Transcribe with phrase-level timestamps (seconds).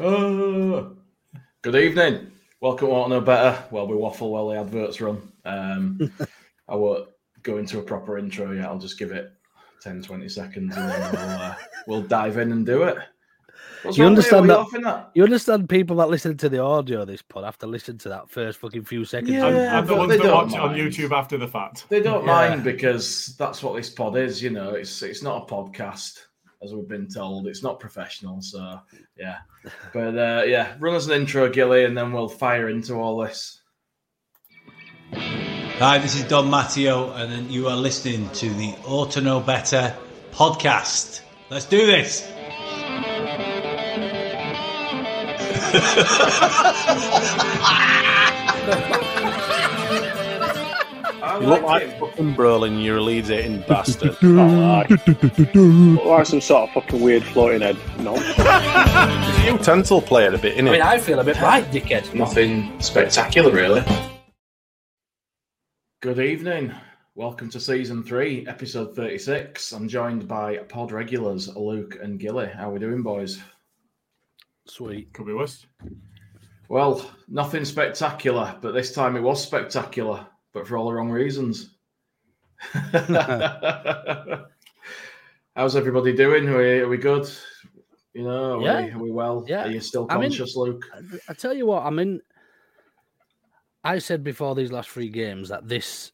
[0.00, 0.92] Oh,
[1.62, 2.30] good evening.
[2.60, 3.64] Welcome to Want to Know Better.
[3.72, 5.32] Well, we waffle while the adverts run.
[5.44, 6.12] Um,
[6.68, 7.08] I won't
[7.42, 8.66] go into a proper intro yet.
[8.66, 9.32] I'll just give it
[9.82, 11.54] 10, 20 seconds and then we'll, uh,
[11.88, 12.96] we'll dive in and do it.
[13.82, 17.22] What's You understand Are that- You understand people that listen to the audio of this
[17.22, 19.30] pod have to listen to that first fucking few seconds.
[19.32, 20.74] Yeah, and, and the ones they that don't watch it on.
[20.76, 21.86] YouTube after the fact.
[21.88, 22.32] They don't Yeah.
[22.32, 24.40] mind because that's what this pod is.
[24.42, 26.18] You know, it's it's not a podcast
[26.62, 27.46] as we've been told.
[27.46, 28.40] It's not professional.
[28.42, 28.80] So
[29.16, 29.38] yeah,
[29.92, 33.60] but uh, yeah, run us an intro, Gilly, and then we'll fire into all this.
[35.12, 39.96] Hi, this is Don Matteo, and you are listening to the Auto Know Better
[40.32, 41.20] podcast.
[41.50, 42.26] Let's do this.
[51.38, 52.00] I You look like like it.
[52.00, 54.16] fucking Brolin, you're a Leeds eating bastard.
[54.22, 55.06] Not like.
[55.06, 57.76] Look like some sort of fucking weird floating head.
[58.00, 58.16] No.
[58.16, 60.68] the utensil player a bit, innit?
[60.70, 62.12] I mean, I feel a bit right, dickhead.
[62.12, 63.84] Nothing spectacular, really.
[66.02, 66.74] Good evening.
[67.14, 69.70] Welcome to season three, episode 36.
[69.72, 72.48] I'm joined by pod regulars Luke and Gilly.
[72.48, 73.40] How are we doing, boys?
[74.66, 75.12] Sweet.
[75.12, 75.64] Could be worse.
[76.68, 80.26] Well, nothing spectacular, but this time it was spectacular,
[80.58, 81.70] but for all the wrong reasons.
[85.54, 86.48] How's everybody doing?
[86.48, 87.30] Are we, are we good?
[88.12, 89.44] You know, are, we, are we well?
[89.46, 89.66] Yeah.
[89.66, 90.84] Are you still I mean- conscious, Luke?
[91.28, 92.20] I tell you what, I mean,
[93.84, 96.10] I said before these last three games that this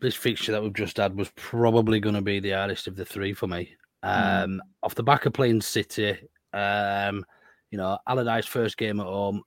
[0.00, 3.04] this fixture that we've just had was probably going to be the hardest of the
[3.04, 3.70] three for me.
[4.02, 6.16] Um, Off the back of playing City,
[6.54, 7.24] um,
[7.70, 9.42] you know, Allardyce first game at home,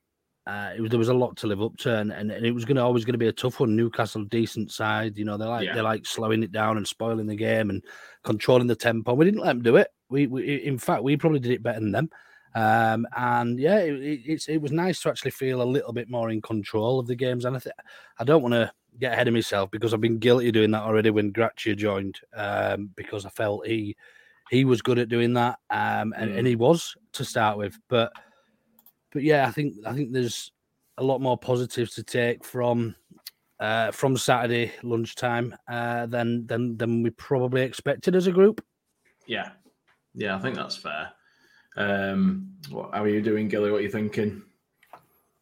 [0.47, 2.51] uh, it was, there was a lot to live up to, and, and, and it
[2.51, 3.75] was going to always going to be a tough one.
[3.75, 5.75] Newcastle, decent side, you know, they like Yeah.
[5.75, 7.83] they like slowing it down and spoiling the game and
[8.23, 9.13] controlling the tempo.
[9.13, 9.89] We didn't let them do it.
[10.09, 12.09] We, we in fact, we probably did it better than them.
[12.55, 16.09] Um, and yeah, it, it, it's it was nice to actually feel a little bit
[16.09, 17.45] more in control of the games.
[17.45, 17.75] And I th-
[18.17, 20.81] I don't want to get ahead of myself because I've been guilty of doing that
[20.81, 23.95] already when Gracia joined, um, because I felt he
[24.49, 27.77] he was good at doing that, um, and, and he was to start with.
[27.89, 28.11] But
[29.11, 30.51] but yeah, I think I think there's
[30.97, 32.95] a lot more positives to take from
[33.59, 38.63] uh, from Saturday lunchtime uh, than than than we probably expected as a group.
[39.25, 39.49] Yeah.
[40.13, 41.11] Yeah, I think that's fair.
[41.75, 43.71] Um, what, how are you doing, Gilly?
[43.71, 44.41] What are you thinking?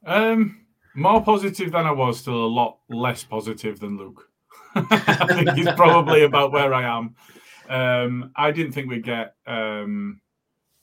[0.06, 0.66] Um,
[0.96, 4.30] more positive than I was, still a lot less positive than Luke.
[4.76, 7.16] I think he's probably about where I am.
[7.70, 9.36] Um, I didn't think we'd get.
[9.48, 10.20] Um,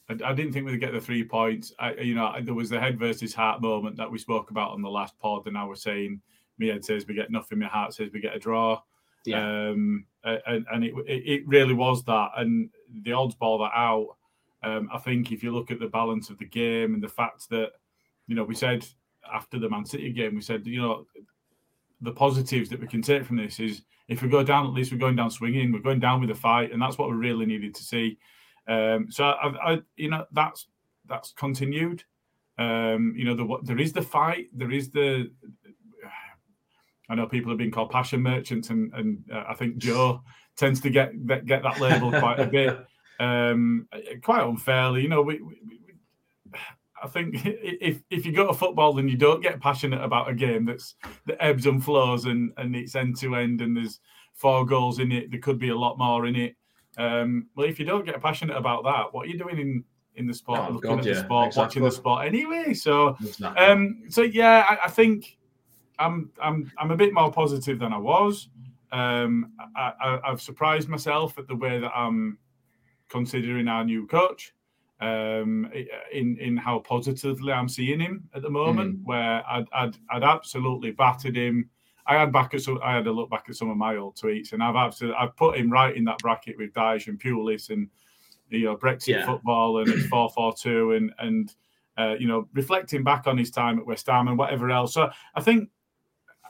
[0.08, 1.72] I, I didn't think we'd get the three points.
[1.78, 4.82] I, you know, there was the head versus heart moment that we spoke about on
[4.82, 6.20] the last pod, and I was saying,
[6.58, 8.80] my head says we get nothing, my heart says we get a draw.
[9.24, 9.68] Yeah.
[9.70, 12.70] Um, and and it, it it really was that, and
[13.02, 14.16] the odds ball that out.
[14.64, 17.48] Um, I think if you look at the balance of the game and the fact
[17.50, 17.72] that,
[18.28, 18.86] you know, we said
[19.32, 21.06] after the Man City game, we said, you know,
[22.00, 24.92] the positives that we can take from this is if we go down, at least
[24.92, 27.46] we're going down swinging, we're going down with a fight, and that's what we really
[27.46, 28.18] needed to see.
[28.68, 30.66] Um, so I, I, you know, that's
[31.08, 32.04] that's continued.
[32.58, 35.30] Um, you know, the, there is the fight, there is the.
[37.08, 40.22] I know people have been called passion merchants, and and uh, I think Joe
[40.56, 42.78] tends to get get that label quite a bit,
[43.20, 43.88] um,
[44.22, 45.02] quite unfairly.
[45.02, 45.80] You know, we, we, we,
[47.02, 50.34] I think if if you go to football and you don't get passionate about a
[50.34, 50.94] game that's
[51.26, 54.00] that ebbs and flows and and it's end to end and there's
[54.34, 56.56] four goals in it, there could be a lot more in it.
[56.98, 59.84] Um, well, if you don't get passionate about that, what are you doing in
[60.16, 61.62] in the sport, Oh, looking God, at yeah, the sport, exactly.
[61.62, 62.74] watching the sport anyway?
[62.74, 63.64] So, Exactly.
[63.64, 65.38] um, so yeah, I, I think
[65.98, 68.48] I'm I'm I'm a bit more positive than I was.
[68.92, 72.36] Um, I, I, I've surprised myself at the way that I'm
[73.08, 74.54] considering our new coach.
[75.00, 75.68] Um,
[76.12, 80.92] in in how positively I'm seeing him at the moment, where I'd, I'd I'd absolutely
[80.92, 81.68] battered him.
[82.06, 84.16] I had back at some, I had a look back at some of my old
[84.16, 87.70] tweets, and I've absolutely I've put him right in that bracket with Dyche and Pulis
[87.70, 87.88] and
[88.50, 89.26] you know Brexit Yeah.
[89.26, 91.54] football and it's four four two and and
[91.96, 94.94] uh, you know reflecting back on his time at West Ham and whatever else.
[94.94, 95.68] So I think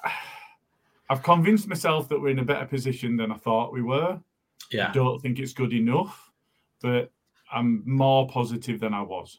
[1.11, 4.19] I've convinced myself that we're in a better position than I thought we were.
[4.71, 4.89] Yeah.
[4.89, 6.31] I don't think it's good enough,
[6.81, 7.11] but
[7.53, 9.39] I'm more positive than I was.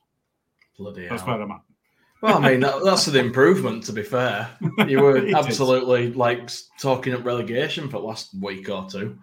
[0.77, 1.33] Bloody That's hell.
[1.33, 1.61] where I'm at.
[2.23, 4.49] Well, I mean, that, that's an improvement, to be fair.
[4.87, 5.33] You were It is.
[5.35, 6.49] absolutely like
[6.79, 9.19] talking up relegation for the last week or two.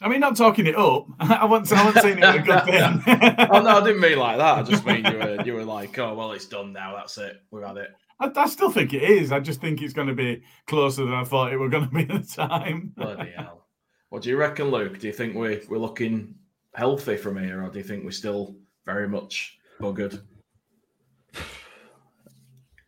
[0.00, 1.04] I mean, not talking it up.
[1.20, 3.46] I wasn't, I wasn't saying it was a good thing.
[3.50, 4.58] oh no, I didn't mean like that.
[4.58, 6.96] I just mean you were you were like, oh well, it's done now.
[6.96, 7.42] That's it.
[7.50, 7.90] We've had it.
[8.18, 9.32] I, I still think it is.
[9.32, 11.94] I just think it's going to be closer than I thought it were going to
[11.94, 12.94] be at the time.
[12.96, 13.66] Bloody hell.
[14.08, 14.98] What do you reckon, Luke?
[14.98, 16.36] Do you think we we're looking
[16.74, 18.56] healthy from here, or do you think we're still
[18.86, 20.22] very much buggered?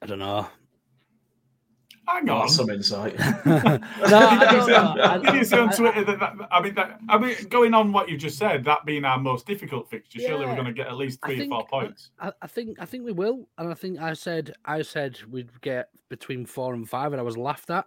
[0.02, 0.48] I don't know.
[2.08, 2.40] Hang on.
[2.40, 3.14] that's some insight.
[3.44, 3.82] No,
[4.18, 5.22] I don't know.
[5.22, 8.08] Did you see on Twitter that, that I mean, that, I mean, going on what
[8.08, 10.96] you just said, that being our most difficult fixture, surely we're going to get at
[10.96, 12.10] least three think- or four points.
[12.18, 15.60] I, I think I think we will, and I think I said I said we'd
[15.60, 17.86] get between four and five, and I was laughed at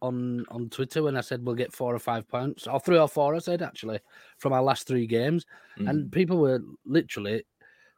[0.00, 3.08] on on Twitter when I said we'll get four or five points, or three or
[3.08, 3.34] four.
[3.34, 4.00] I said actually
[4.38, 5.44] from our last three games,
[5.76, 6.12] and mm.
[6.12, 7.44] people were literally.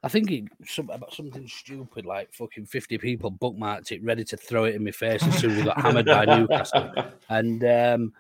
[0.03, 4.37] I think it some, about something stupid like fucking fifty people bookmarked it, ready to
[4.37, 6.93] throw it in my face as soon as we got hammered by Newcastle,
[7.29, 8.13] and um,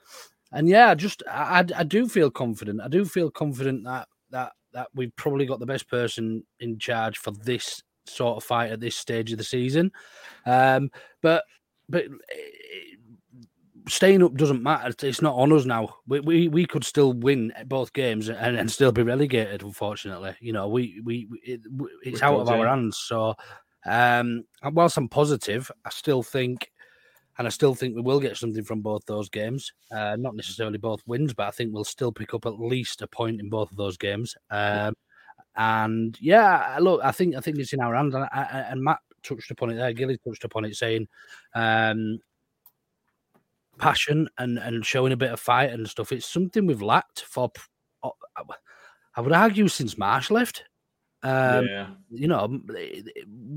[0.52, 2.80] and yeah, I just I, I I do feel confident.
[2.80, 7.18] I do feel confident that that that we've probably got the best person in charge
[7.18, 9.90] for this sort of fight at this stage of the season.
[10.46, 10.90] Um,
[11.20, 11.44] but
[11.88, 12.96] but eh,
[13.88, 14.88] staying up doesn't matter.
[14.88, 15.96] It's- not on us now.
[16.06, 19.62] We we, we could still win both games and, and still be relegated.
[19.62, 21.60] Unfortunately, you know we we it,
[22.02, 22.98] it's We out of our hands.
[22.98, 23.34] So
[23.86, 26.70] um, whilst I'm positive, I still think.
[27.38, 29.72] And I still think we will get something from both those games.
[29.90, 33.06] Uh, not necessarily both wins, but I think we'll still pick up at least a
[33.06, 34.36] point in both of those games.
[34.50, 34.92] Um,
[35.56, 38.14] and yeah, look, I think I think it's in our hands.
[38.14, 39.94] And, and Matt touched upon it there.
[39.94, 41.08] Gilly touched upon it, saying
[41.54, 42.18] um,
[43.78, 46.12] passion and and showing a bit of fight and stuff.
[46.12, 47.50] It's something we've lacked for.
[49.14, 50.64] I would argue since Marsh left.
[51.22, 51.86] Um, yeah.
[52.10, 53.02] you know, eh,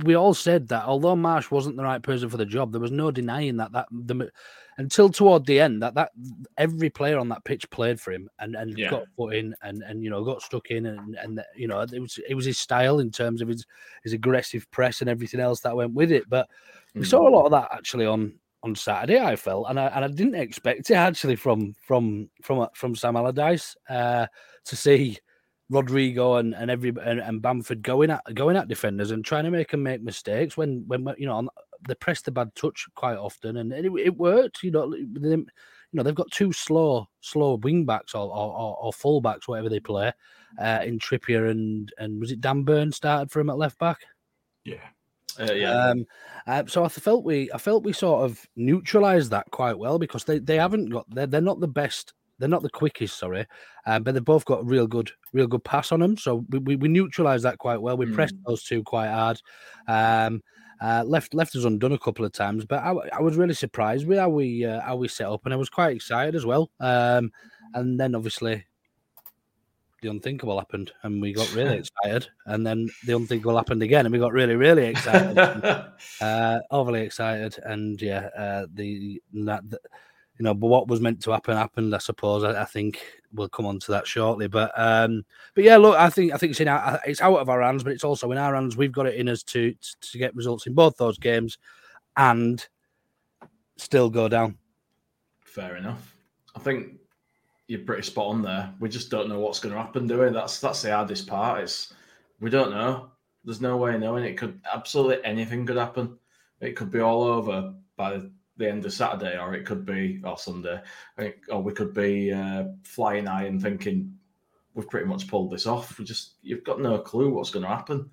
[0.03, 2.91] we all said that although Marsh wasn't the right person for the job, there was
[2.91, 4.29] no denying that that the
[4.77, 6.11] until toward the end that that
[6.57, 8.89] every player on that pitch played for him and and Yeah.
[8.91, 11.99] got put in and and you know got stuck in and and you know it
[11.99, 13.65] was it was his style in terms of his
[14.03, 16.29] his aggressive press and everything else that went with it.
[16.29, 16.47] But
[16.93, 17.07] we Mm.
[17.09, 19.19] saw a lot of that actually on on Saturday.
[19.19, 23.15] I felt and I and I didn't expect it actually from from from from Sam
[23.15, 24.27] Allardyce uh,
[24.65, 25.17] to see.
[25.71, 29.49] Rodrigo and and every and, and Bamford going at going at defenders and trying to
[29.49, 31.49] make them make mistakes when when you know on,
[31.87, 34.61] they press the bad touch quite often and it, it worked.
[34.61, 35.47] You know, them,
[35.91, 39.47] you know they've got two slow slow wing backs or or, or, or full backs
[39.47, 40.11] whatever they play
[40.59, 44.01] uh, in Trippier and and was it Dan Burn started for him at left back.
[44.65, 44.87] Yeah.
[45.39, 45.71] Uh, yeah.
[45.71, 46.05] Um,
[46.47, 50.23] uh, so I felt we, I felt we sort of neutralised that quite well because
[50.23, 53.45] they, they haven't got, they're, they're not the best, they're not the quickest, sorry,
[53.85, 56.17] um, but they've both got real good, real good pass on them.
[56.17, 57.97] So we, we, we neutralised that quite well.
[57.97, 59.41] We pressed those two quite hard.
[59.87, 60.41] Um,
[60.81, 64.05] uh, left left us undone a couple of times, but I, I was really surprised
[64.05, 66.69] with how we uh, how we set up, and I was quite excited as well.
[66.81, 67.31] Um,
[67.73, 68.65] and then obviously
[70.01, 72.27] the unthinkable happened, and we got really excited.
[72.45, 75.37] And then the unthinkable happened again, and we got really really excited,
[76.21, 77.57] uh, overly excited.
[77.63, 79.79] And yeah, uh, the that the,
[80.37, 81.95] you know, but what was meant to happen happened.
[81.95, 82.43] I suppose.
[82.43, 83.01] I, I think
[83.33, 84.47] we'll come on to that shortly.
[84.47, 87.49] But um, but yeah, look, I think I think it's in our, it's out of
[87.49, 88.77] our hands, but it's also in our hands.
[88.77, 91.57] We've got it in us to to get results in both those games,
[92.17, 92.65] and
[93.77, 94.57] still go down.
[95.43, 96.15] Fair enough.
[96.55, 96.99] I think
[97.67, 98.73] you're pretty spot on there.
[98.79, 100.29] We just don't know what's going to happen, do we?
[100.29, 101.63] That's that's the hardest part.
[101.63, 101.93] It's
[102.39, 103.11] we don't know.
[103.43, 104.23] There's no way knowing.
[104.23, 106.17] It could absolutely anything could happen.
[106.61, 108.21] It could be all over by
[108.57, 110.81] the end of Saturday, or it could be or Sunday,
[111.49, 114.13] or we could be uh, flying high and thinking
[114.73, 115.97] we've pretty much pulled this off.
[115.97, 118.09] We just you've got no clue what's going to happen.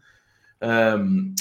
[0.60, 1.34] Um,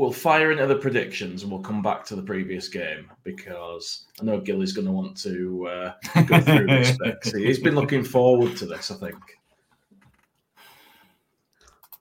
[0.00, 4.24] we'll fire into the predictions and we'll come back to the previous game because I
[4.24, 6.96] know Gilly's going to want to uh, go through this.
[7.04, 7.18] Bit.
[7.36, 9.18] He's been looking forward to this, I think.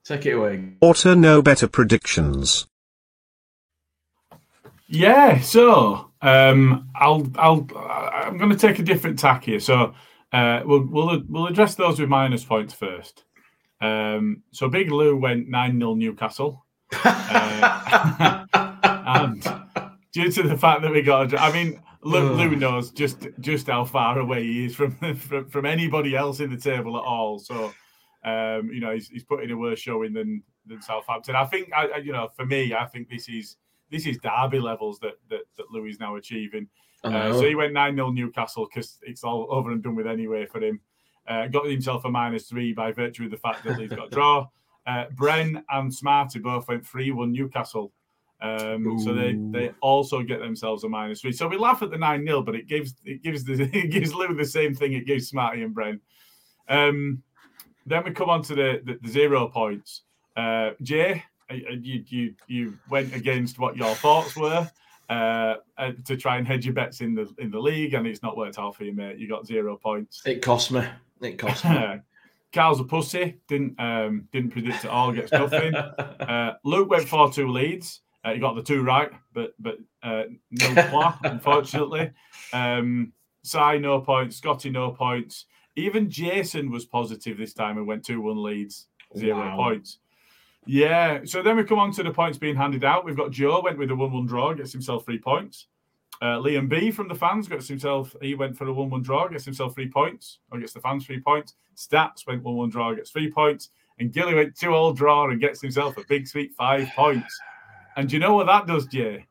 [0.06, 0.76] Take it away.
[0.80, 2.68] Auto no better predictions.
[4.88, 9.60] Yeah, so um, I'll I'll I'm going to take a different tack here.
[9.60, 9.94] So
[10.32, 13.26] uh, we'll we'll we'll address those with minus points first.
[13.82, 18.46] Um, so Big Lou went nine 0 Newcastle, uh,
[19.06, 19.44] and
[20.12, 23.28] due to the fact that we got, a draw, I mean, Lou, Lou knows just
[23.40, 27.04] just how far away he is from from, from anybody else in the table at
[27.04, 27.40] all.
[27.40, 27.72] So
[28.24, 31.36] um, you know, he's, he's putting a worse showing than than Southampton.
[31.36, 33.56] I think, I, you know, for me, I think this is
[33.90, 36.68] this is Derby levels that that, that Louis is now achieving.
[37.02, 40.46] Uh, so he went 9 0 Newcastle because it's all over and done with anyway
[40.46, 40.82] for him.
[41.26, 44.10] Uh, got himself a minus three by virtue of the fact that he's got a
[44.10, 44.48] draw.
[44.86, 47.92] Uh, Bren and Smarty both went 3 1 Newcastle.
[48.42, 51.34] Um, so they, they also get themselves a minus three.
[51.34, 54.14] So we laugh at the 9 0, but it gives it gives the it gives
[54.14, 56.00] Lou the same thing it gives Smarty and Bren.
[56.70, 57.22] Um,
[57.86, 60.04] then we come on to the, the, the zero points.
[60.38, 64.70] Uh, Jay, you, you you went against what your thoughts were
[65.10, 65.56] uh,
[66.06, 68.60] to try and hedge your bets in the in the league, and it's not worked
[68.60, 69.18] out for you, mate.
[69.18, 70.22] You got zero points.
[70.26, 70.86] It cost me.
[71.22, 71.72] It cost me.
[72.54, 73.40] Carl's a pussy.
[73.48, 75.12] Didn't um, didn't predict it all.
[75.12, 75.76] Gets nothing.
[75.76, 78.02] uh, Luke went four two Leeds.
[78.24, 82.12] Uh, he got the two right, but but uh, no point, unfortunately.
[82.54, 83.14] Um,
[83.44, 84.38] Sai no points.
[84.38, 85.46] Scotty no points.
[85.76, 88.88] Even Jason was positive this time and went 2 1 Leeds,
[89.18, 89.56] zero wow.
[89.56, 90.00] points.
[90.66, 91.22] Yeah.
[91.24, 93.06] So then we come on to the points being handed out.
[93.06, 95.68] We've got Joe went with a 1 1 draw, gets himself three points.
[96.22, 99.28] Uh, Liam B from the fans gets himself, he went for a 1 1 draw,
[99.28, 101.56] gets himself three points, or gets the fans three points.
[101.78, 103.70] Stats went 1 1 draw, gets three points.
[104.00, 107.40] And Gilly went 2 all draw and gets himself a big sweet five points.
[107.96, 109.26] And you know what that does, Jay?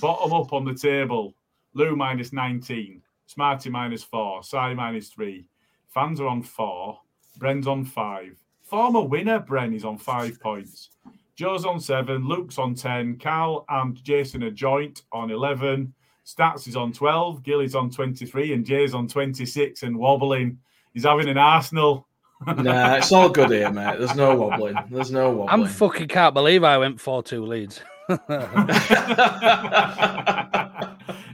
[0.00, 1.34] Bottom up on the table,
[1.74, 3.00] Lou minus 19.
[3.26, 5.46] Smarty minus four, Sai minus three.
[5.88, 7.00] Fans are on four.
[7.38, 8.38] Bren's on five.
[8.62, 10.90] Former winner Bren is on five points.
[11.36, 12.28] Joe's on seven.
[12.28, 13.16] Luke's on 10.
[13.16, 15.92] Cal and Jason are joint on 11.
[16.24, 17.42] Stats is on 12.
[17.42, 18.52] Gilly's on 23.
[18.52, 20.58] And Jay's on 26 and wobbling.
[20.92, 22.06] He's having an Arsenal.
[22.46, 23.98] nah, it's all good here, mate.
[23.98, 24.76] There's no wobbling.
[24.90, 25.48] There's no wobbling.
[25.48, 27.80] I'm fucking can't believe I went 4 2 Leeds.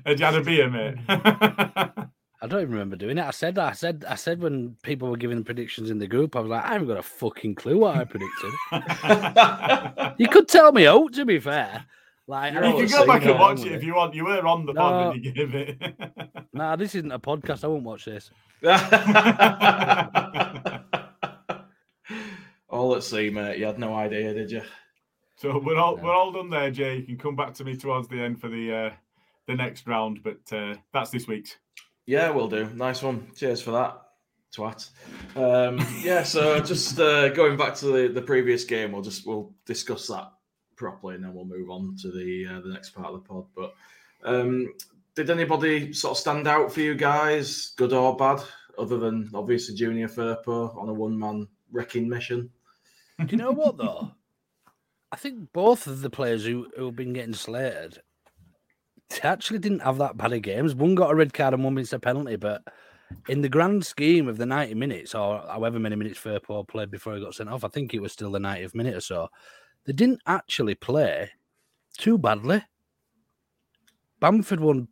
[0.06, 0.96] Had you had a beer, mate?
[2.42, 3.24] I don't even remember doing it.
[3.24, 3.68] I said that.
[3.68, 6.64] I said I said when people were giving predictions in the group, I was like,
[6.64, 8.52] I haven't got a fucking clue what I predicted.
[10.18, 11.84] you could tell me out, to be fair.
[12.26, 14.14] Like you can go back and watch it if you want.
[14.14, 15.82] You were on the no, pod when you gave it.
[16.52, 17.64] nah, this isn't a podcast.
[17.64, 18.30] I won't watch this.
[22.68, 23.58] all at sea, mate.
[23.58, 24.62] You had no idea, did you?
[25.36, 26.04] So we're all no.
[26.04, 26.98] we're all done there, Jay.
[26.98, 28.90] You can come back to me towards the end for the uh,
[29.46, 31.56] the next round, but uh, that's this week's.
[32.06, 32.68] Yeah, we'll do.
[32.74, 33.28] Nice one.
[33.36, 34.00] Cheers for that.
[34.54, 34.90] Twat.
[35.36, 39.54] Um, yeah, so just uh, going back to the, the previous game, we'll just we'll
[39.64, 40.32] discuss that
[40.76, 43.46] properly, and then we'll move on to the uh, the next part of the pod.
[43.54, 43.74] But
[44.24, 44.72] um,
[45.14, 48.40] did anybody sort of stand out for you guys, good or bad,
[48.78, 52.50] other than obviously Junior Firpo on a one man wrecking mission?
[53.18, 54.10] Do you know what though?
[55.12, 58.00] I think both of the players who who have been getting slated
[59.10, 60.74] they actually didn't have that bad of games.
[60.74, 62.62] One got a red card and one missed a penalty, but
[63.28, 67.14] in the grand scheme of the 90 minutes or however many minutes Firpo played before
[67.14, 69.28] he got sent off, I think it was still the 90th minute or so.
[69.84, 71.30] They didn't actually play
[71.98, 72.62] too badly.
[74.20, 74.88] Bamford won.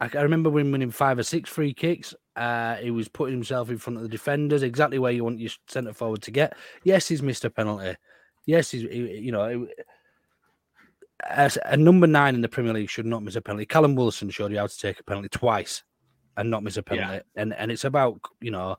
[0.00, 2.14] I remember when winning five or six free kicks.
[2.34, 5.52] Uh, he was putting himself in front of the defenders, exactly where you want your
[5.68, 6.56] centre forward to get.
[6.82, 7.96] Yes, he's missed a penalty.
[8.44, 9.68] Yes, he's you know
[11.30, 13.66] a number nine in the Premier League should not miss a penalty.
[13.66, 15.82] Callum Wilson showed you how to take a penalty twice
[16.36, 17.14] and not miss a penalty.
[17.14, 17.42] Yeah.
[17.42, 18.76] And and it's about you know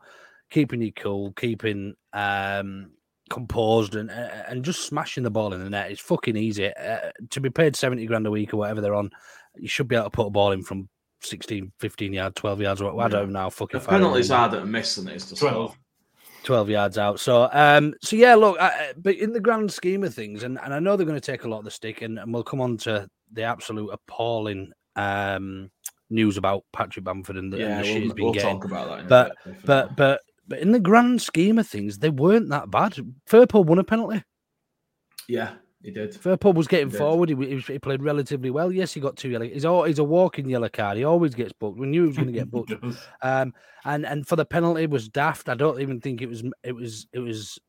[0.50, 2.92] keeping you cool, keeping um
[3.30, 5.92] composed, and and just smashing the ball in the net.
[5.92, 6.72] It's fucking easy.
[6.74, 9.12] Uh, to be paid seventy grand a week or whatever they're on,
[9.56, 10.90] you should be able to put a ball in from
[11.22, 12.82] 16, 15 yards, 12 yards.
[12.82, 13.80] Or, I don't know how fucking.
[13.80, 15.72] The penalty's harder to miss than it is to 12.
[15.72, 15.85] Score.
[16.46, 17.20] 12 yards out.
[17.20, 20.74] So, um, so yeah, look, I, but in the grand scheme of things, and, and
[20.74, 22.62] I know they're going to take a lot of the stick, and, and we'll come
[22.62, 25.70] on to the absolute appalling um,
[26.10, 28.60] news about Patrick Bamford and the, yeah, and the shit he's been we'll getting.
[28.62, 29.10] talk about that.
[29.10, 32.96] but, but, but, but in the grand scheme of things, they weren't that bad.
[33.28, 34.24] Firpo won a penalty.
[35.28, 35.54] Yeah,
[35.86, 36.14] He did.
[36.14, 37.30] Firpo was getting He forward.
[37.30, 38.72] He, he, he played relatively well.
[38.72, 39.46] Yes, he got two yellow.
[39.46, 40.98] He's all, he's a walking yellow card.
[40.98, 41.78] He always gets booked.
[41.78, 42.74] We knew he was going to get booked.
[43.22, 43.54] Um,
[43.86, 45.48] and and for the penalty was daft.
[45.48, 47.60] I don't even think it was it was it was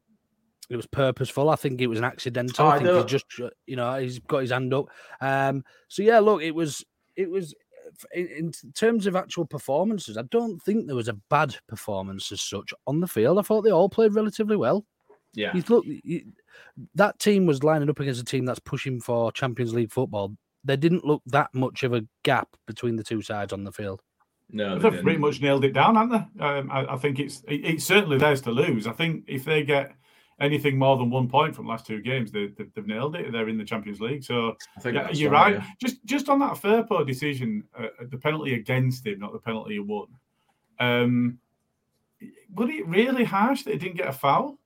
[0.71, 1.51] it was purposeful.
[1.51, 2.67] I think it was an accidental.
[2.67, 3.27] I I think he just
[3.67, 4.87] you know he's got his hand up.
[5.21, 6.83] Um, so yeah, look, it was
[7.17, 7.55] it was
[8.15, 10.17] in, in terms of actual performances.
[10.17, 13.39] I don't think there was a bad performance as such on the field.
[13.39, 14.87] I thought they all played relatively well.
[15.35, 15.55] Yeah.
[15.55, 16.33] You look, you,
[16.95, 20.37] that team was lining up against a team that's pushing for Champions League football.
[20.65, 24.03] There didn't look that much of a gap between the two sides on the field.
[24.51, 26.45] No, They've pretty much nailed it down, haven't they?
[26.45, 28.87] Um, I, I think it's it, it's certainly theirs to lose.
[28.87, 29.95] I think if they get
[30.39, 33.33] anything more than one point from last two games, they, they, they've nailed it.
[33.33, 34.23] They're in the Champions League.
[34.23, 35.63] So I think yeah, you're right, right.
[35.63, 35.71] yeah.
[35.81, 39.81] Just just on that Firpo decision, uh, the penalty against him, not the penalty he
[39.81, 40.07] won.
[40.79, 41.39] Um,
[42.55, 44.59] was it really harsh that he didn't get a foul?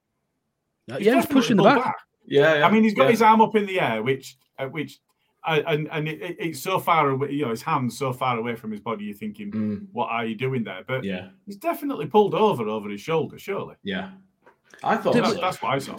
[0.98, 1.96] He's yeah, he's pushing the pulled back.
[2.26, 3.10] Yeah, yeah, I mean, he's got yeah.
[3.10, 4.98] his arm up in the air, which uh, which.
[5.46, 8.36] uh, And and it, it- it's so far away, you know, his hands so far
[8.38, 9.04] away from his body.
[9.06, 9.86] You're thinking, Mm.
[9.92, 10.82] what are you doing there?
[10.86, 13.38] But Yeah, he's definitely pulled over over his shoulder.
[13.38, 14.10] Surely, yeah.
[14.84, 15.40] I thought Did that's, so.
[15.40, 15.96] that's what I saw.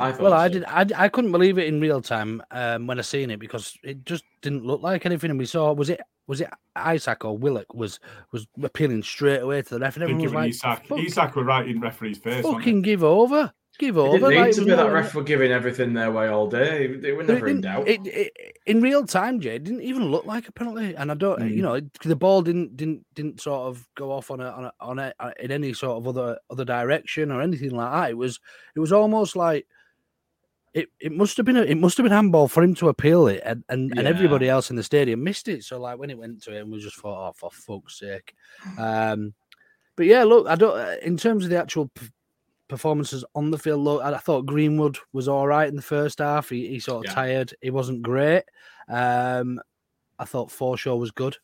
[0.00, 0.64] I thought Well, I did.
[0.64, 4.04] I, I couldn't believe it in real time um, when I seen it because it
[4.04, 5.30] just didn't look like anything.
[5.30, 8.00] And we saw was it was it Isak or Willock was
[8.32, 10.78] was appealing straight away to the ref, and I think everyone it was was like,
[10.80, 10.86] Isak.
[10.86, 12.42] "Fuck- Isak were right in referee's face.
[12.42, 15.22] wasn't "Fucking give over, give It over." didn't need like, to be that ref were
[15.22, 16.86] giving everything their way all day.
[16.96, 17.88] They were never in doubt.
[17.88, 18.32] It, it,
[18.66, 21.50] in real time, Jay, it didn't even look like a penalty, and I don't, Mm.
[21.56, 24.64] you know, it- the ball didn't didn't didn't sort of go off on a on
[24.66, 28.10] a, on a uh, in any sort of other other direction or anything like that.
[28.10, 28.40] It was
[28.74, 29.66] it was almost like
[30.74, 33.28] it, it must have been a, it must have been handball for him to appeal
[33.28, 35.64] it, and, and, and everybody else in the stadium missed it.
[35.64, 38.34] So like when it went to him, we just thought, oh for fuck's sake.
[38.78, 39.32] Um,
[39.96, 40.76] but yeah, look, I don't.
[40.78, 42.08] uh, In terms of the actual p-
[42.68, 46.18] performances on the field, look, I, I thought Greenwood was all right in the first
[46.18, 46.48] half.
[46.50, 47.14] He, he sort of Yeah.
[47.14, 47.54] tired.
[47.62, 48.42] He wasn't great.
[48.88, 49.60] Um,
[50.18, 51.36] I thought Forshaw was good.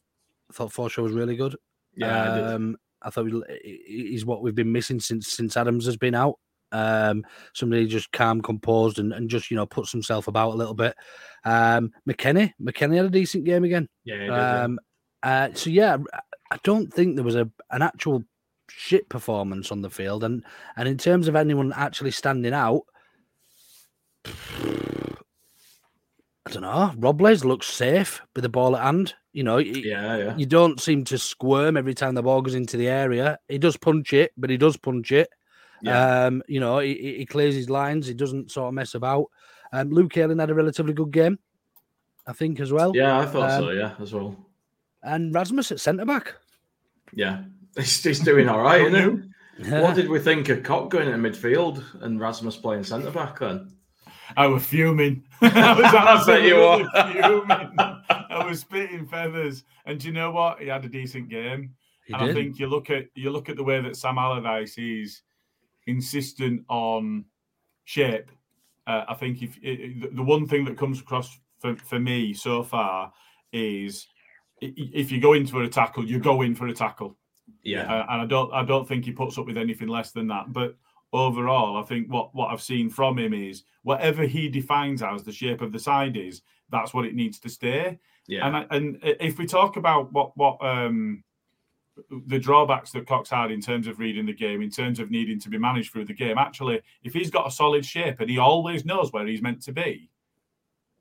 [0.50, 1.56] I thought Forshaw was really good.
[1.94, 3.42] Yeah, I um, I thought he-
[3.86, 6.38] he- he's what we've been missing since since Adams has been out.
[6.72, 10.72] Um, somebody just calm, composed, and, and just you know puts himself about a little
[10.74, 10.94] bit.
[11.44, 13.88] Um, McKennie, McKennie had a decent game again.
[14.04, 14.62] Yeah, did, yeah.
[14.62, 14.78] Um,
[15.22, 15.98] uh, so yeah,
[16.50, 18.24] I don't think there was a an actual
[18.76, 20.44] shit performance on the field, and
[20.76, 22.82] and in terms of anyone actually standing out,
[26.46, 26.92] I don't know.
[26.98, 29.14] Robles looks safe with the ball at hand.
[29.32, 30.36] You know, Yeah, yeah.
[30.36, 33.38] you don't seem to squirm every time the ball goes into the area.
[33.48, 35.28] He does punch it, but he does punch it.
[35.82, 36.26] Yeah.
[36.26, 38.06] Um, you know, he, he clears his lines.
[38.06, 39.26] He doesn't sort of mess about.
[39.72, 41.38] Um, Luke Ayling had a relatively good game,
[42.26, 42.92] I think, as well.
[42.94, 43.70] Yeah, I thought so.
[43.70, 44.36] Um, Yeah, as well.
[45.02, 46.34] And Rasmus at centre back.
[47.14, 47.44] Yeah,
[47.76, 49.70] he's, he's doing all right, Don't isn't he?
[49.80, 53.72] What did we think of Koch going into midfield and Rasmus playing centre back then?
[54.36, 55.24] I was fuming.
[55.42, 57.76] I was I you absolutely fuming.
[57.78, 59.64] I was spitting feathers.
[59.84, 60.60] And do you know what?
[60.60, 61.74] He had a decent game.
[62.06, 64.78] He and I think you look at you look at the way that Sam Allardyce
[64.78, 65.22] is
[65.86, 67.24] insistent on
[67.84, 68.30] shape.
[68.86, 72.32] Uh, I think if it, the- the one thing that comes across for, for me
[72.34, 73.12] so far
[73.52, 74.06] is
[74.62, 77.16] i- i- if you go in for a tackle, you go in for a tackle.
[77.62, 80.26] Yeah, Uh, and I don't I don't think he puts up with anything less than
[80.28, 80.52] that.
[80.52, 80.76] But
[81.12, 85.32] overall, I think what what I've seen from him is whatever he defines as the
[85.32, 87.98] shape of the side is, that's what it needs to stay.
[88.26, 91.22] yeah, And I, and if we talk about what what um
[92.26, 95.38] the drawbacks that Cox had in terms of reading the game, in terms of needing
[95.40, 98.38] to be managed through the game, actually, if he's got a solid shape and he
[98.38, 100.08] always knows where he's meant to be,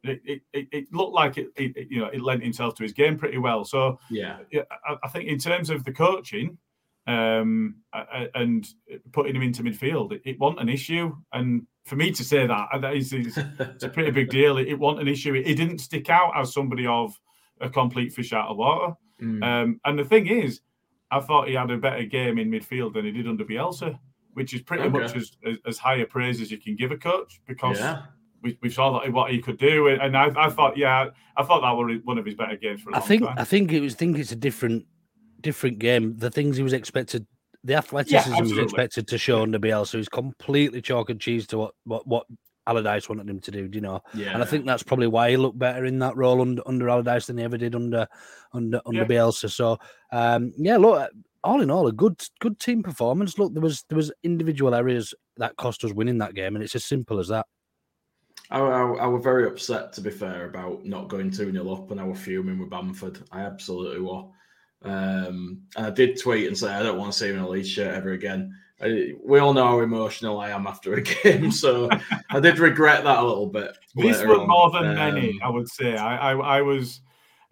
[0.04, 3.18] it it, it, looked like it, it you know it lent himself to his game
[3.18, 3.66] pretty well.
[3.66, 6.58] So yeah, yeah, I, I think in terms of the coaching
[7.08, 7.76] um,
[8.36, 8.68] and
[9.12, 11.16] putting him into midfield, it, it wasn't an issue.
[11.34, 14.58] And for me to say that, that is, is it's a pretty big deal.
[14.58, 15.34] It, it wasn't an issue.
[15.34, 17.20] It, didn't stick out as somebody of
[17.60, 18.94] a complete fish out of water.
[19.22, 19.44] Mm.
[19.44, 20.62] Um, and the thing is,
[21.10, 23.98] I thought he had a better game in midfield than he did under Bielsa,
[24.34, 25.00] which is pretty Okay.
[25.00, 28.04] much as, as, as high a praise as you can give a coach because yeah.
[28.42, 29.88] We, we saw that what he could do.
[29.88, 32.92] And I, I thought, yeah, I thought that was one of his better games for
[32.92, 33.36] a I long think time.
[33.38, 34.86] I think it was think it's a different
[35.40, 36.18] different game.
[36.18, 37.26] The things he was expected,
[37.64, 41.58] the athleticism he was expected to show under Bielsa is completely chalk and cheese to
[41.58, 42.26] what what what
[42.68, 43.68] Allardyce wanted him to do.
[43.68, 44.02] Do you know?
[44.14, 44.34] Yeah.
[44.34, 47.28] And I think that's probably why he looked better in that role under under Allardyce
[47.28, 48.08] than he ever did under
[48.54, 49.08] under under Yeah.
[49.08, 49.50] Bielsa.
[49.52, 49.78] So
[50.12, 51.10] um, yeah, look,
[51.44, 53.38] all in all, a good good team performance.
[53.38, 56.76] Look, there was there was individual areas that cost us winning that game, and it's
[56.76, 57.48] as simple as that.
[58.52, 61.92] I, I, I were very upset, to be fair, about not going 2 0 up
[61.92, 63.20] and I were fuming with Bamford.
[63.32, 64.26] I absolutely were.
[64.84, 67.50] Um, and I did tweet and say, I don't want to see him in a
[67.50, 68.56] Leeds shirt ever again.
[68.82, 71.90] I, we all know how emotional I am after a game, so
[72.32, 73.78] I did regret that a little bit.
[73.96, 74.48] Later was on.
[74.48, 75.96] more than Um, many, I would say.
[75.96, 77.02] I, I, I was,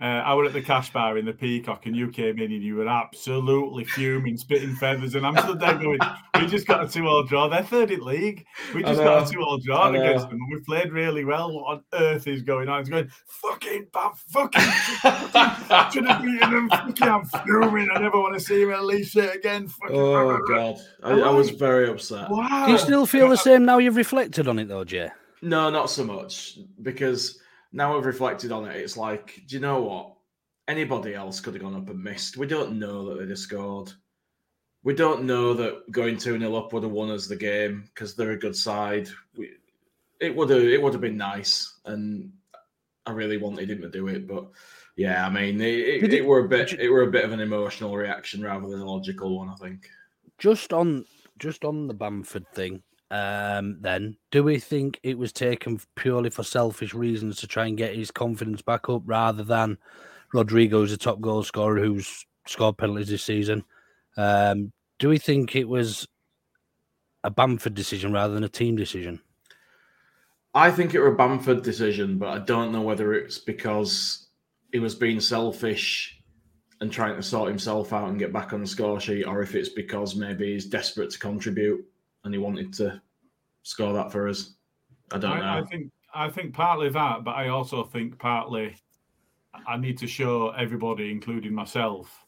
[0.02, 2.64] uh, I was at the cash bar in the Peacock, and you came in and
[2.64, 6.00] you were absolutely fuming, spitting feathers, and I'm still there going,
[6.40, 7.50] "We just got a two-all draw.
[7.50, 8.46] They're third in league.
[8.74, 10.40] We just got a two-all draw against them.
[10.40, 11.52] and We played really well.
[11.54, 14.62] What on earth is going on?" It's going, "Fucking bad, fucking
[15.92, 16.70] should have beaten them.
[16.70, 17.90] Fucking, I'm fuming.
[17.94, 19.68] I never want to see him at least shit again.
[19.68, 22.30] Fucking Oh god, I, I was very upset.
[22.30, 22.66] Wow.
[22.68, 25.10] Do you still feel the same now you've reflected on it, though, Jay?
[25.42, 27.40] No, not so much because
[27.72, 28.76] now I've reflected on it.
[28.76, 30.14] It's like, do you know what?
[30.68, 32.38] Anybody else could have gone up and missed.
[32.38, 33.92] We don't know that they'd have scored.
[34.84, 38.16] We don't know that going two 0 up would have won us the game because
[38.16, 39.10] they're a good side.
[39.36, 39.52] We,
[40.22, 42.32] it would have it would have been nice, and
[43.06, 44.48] I really wanted him to do it, but
[44.96, 47.32] yeah, I mean, it, it, it it- were a bit it were a bit of
[47.32, 49.50] an emotional reaction rather than a logical one.
[49.50, 49.90] I think.
[50.38, 51.06] Just on
[51.38, 56.44] just on the Bamford thing, um, then do we think it was taken purely for
[56.44, 59.78] selfish reasons to try and get his confidence back up, rather than
[60.34, 63.64] Rodrigo, who's a top goal scorer who's scored penalties this season?
[64.16, 66.08] Um, do we think it was
[67.24, 69.22] a Bamford decision rather than a team decision?
[70.54, 74.30] I think it were a Bamford decision, but I don't know whether it's because
[74.72, 76.20] he was being selfish
[76.82, 79.56] and trying to sort himself out and get back on the score sheet, or if
[79.56, 81.86] it's because maybe he's desperate to contribute
[82.24, 83.02] and he wanted to
[83.64, 84.56] score that for us.
[85.12, 85.46] I don't know.
[85.46, 88.76] I, I think I think partly that, but I also think partly
[89.68, 92.26] I need to show everybody, including myself,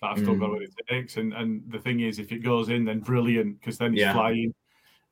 [0.00, 0.52] that I've still got Mm.
[0.52, 1.16] what it takes.
[1.16, 4.12] And and the thing is, if it goes in, then brilliant, because then it's Yeah.
[4.12, 4.54] flying.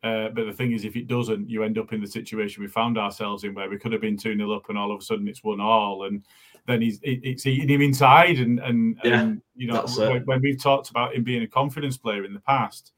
[0.04, 2.68] Uh, but the thing is, if it doesn't, you end up in the situation we
[2.68, 5.04] found ourselves in, where we could have been two 0 up, and all of a
[5.04, 6.24] sudden it's one all, and
[6.66, 8.38] then he's it's eating him inside.
[8.38, 11.96] And and, Yeah, and you know when, when we've talked about him being a confidence
[11.96, 12.92] player in the past,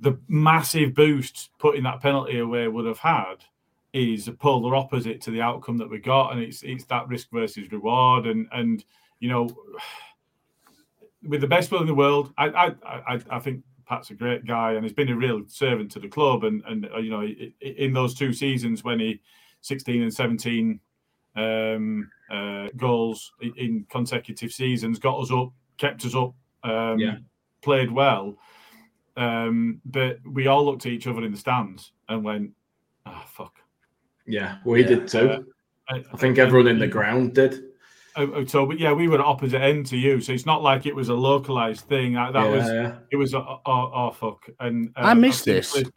[0.00, 3.36] the massive boost putting that penalty away would have had
[3.92, 7.30] is a polar opposite to the outcome that we got, and it's it's that risk
[7.30, 8.84] versus reward, and and
[9.20, 9.48] you know,
[11.22, 14.46] with the best will in the world, I I I, I think Pat's a great
[14.46, 17.22] guy, and he's been a real servant to the club, and and uh, you know,
[17.60, 19.20] in those two seasons when he,
[19.60, 20.80] sixteen and seventeen,
[21.36, 27.16] um, uh, goals in consecutive seasons, got us up, kept us up, um, Yeah.
[27.62, 28.36] played well.
[29.16, 32.50] Um, but we all looked at each other in the stands and went,
[33.06, 33.58] "Ah, fuck."
[34.26, 35.30] yeah, we did too.
[35.30, 35.38] Uh,
[35.88, 37.62] I, I think everyone in the ground did.
[38.16, 40.62] Oh, oh, so, but yeah, we were at opposite end to you, so it's not
[40.62, 42.14] like it was a localized thing.
[42.14, 42.98] That, that Yeah, was yeah.
[43.10, 44.48] it was oh, oh, oh fuck.
[44.60, 45.74] And uh, I missed this.
[45.74, 45.92] with-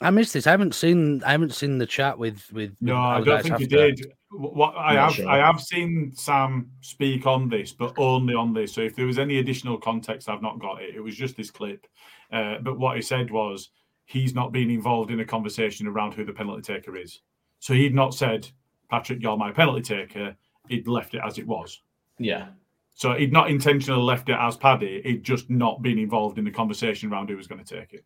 [0.00, 0.46] I missed this.
[0.46, 1.24] I haven't seen.
[1.24, 2.76] I haven't seen the chat with with.
[2.80, 4.12] No, I don't guys think you did.
[4.30, 5.28] Wh- What I have, sure.
[5.28, 8.72] I have seen Sam speak on this, but only on this.
[8.74, 10.94] So if there was any additional context, I've not got it.
[10.94, 11.86] It was just this clip.
[12.32, 13.70] Uh, but what he said was
[14.04, 17.20] he's not been involved in a conversation around who the penalty taker is.
[17.60, 18.48] So he'd not said,
[18.90, 20.36] "Patrick, you're my penalty taker."
[20.68, 21.80] He'd left it as it was.
[22.18, 22.48] Yeah,
[22.94, 25.00] So he'd not intentionally left it as Paddy.
[25.04, 28.04] He'd just not been involved in the conversation around who was going to take it.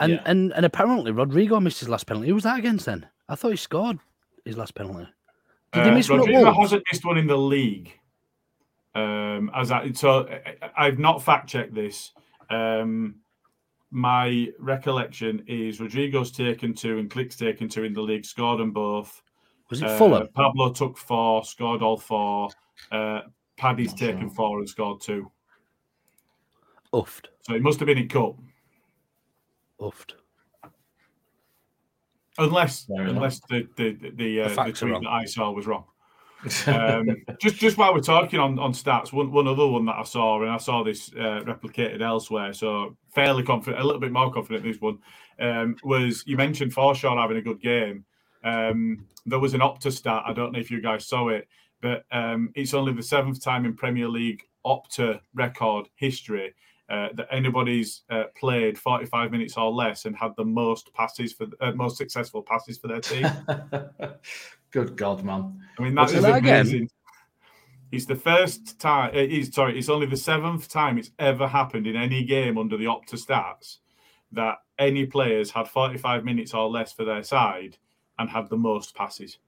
[0.00, 0.22] And Yeah.
[0.26, 2.28] and and apparently Rodrigo missed his last penalty.
[2.28, 3.06] Who was that against then?
[3.28, 4.00] I thought he scored
[4.44, 5.08] his last penalty.
[5.74, 6.58] Did he Uh, one at Rodrigo Wolves?
[6.58, 7.98] hasn't missed one in the league.
[8.94, 12.12] Um, as I, so I- I've not fact checked this.
[12.50, 13.16] Um,
[13.90, 18.70] my recollection is Rodrigo's taken two and Klich's taken two in the league, scored them
[18.72, 19.22] both.
[19.70, 20.28] Was it Uh, Fulham?
[20.34, 22.50] Pablo took four, scored all four.
[22.92, 23.22] Uh,
[23.56, 24.30] Paddy's Not taken sure.
[24.30, 25.30] four and scored two.
[26.92, 27.28] Uffed.
[27.40, 28.36] So it must have been in cup,
[29.80, 30.14] Uffed.
[32.38, 35.84] Unless unless the the the, the, uh, the tweet that I saw was wrong.
[36.66, 40.02] um, just just while we're talking on, on stats, one, one other one that I
[40.02, 44.30] saw, and I saw this uh, replicated elsewhere, so fairly confident, a little bit more
[44.30, 44.98] confident this one,
[45.40, 48.04] um, was you mentioned Forshaw having a good game.
[48.42, 51.48] Um, there was an Opta stat, I don't know if you guys saw it,
[51.80, 56.54] but um, it's only the seventh time in Premier League Opta record history
[56.94, 61.46] uh, that anybody's uh, played 45 minutes or less and had the most passes for
[61.60, 63.26] uh, most successful passes for their team.
[64.70, 65.60] Good God, man.
[65.76, 66.60] I mean, that What's is that again?
[66.60, 66.90] amazing.
[67.90, 69.12] It's the first time.
[69.12, 69.76] It is sorry.
[69.76, 73.78] It's only the seventh time it's ever happened in any game under the Opta stats
[74.32, 77.76] that any players had 45 minutes or less for their side
[78.18, 79.38] and had the most passes,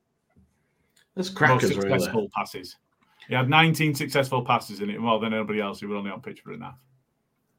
[1.15, 1.91] That's most crackers, really.
[1.91, 2.77] successful passes.
[3.29, 6.21] He had 19 successful passes in it, more than anybody else who were only on
[6.21, 6.79] pitch for enough.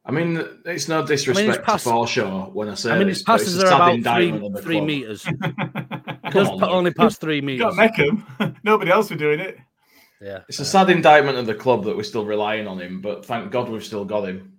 [0.07, 3.41] I mean, it's no disrespect pass- to Forshaw when I say I mean, his but
[3.41, 5.23] it's passes are about three three meters.
[5.25, 7.65] He Come does on, only past three You meters.
[7.65, 8.25] got Meckham.
[8.63, 9.57] Nobody else were doing it.
[10.21, 10.39] Yeah.
[10.49, 13.51] It's a sad indictment of the club that we're still relying on him, but thank
[13.51, 14.53] God we've still got him.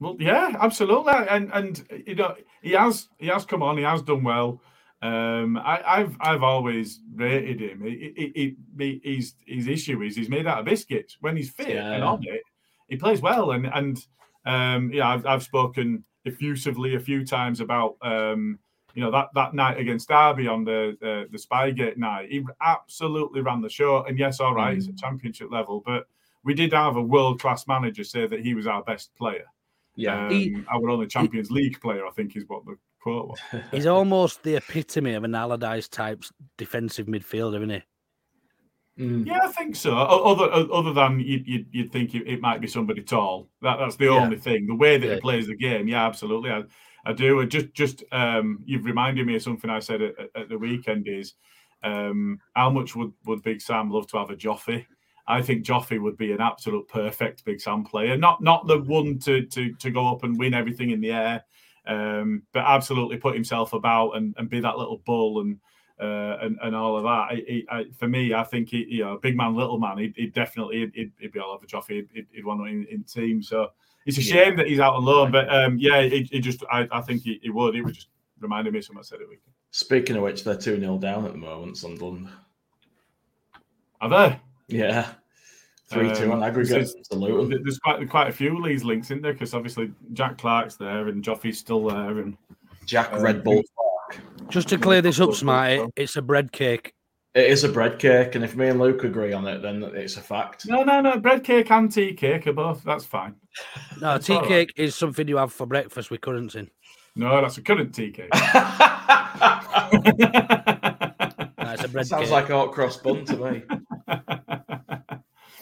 [0.00, 4.02] Well, yeah, absolutely, and and you know he has he has come on, he has
[4.02, 4.60] done well.
[5.00, 7.82] Um, I, have I've always rated him.
[7.82, 11.16] He, he, he, his his issue is he's made out of biscuits.
[11.20, 11.92] When he's fit Yeah.
[11.92, 12.42] and on it,
[12.88, 13.52] he plays well.
[13.52, 14.06] And and
[14.44, 18.58] um, yeah, I've, I've spoken effusively a few times about um,
[18.94, 22.30] you know that that night against Derby on the the, the Spygate night.
[22.30, 24.04] He absolutely ran the show.
[24.04, 26.06] And yes, all right, it's a championship level, but
[26.44, 29.44] we did have a world class manager say that he was our best player.
[29.96, 30.26] Yeah.
[30.26, 33.62] Um, He- our only Champions League player, I think, is what the quote was.
[33.72, 36.22] He's almost the epitome of an Allardyce type
[36.56, 37.82] defensive midfielder, isn't he?
[38.98, 39.26] Mm.
[39.26, 39.96] Yeah, I think so.
[39.96, 43.48] Other other than you, you, you'd think it, it might be somebody tall.
[43.62, 44.10] That that's the Yeah.
[44.24, 44.66] only thing.
[44.66, 45.14] The way that Yeah.
[45.14, 46.50] he plays the game, yeah, absolutely.
[46.50, 46.64] I,
[47.06, 47.44] I do.
[47.46, 51.06] Just just um, you've reminded me of something I said at, at- at the weekend.
[51.06, 51.34] Is
[51.84, 54.84] um, how much would would Big Sam love to have a Joffy?
[55.28, 58.16] I think Joffy would be an absolute perfect Big Sam player.
[58.16, 61.44] Not not the one to to to go up and win everything in the air,
[61.86, 65.60] um, but absolutely put himself about and, and be that little bull and
[66.00, 67.64] uh, and and all of that.
[67.70, 69.98] I, for me, I think he, you know, big man, little man.
[69.98, 72.06] He'd, he'd definitely he'd, he'd be all over Joffy.
[72.12, 73.42] He'd, he'd, want to in, in team.
[73.42, 73.68] So
[74.06, 74.32] it's a Yeah.
[74.34, 75.30] shame that he's out alone.
[75.32, 77.74] But um, yeah, he, just I, I think he, he would.
[77.74, 78.08] He would just
[78.40, 79.52] reminded me of something I said at weekend.
[79.70, 82.28] Speaking of which, they're 2 0 down at the moment, Sunderland.
[84.00, 84.40] Are there?
[84.68, 85.08] Yeah.
[85.90, 87.50] 3 2 on Um, aggregate there's- to Luton.
[87.50, 90.76] there- There's quite quite a few of these links in there because obviously Jack Clarke's
[90.76, 92.36] there and Joffy's still there and
[92.86, 93.62] Jack um, Red Bull.
[94.50, 96.92] Just to clear this up, Smarty, it's a bread cake.
[97.34, 100.16] It is a bread cake, and if me and Luke agree on it, then it's
[100.16, 100.66] a fact.
[100.66, 101.18] No, no, no.
[101.20, 102.82] Bread cake and tea cake are both.
[102.82, 103.34] That's fine.
[104.00, 104.48] No, It's tea all right.
[104.48, 106.70] cake is something you have for breakfast with currants in.
[107.14, 108.30] No, that's a currant tea cake.
[111.58, 112.30] No, it's a bread Sounds cake.
[112.32, 113.62] like a hot cross bun to me.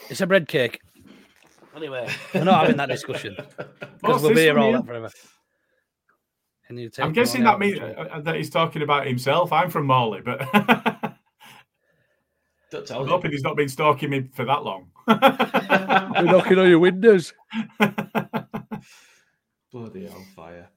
[0.08, 0.80] It's a bread cake.
[1.74, 3.36] Anyway, we're not having that discussion
[4.00, 4.78] because we'll be here all here?
[4.78, 5.10] that forever.
[6.66, 9.52] Can you take I'm guessing that means uh, that he's talking about himself.
[9.52, 10.40] I'm from Morley, but
[12.70, 13.12] Don't tell I'm you.
[13.12, 14.90] hoping he's not been stalking me for that long.
[15.06, 17.32] We're knocking on your windows.
[19.72, 20.68] Bloody hellfire.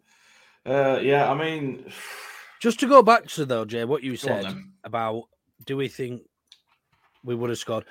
[0.66, 1.92] Uh, yeah, I mean,
[2.60, 5.24] Just to go back to though, Jay, what you Go on said about
[5.66, 6.22] do we think
[7.24, 7.86] we would have scored?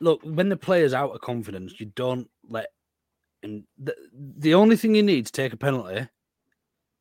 [0.00, 2.68] Look, when the player's out of confidence, you don't let.
[3.42, 6.06] And the, the only thing you need to take a penalty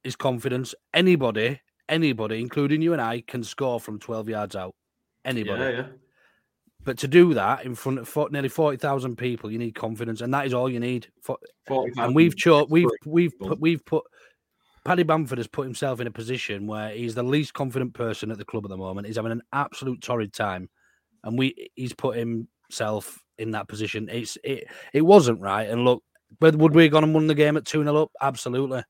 [0.03, 0.73] is confidence.
[0.93, 4.75] Anybody, anybody, including you and I, can score from twelve yards out.
[5.25, 5.61] Anybody.
[5.61, 5.87] yeah, yeah.
[6.83, 10.21] But to do that in front of fo- nearly forty thousand people, you need confidence,
[10.21, 11.07] and that is all you need.
[11.21, 14.05] For, 40,000 and we've cho- we've we've put, we've put
[14.85, 18.37] Paddy Bamford has put himself in a position where he's the least confident person at
[18.37, 19.07] the club at the moment.
[19.07, 20.69] He's having an absolute torrid time,
[21.23, 24.09] and we he's put himself in that position.
[24.09, 25.69] It's it it wasn't right.
[25.69, 26.03] And look,
[26.39, 28.11] but would we have gone and won the game at two 0 up?
[28.21, 28.83] Absolutely.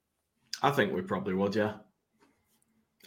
[0.61, 1.75] I think we probably would, yeah.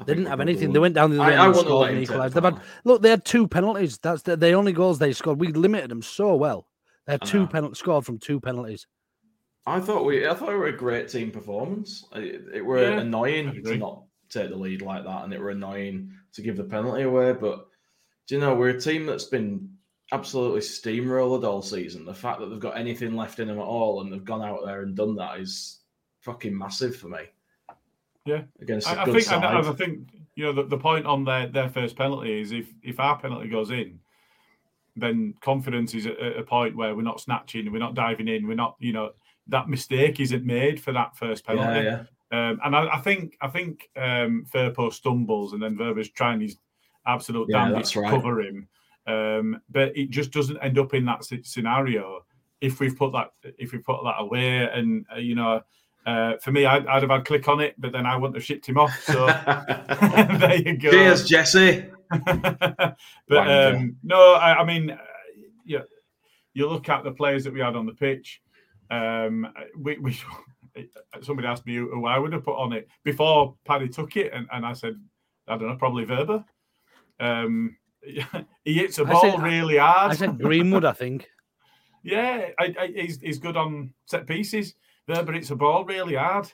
[0.01, 0.73] I They didn't have probably anything.
[0.73, 2.13] They went down the I- other end I and scored let and him take the
[2.15, 2.35] equalised.
[2.35, 3.99] They've had, look, they had two penalties.
[3.99, 5.39] That's the, the only goals they scored.
[5.39, 6.67] We limited them so well.
[7.07, 7.47] They had I two know.
[7.49, 8.87] penalties scored from two penalties.
[9.67, 12.05] I thought we, I thought it were a great team performance.
[12.15, 15.51] It, it were Yeah, annoying to not take the lead like that, and it were
[15.51, 17.33] annoying to give the penalty away.
[17.35, 17.67] But
[18.27, 19.69] do you know we're a team that's been
[20.11, 22.05] absolutely steamrolled all season.
[22.05, 24.61] The fact that they've got anything left in them at all, and they've gone out
[24.65, 25.81] there and done that is
[26.21, 27.21] fucking massive for me.
[28.25, 29.45] Yeah, against a I, I good think, side.
[29.45, 32.69] I, I think you know the, the point on their, their first penalty is if
[32.83, 33.99] if our penalty goes in,
[34.97, 38.55] then confidence is at a point where we're not snatching, we're not diving in, we're
[38.55, 39.11] not you know
[39.49, 41.85] that mistake isn't made for that first penalty.
[41.85, 42.05] yeah.
[42.31, 46.57] Um, and I, I think I think um, Firpo stumbles and then Verber's trying his
[47.07, 48.11] absolute Yeah, damnedest to right.
[48.11, 48.69] cover him,
[49.07, 52.25] um, but it just doesn't end up in that scenario
[52.61, 54.67] if we've put that if we put that away.
[54.71, 55.61] And uh, you know,
[56.07, 58.45] uh, for me, I'd, I'd have had Klich on it, but then I wouldn't have
[58.45, 58.99] shipped him off.
[59.05, 59.27] So
[60.39, 60.91] there you go.
[60.91, 61.87] Cheers, Jesse.
[62.27, 62.97] but
[63.31, 64.97] um, no, I, I mean, uh,
[65.65, 65.81] yeah,
[66.55, 68.43] you look at the players that we had on the pitch.
[68.91, 70.19] Um, we, we
[71.23, 74.47] somebody asked me who I would have put on it before Paddy took it, and,
[74.53, 74.95] and I said,
[75.49, 76.45] I don't know, probably Verber.
[77.21, 77.77] Um,
[78.65, 80.13] he hits a ball said- really hard.
[80.13, 81.29] I said Greenwood, I think.
[82.03, 84.75] Yeah, I, I, he's, he's good on set pieces.
[85.09, 86.51] Verber it's a ball really hard.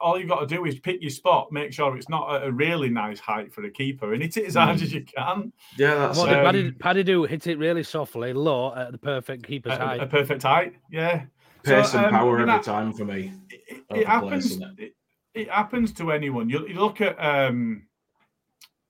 [0.00, 2.50] All you've got to do is pick your spot, make sure it's not at a
[2.50, 4.82] really nice height for a keeper, and hit it as hard Mm.
[4.82, 5.52] as you can.
[5.78, 7.22] Yeah, that's What did um, Paddy, Paddy do?
[7.24, 10.00] Hit it really softly, low at the perfect keeper's a, height.
[10.00, 10.74] a perfect height.
[10.90, 11.26] Yeah,
[11.62, 13.32] pace So, and um, power every know, time for me.
[13.48, 14.56] It, it happens.
[14.56, 14.94] placing It.
[15.34, 16.48] It, happens to anyone.
[16.48, 17.86] You, you look at um,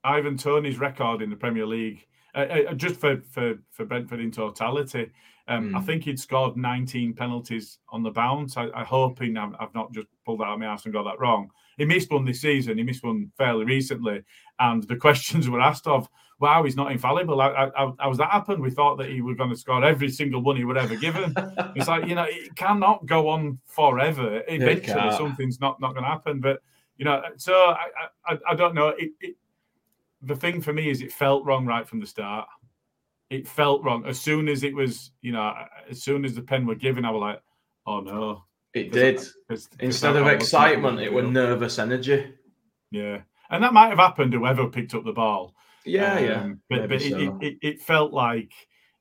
[0.03, 2.38] Ivan Toney's record in the Premier League, uh,
[2.70, 5.11] uh, just for, for for Brentford in totality.
[5.46, 5.85] Um, I Hmm.
[5.85, 8.57] think he'd scored 19 penalties on the bounce.
[8.57, 11.20] I, I hoping I've, I've not just pulled out of my ass and got that
[11.20, 11.50] wrong.
[11.76, 12.78] He missed one this season.
[12.78, 14.22] He missed one fairly recently,
[14.59, 18.16] and the questions were asked of, "Wow, he's not infallible." I, I, I, how has
[18.18, 18.62] that happened?
[18.62, 21.35] We thought that he was going to score every single one he would ever given.
[21.76, 24.42] it's like you know, it cannot go on forever.
[24.48, 26.40] Eventually, something's not not going to happen.
[26.40, 26.61] But
[26.96, 27.88] you know, so I
[28.28, 28.88] I, I- I don't know.
[28.88, 29.37] It, it,
[30.22, 32.48] the thing for me is it felt wrong right from the start.
[33.35, 35.53] It felt wrong as soon as it was, you know,
[35.90, 37.40] as soon as the pen were given, I was like,
[37.87, 38.44] "Oh no!"
[38.75, 39.16] It I- did.
[39.16, 42.27] 'cause- 'cause Instead I- of I excitement, it was nervous energy.
[42.90, 45.55] Yeah, and that might have happened whoever picked up the ball.
[45.85, 47.18] Yeah, yeah, Um, But, but it, so.
[47.18, 48.53] it, it, it felt like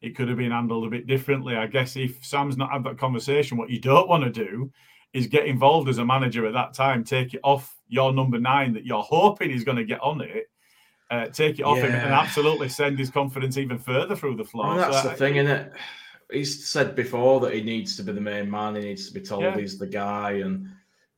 [0.02, 1.56] it could have been handled a bit differently.
[1.56, 4.72] I guess if Sam's not had that conversation, what you don't want to do
[5.14, 8.74] is get involved as a manager at that time, take it off your number nine
[8.74, 10.48] that you're hoping he's going to get on it.
[11.14, 14.68] Uh, take it off him and absolutely send his confidence even further through the floor.
[14.70, 15.74] Well, that's So the I- thing, isn't it?
[16.32, 18.76] He's said before that he needs to be the main man.
[18.76, 19.56] He needs to be told Yeah.
[19.58, 20.32] he's the guy.
[20.44, 20.70] And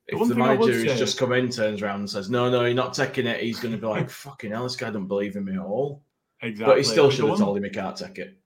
[0.08, 2.66] if the would manager who's say- just come in turns around and says, "No, no,
[2.66, 5.36] you're not taking it," he's going to be like, "Fucking hell, this guy don't believe
[5.38, 6.04] in me at all."
[6.42, 6.66] Exactly.
[6.74, 8.38] But he still The should have one- told him he can't take it.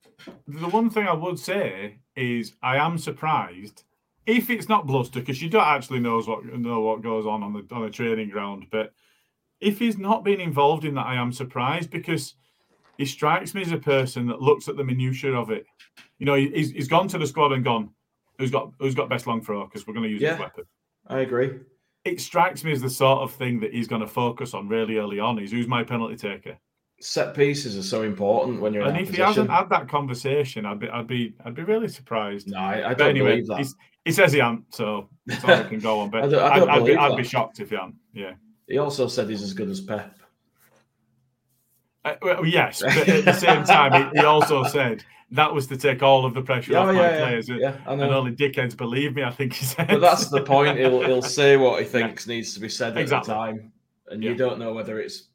[0.47, 3.83] The one thing I would say is I am surprised
[4.27, 7.53] if it's not bluster because you don't actually knows what know what goes on on
[7.53, 8.67] the on a training ground.
[8.69, 8.93] But
[9.61, 12.35] if he's not been involved in that, I am surprised because
[12.97, 15.65] he strikes me as a person that looks at the minutiae of it.
[16.17, 17.89] You know, he- he's, he's gone to the squad and gone,
[18.37, 20.31] who's got who's got best long throw because we're going to use Yeah.
[20.31, 20.63] his weapon.
[21.07, 21.59] I agree.
[22.05, 24.97] It strikes me as the sort of thing that he's going to focus on really
[24.97, 25.39] early on.
[25.39, 26.57] Is who's my penalty taker?
[27.01, 29.25] Set pieces are so important when you're in And if he position.
[29.25, 32.49] hasn't had that conversation, I'd be, I'd be, I'd be really surprised.
[32.49, 33.73] No, I, I don't anyway, believe that.
[34.05, 34.85] he says he ain't, so
[35.47, 36.09] all we can go on.
[36.09, 37.95] But I don't- I don't I'd, I'd, be, I'd be shocked if he ain't.
[38.13, 38.33] Yeah.
[38.69, 40.15] He also said he's as good as Pep.
[42.05, 45.75] Uh, well, yes, but at the same time, he, he also said that was to
[45.75, 47.49] take all of the pressure Yeah, off my yeah, yeah, players.
[47.49, 49.23] yeah, I and only dickheads believe me.
[49.23, 49.87] I think he said.
[49.89, 50.77] But that's the point.
[50.79, 53.33] He'll he'll say what he thinks needs to be said at Exactly.
[53.33, 53.73] the time,
[54.07, 55.25] and you don't know whether it's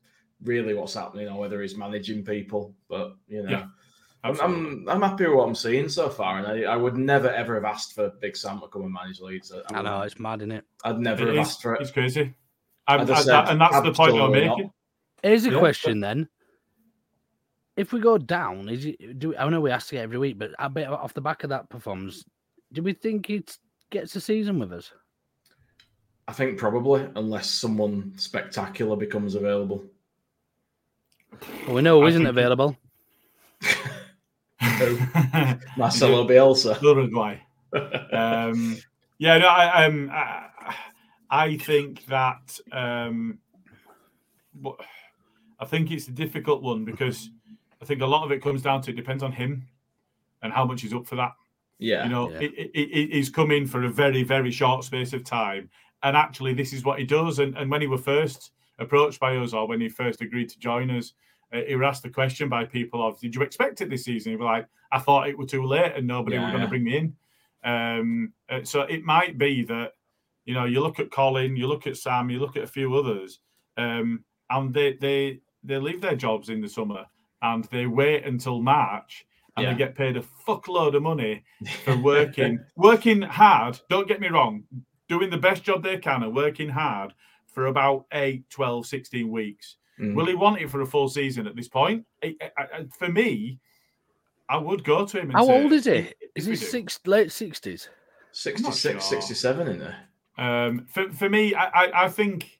[0.42, 2.74] really what's happening or whether he's managing people.
[2.88, 3.66] But you know, Yeah,
[4.24, 4.40] I'm.
[4.40, 7.56] I'm I'm happy with what I'm seeing so far, and I, I would never ever
[7.56, 9.52] have asked for Big Sam to come and manage Leeds.
[9.52, 10.12] I, I know wouldn't.
[10.12, 10.64] it's mad, isn't it?
[10.82, 11.82] I'd never It have is- asked for it.
[11.82, 12.32] It's crazy.
[12.86, 14.70] And, and said, that- and that's the point I'm making.
[15.22, 16.28] Here's a Yeah, question then.
[17.76, 20.52] If we go down, is it do I know we ask it every week, but
[20.58, 22.24] I bet off the back of that performance,
[22.72, 23.56] do we think it
[23.90, 24.92] gets a season with us?
[26.28, 29.84] I think probably, unless someone spectacular becomes available.
[31.66, 32.76] Well, we know who I isn't think- available.
[35.76, 36.80] Marcelo Bielsa.
[36.80, 37.38] Uruguay.
[38.12, 38.76] um,
[39.18, 40.74] yeah, no, I, um, I,
[41.34, 43.40] I think that um,
[45.58, 47.28] I think it's a difficult one because
[47.82, 49.66] I think a lot of it comes down to it depends on him
[50.42, 51.32] and how much he's up for that.
[51.80, 52.42] Yeah, You know, Yeah.
[52.42, 55.70] it, it, he's come in for a very, very short space of time.
[56.04, 57.40] And actually, this is what he does.
[57.40, 60.58] And, and when he were first approached by us, or when he first agreed to
[60.60, 61.14] join us,
[61.52, 64.32] uh, he was asked the question by people of, "Did you expect it this season?"
[64.32, 66.66] He was like, "I thought it was too late, and nobody Yeah, were going to
[66.66, 66.68] yeah.
[66.68, 67.16] bring me in."
[67.64, 69.92] Um, uh, so it might be that
[70.44, 72.94] you know, you look at Colin, you look at Sam, you look at a few
[72.94, 73.40] others,
[73.76, 77.04] um, and they they they leave their jobs in the summer
[77.42, 79.26] and they wait until March
[79.56, 79.72] and Yeah.
[79.72, 81.42] they get paid a fuckload of money
[81.84, 84.64] for working working hard don't get me wrong
[85.08, 87.14] doing the best job they can and working hard
[87.46, 90.14] for about 8 12 16 weeks Mm.
[90.16, 92.04] will he want it for a full season at this point
[92.98, 93.58] for me
[94.48, 96.12] i would go to him and How say, old is he?
[96.34, 97.88] Is he six late sixties?
[98.32, 99.00] 66, sure.
[99.00, 99.96] 67 in there.
[100.36, 102.58] Um, for, for me, I, I, I think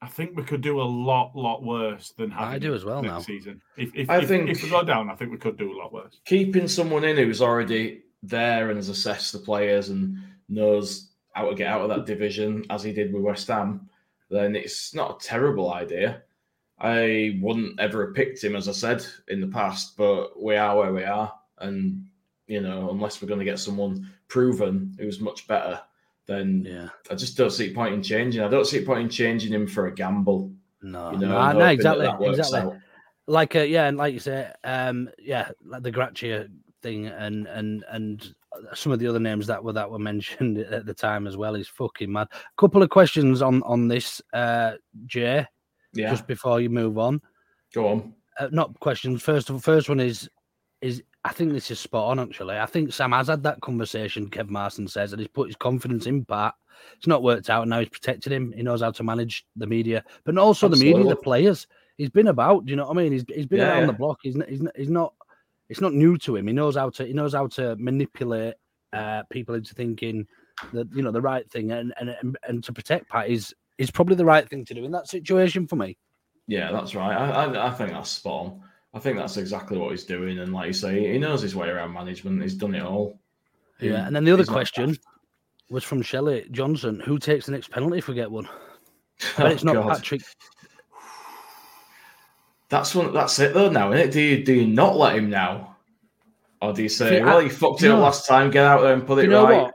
[0.00, 3.02] I think we could do a lot, lot worse than having I do as well
[3.02, 3.18] next now.
[3.20, 3.62] season.
[3.76, 5.76] If if, I if, think- if we go down, I think we could do a
[5.76, 6.20] lot worse.
[6.24, 10.16] Keeping someone in who's already there and has assessed the players and
[10.48, 13.88] knows how to get out of that division, as he did with West Ham,
[14.30, 16.22] then it's not a terrible idea.
[16.78, 20.76] I wouldn't ever have picked him, as I said in the past, but we are
[20.76, 21.32] where we are.
[21.58, 22.06] And,
[22.46, 25.80] you know, unless we're going to get someone proven who's much better,
[26.26, 26.88] then Yeah.
[27.10, 28.42] I just don't see a point in changing.
[28.42, 30.52] I don't see a point in changing him for a gamble.
[30.82, 32.60] No, You know, no, no, exactly, that exactly.
[32.60, 32.76] out.
[33.26, 36.48] Like, uh, yeah, and like you say, um, yeah, like the Gracia
[36.82, 38.34] thing, and and and
[38.74, 41.56] some of the other names that were that were mentioned at the time as well
[41.56, 42.28] is fucking mad.
[42.32, 44.74] A couple of questions on on this, uh,
[45.06, 45.44] Jay,
[45.92, 47.20] Yeah, just before you move on.
[47.74, 48.14] go on.
[48.38, 49.22] uh, not questions.
[49.22, 50.28] First, of first one is
[50.80, 52.20] is I think this is spot on.
[52.20, 54.30] Actually, I think Sam has had that conversation.
[54.30, 56.54] Kev Marston says, and he's put his confidence in Pat.
[56.96, 58.52] It's not worked out, and now he's protected him.
[58.52, 61.66] He knows how to manage the media, but also the media, the players.
[61.98, 62.66] he's been about.
[62.66, 63.12] Do you know what I mean?
[63.12, 63.86] He's he's been Yeah, around yeah.
[63.86, 64.20] the block.
[64.22, 65.14] He's not, he's he's not
[65.68, 66.46] it's not new to him.
[66.46, 68.54] He knows how to he knows how to manipulate
[68.92, 70.26] uh, people into thinking
[70.72, 73.90] that you know the right thing and and and, and to protect Pat is is
[73.90, 75.96] probably the right thing to do in that situation for me.
[76.46, 77.14] Yeah, that's right.
[77.16, 78.62] I, I, I think that's spot on.
[78.96, 80.38] I think that's exactly what he's doing.
[80.38, 82.40] And like you say, he knows his way around management.
[82.42, 83.20] He's done it all.
[83.78, 84.06] Yeah.
[84.06, 84.96] And then the other He's question
[85.68, 88.48] was from Shelley Johnson, who takes the next penalty if we get one?
[89.36, 89.96] I bet it's Oh, not God.
[89.96, 90.22] Patrick.
[92.70, 93.12] That's one.
[93.12, 93.68] That's it though.
[93.70, 94.12] Now, is it?
[94.12, 95.76] Do you do you not let him now,
[96.62, 98.50] or do you say, well, I- you fucked it up last time.
[98.50, 99.62] Get out there and put it you know right.
[99.64, 99.74] what?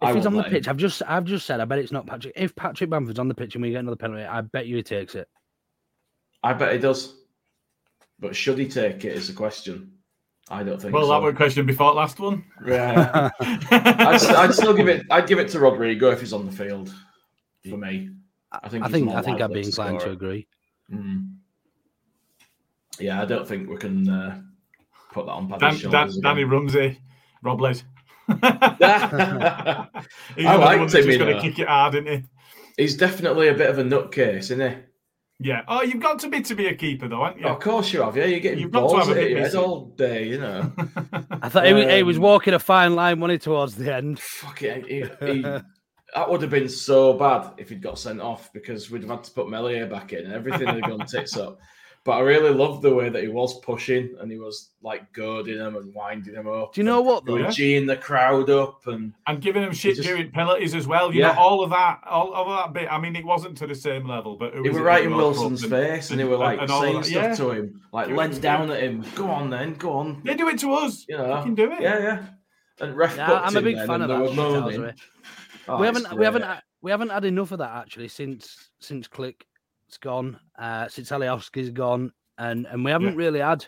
[0.00, 0.50] I If he's on the him.
[0.50, 2.32] pitch, I've just I've just said I bet it's not Patrick.
[2.36, 4.82] If Patrick Bamford's on the pitch and we get another penalty, I bet you he
[4.82, 5.28] takes it.
[6.42, 7.14] I bet he does.
[8.22, 9.90] But should he take it is the question.
[10.48, 11.10] I don't think Well, so.
[11.10, 12.44] that was a question before the last one.
[12.64, 13.30] Yeah.
[13.40, 15.04] I'd, I'd still give it.
[15.10, 16.94] I'd give it to Rodrigo if he's on the field.
[17.68, 18.10] For me,
[18.50, 18.84] I think.
[18.84, 20.46] I think I think I'd likely be inclined score to agree.
[20.92, 21.34] Mm.
[22.98, 24.40] Yeah, I don't think we can uh,
[25.12, 26.50] put that on Dan, Dan, Danny again.
[26.50, 27.00] Rumsey,
[27.42, 27.84] Robles.
[28.28, 29.88] He's I
[30.36, 32.22] another one liked him, just you going to kick it hard, isn't he?
[32.76, 34.76] He's definitely a bit of a nutcase, isn't he?
[35.42, 35.62] Yeah.
[35.66, 37.46] Oh, you've got to be to be a keeper, though, haven't you?
[37.48, 38.16] Of course you have.
[38.16, 40.28] Yeah, you're getting You've got to balls have a at bit your head all day,
[40.28, 40.72] you know.
[41.42, 43.94] I thought he, was, he was Um, walking a fine line, wasn't he, towards the
[43.94, 44.20] end?
[44.20, 44.86] Fuck it.
[44.86, 49.02] He, he, that would have been so bad if he'd got sent off because we'd
[49.02, 51.58] have had to put Meslier back in and everything would have gone tits up.
[52.04, 55.58] But I really loved the way that he was pushing and he was like goading
[55.58, 56.74] them and winding them up.
[56.74, 57.36] Do you know what though?
[57.36, 60.88] He was geeing the crowd up and and giving him shit just- during penalties as
[60.88, 61.14] well.
[61.14, 61.34] You Yeah.
[61.34, 62.88] know, all of that, all, all of that bit.
[62.92, 65.14] I mean, it wasn't to the same level, but it was were right in it
[65.14, 67.34] was Wilson's and- face and they were like all of saying stuff Yeah.
[67.36, 69.04] to him, like Do it leant to down at him.
[69.14, 70.22] Go on then, go on.
[70.24, 71.04] They do it to us.
[71.08, 71.80] You know, We can do it.
[71.82, 72.22] Yeah, yeah.
[72.80, 74.18] And ref Yeah, booked I'm a big fan of that.
[74.18, 74.64] they shit, moaning.
[74.74, 75.00] Ellsworth.
[75.68, 79.06] Oh, we haven't we haven't had- we haven't had enough of that actually since since
[79.92, 83.64] Klich's gone, uh, since Alioski's gone, and and we haven't really had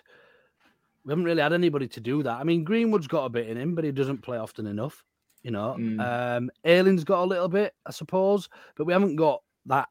[1.05, 2.41] we haven't really had anybody to do that.
[2.41, 5.05] I mean, Greenwood's got a bit in him, but he doesn't play often enough.
[5.43, 6.01] You know, Mm.
[6.01, 9.89] um, Ayling's got a little bit, I suppose, but we haven't got that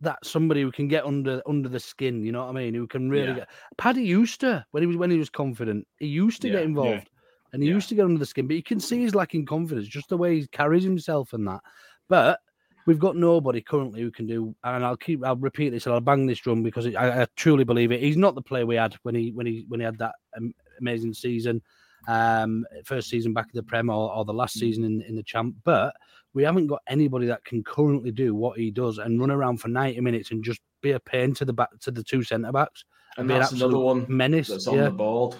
[0.00, 2.22] that somebody who can get under under the skin.
[2.22, 2.74] You know what I mean?
[2.74, 3.34] Who can really Yeah.
[3.34, 3.48] get.
[3.78, 5.86] Paddy used to when he was when he was confident.
[5.98, 6.66] He used to Yeah, get yeah.
[6.68, 7.10] involved.
[7.52, 9.86] And he used to get under the skin, but you can see he's lacking confidence,
[9.88, 11.60] just the way he carries himself and that.
[12.08, 12.40] But
[12.86, 14.54] we've got nobody currently who can do.
[14.64, 17.64] And I'll keep, I'll repeat this, and I'll bang this drum because I, I truly
[17.64, 18.00] believe it.
[18.00, 20.54] He's not the player we had when he when he when he had that um,
[20.80, 21.60] amazing season,
[22.08, 25.22] um, first season back in the Prem or, or the last season in, in the
[25.22, 25.54] Champ.
[25.64, 25.94] But
[26.32, 29.68] we haven't got anybody that can currently do what he does and run around for
[29.68, 32.84] ninety minutes and just be a pain to the back to the two centre backs
[33.16, 34.48] And be an that's another one menace.
[34.48, 34.84] that's on yeah.
[34.84, 35.36] the board.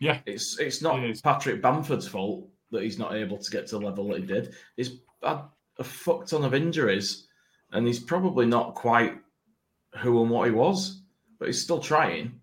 [0.00, 3.84] Yeah, It's it's not Patrick Bamford's fault that he's not able to get to the
[3.86, 4.54] level that he did.
[4.76, 5.42] He's had
[5.78, 7.26] a fuck ton of injuries,
[7.72, 9.18] and he's probably not quite
[9.98, 11.02] who and what he was,
[11.38, 12.40] but he's still trying.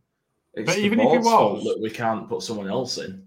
[0.53, 2.97] It's But the even if he board's fault was- that we can't put someone else
[2.97, 3.23] in.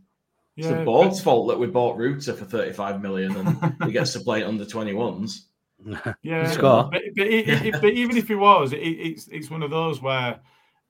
[0.57, 3.93] It's Yeah, the but- board's fault that we bought Rutter for 35 million and he
[3.93, 5.43] gets to play under 21s.
[6.23, 6.89] Yeah, Score.
[6.91, 10.03] But, but, it, it- but even if he was, it, it's it's one of those
[10.03, 10.41] where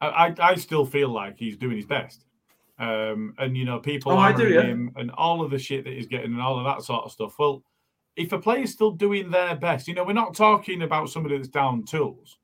[0.00, 2.24] I, I I still feel like he's doing his best.
[2.78, 4.62] Um, and you know, people Oh, I do, yeah.
[4.62, 7.10] him and all of the shit that he's getting and all of that sort of
[7.12, 7.34] stuff.
[7.38, 7.62] Well,
[8.18, 11.48] if a player's still doing their best, you know, we're not talking about somebody that's
[11.48, 12.38] down tools.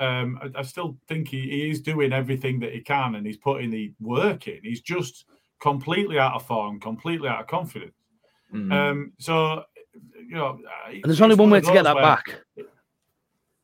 [0.00, 3.36] Um, I, I still think he, he is doing everything that he can and he's
[3.36, 4.60] putting the work in.
[4.62, 5.24] He's just
[5.60, 7.94] completely out of form, completely out of confidence.
[8.54, 8.72] Mm.
[8.72, 9.64] Um, so,
[10.14, 12.40] you know, And there's only one way to get that back.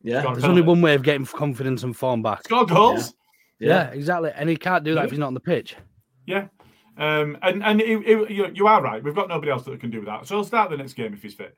[0.03, 0.63] Yeah, There's only penalty.
[0.63, 2.43] one way of getting confidence and form back.
[2.45, 3.15] Score goals.
[3.61, 4.33] Yeah, exactly.
[4.35, 5.77] And he can't do that if he's not on the pitch.
[6.27, 6.49] Yeah.
[6.97, 9.03] Um, and and it, it- you, you are right.
[9.03, 10.27] We've got nobody else that can do that.
[10.27, 11.57] So he'll start the next game if he's fit.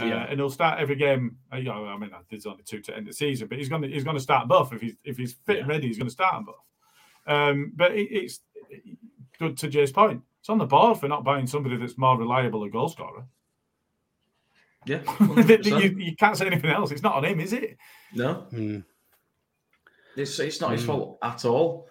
[0.00, 0.26] Uh, Yeah.
[0.28, 1.36] and he'll start every game.
[1.52, 3.82] uh, You know, I mean, there's only two to end the season, but he's going
[3.82, 5.88] to he's going to start both if he's if he's fit and ready.
[5.88, 6.64] He's going to start them both.
[7.26, 8.40] Um, but it, it's
[9.38, 10.22] good to Jay's point.
[10.40, 13.24] It's on the board for not buying somebody that's more reliable a goal scorer.
[14.86, 16.92] Yeah, you, you can't say anything else.
[16.92, 17.76] It's not on him, is it?
[18.14, 18.78] No, Hmm.
[20.16, 20.86] it's it's not his Mm.
[20.86, 21.87] fault at all.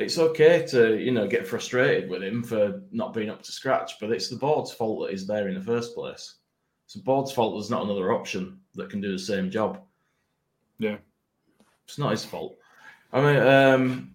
[0.00, 3.98] It's okay to you know get frustrated with him for not being up to scratch,
[4.00, 6.36] but it's the board's fault that he's there in the first place.
[6.86, 9.80] It's the board's fault there's not another option that can do the same job.
[10.78, 10.96] Yeah.
[11.84, 12.56] It's not his fault.
[13.12, 14.12] I mean, um,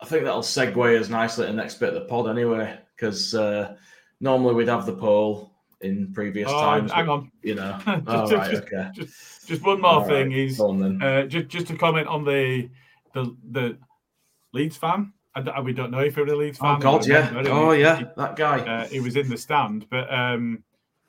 [0.00, 3.34] I think that'll segue us nicely to the next bit of the pod anyway, because
[3.34, 3.76] uh,
[4.20, 6.92] normally we'd have the poll in previous Oh, times.
[6.92, 7.30] hang but, on.
[7.42, 8.90] You know, just, all just- right, okay.
[8.94, 12.24] just, just one more All thing right, is on uh, just just to comment on
[12.24, 12.70] the
[13.12, 13.78] the the
[14.54, 15.12] Leeds fan.
[15.36, 16.70] I we don't know if you're a Leeds fan.
[16.70, 16.80] Oh, fan.
[16.80, 17.28] God, yeah.
[17.28, 18.60] remember, Oh, he- yeah, he- that guy.
[18.60, 20.62] Uh, he was in the stand, but um,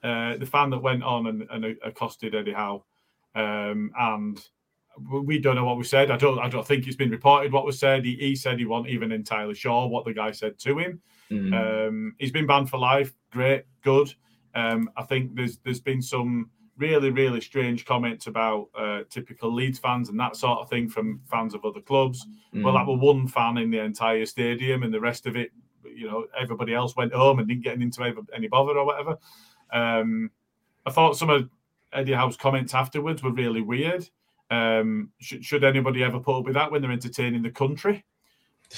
[0.04, 2.84] uh, the fan that went on and, and accosted Eddie Howe,
[3.36, 4.44] um, and
[5.12, 6.10] we don't know what was said.
[6.10, 6.40] I don't.
[6.40, 8.04] I don't think it's been reported what was said.
[8.04, 11.02] He, he said he wasn't even entirely sure what the guy said to him.
[11.30, 11.88] Mm.
[11.88, 13.14] Um, he's been banned for life.
[13.32, 14.14] Great, good.
[14.56, 19.80] Um, I think there's there's been some really really strange comments about uh, typical Leeds
[19.80, 22.26] fans and that sort of thing from fans of other clubs.
[22.54, 22.80] Well, Mm.
[22.80, 25.52] that were one fan in the entire stadium, and the rest of it,
[25.84, 29.18] you know, everybody else went home and didn't get into any- any bother or whatever.
[29.72, 30.32] Um,
[30.86, 31.50] I thought some of
[31.94, 34.10] Eddie Howe's comments afterwards were really weird.
[34.52, 38.04] Um, should, should anybody ever put up with that when they're entertaining the country?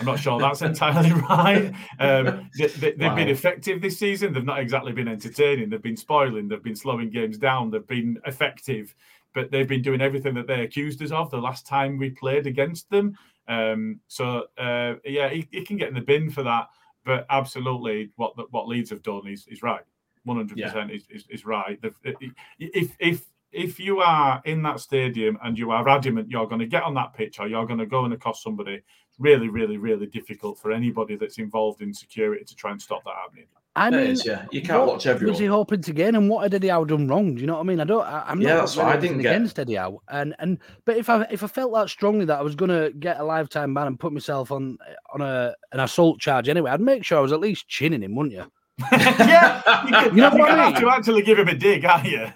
[0.00, 1.72] I'm not sure that's entirely right.
[2.00, 4.32] Um, they, they, have been effective this season.
[4.32, 5.70] They've not exactly been entertaining.
[5.70, 6.48] They've been spoiling.
[6.48, 7.70] They've been slowing games down.
[7.70, 8.94] They've been effective,
[9.34, 12.46] but they've been doing everything that they accused us of the last time we played
[12.46, 13.16] against them.
[13.46, 16.68] Um, so uh, yeah, he, he can get in the bin for that.
[17.04, 19.82] But absolutely, what what Leeds have done is is right.
[20.24, 21.78] One hundred percent is is is right.
[21.82, 26.58] They've- If if if you are in that stadium and you are adamant you're going
[26.58, 28.82] to get on that pitch or you're going to go and accost somebody,
[29.18, 33.14] really, really, really difficult for anybody that's involved in security to try and stop that
[33.14, 33.46] happening.
[33.76, 34.46] I mean, is, yeah.
[34.52, 35.32] You can't what watch everyone.
[35.32, 37.34] Was he hoping to gain, and what had Eddie Howe done wrong?
[37.34, 37.80] Do you know what I mean?
[37.80, 38.06] I don't.
[38.06, 39.34] I, I'm Yeah, not that's what I didn't anything get.
[39.36, 42.42] against Eddie Howe, and and but if I if I felt that strongly that I
[42.42, 44.78] was going to get a lifetime ban and put myself on
[45.12, 48.14] on a an assault charge anyway, I'd make sure I was at least chinning him,
[48.14, 48.44] wouldn't you?
[48.92, 50.82] yeah, you, can, You know you what I have mean?
[50.82, 52.26] to actually give him a dig, are you?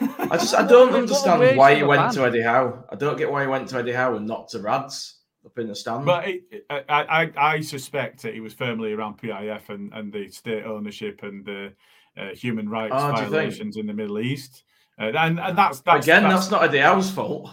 [0.00, 2.14] I just I don't understand why he went ban.
[2.14, 2.84] to Eddie Howe.
[2.90, 5.15] I don't get why he went to Eddie Howe and not to Rads
[5.46, 6.04] up in the stand.
[6.04, 10.28] But it, I, I, I suspect that he was firmly around PIF and, and the
[10.28, 11.72] state ownership and the
[12.18, 13.30] uh, human rights Oh, do you think?
[13.30, 14.64] violations in the Middle East.
[14.98, 17.50] Uh, and, and that's, that's Again, that's, not Eddie Howe's fault.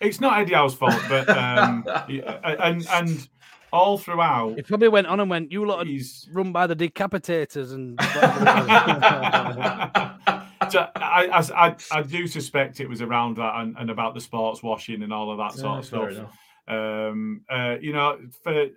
[0.00, 3.28] It's not Eddie Howe's fault, but um, and and
[3.72, 7.72] all throughout, He probably went on and went, "You lot he's run by the decapitators
[7.72, 13.54] and." whatever it was." so I, I, I, I do suspect it was around that
[13.56, 16.38] and, and about the sports washing and all of that sort Yeah, of fair stuff.
[16.68, 18.68] Um, uh, you know, for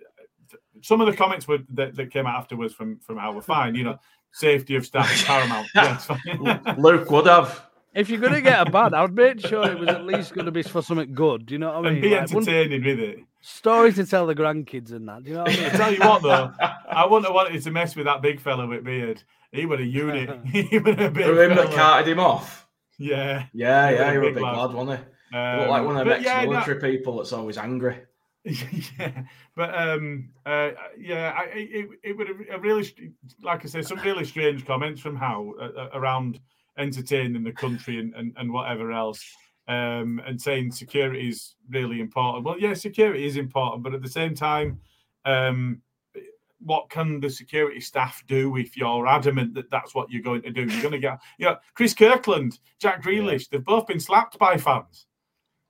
[0.82, 3.74] some of the comments were, that, that came out afterwards from from how we're fine.
[3.74, 3.98] You know,
[4.32, 5.68] safety of staff is paramount.
[5.74, 6.78] Yeah, it's.
[6.78, 7.66] Luke would have.
[7.94, 10.32] if you're going to get a ban, I would make sure it was at least
[10.34, 11.46] going to be for something good.
[11.46, 11.92] Do you know what I mean?
[11.94, 13.18] and be Like, one entertaining with it.
[13.40, 15.24] story to tell the grandkids and that.
[15.24, 15.64] Do you know what I mean?
[15.66, 16.52] I tell you what, though,
[16.90, 19.22] I wouldn't have wanted to mess with that big fella with beard.
[19.52, 20.38] He would a unit.
[20.46, 22.68] he would a big Who him that carted him off.
[22.98, 23.46] Yeah.
[23.52, 24.56] Yeah, He yeah, was he a was a big big lad.
[24.56, 25.04] lad, wasn't he?
[25.32, 28.02] Um, like one of yeah, no- ex-military people that's always angry.
[28.44, 29.22] yeah,
[29.54, 34.00] but um, uh, yeah, I, it it would have a really, like I say some
[34.00, 36.40] really strange comments from Howe uh, uh, around
[36.78, 39.22] entertaining the country and, and, and whatever else,
[39.68, 42.46] um, and saying security is really important.
[42.46, 44.80] Well, yeah, security is important, but at the same time,
[45.26, 45.82] um,
[46.60, 50.50] what can the security staff do if you're adamant that that's what you're going to
[50.50, 50.62] do?
[50.62, 54.56] You're going to get, you know, Chris Kirkland, Jack Grealish, they've both been slapped by
[54.56, 55.06] fans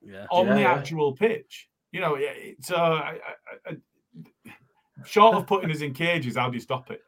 [0.03, 0.27] Yeah.
[0.31, 0.73] on Yeah, the yeah.
[0.73, 1.69] actual pitch.
[1.93, 3.19] You know, it's uh, I,
[3.67, 3.77] I, I,
[5.05, 6.37] short of putting us in cages.
[6.37, 7.01] How do you stop it?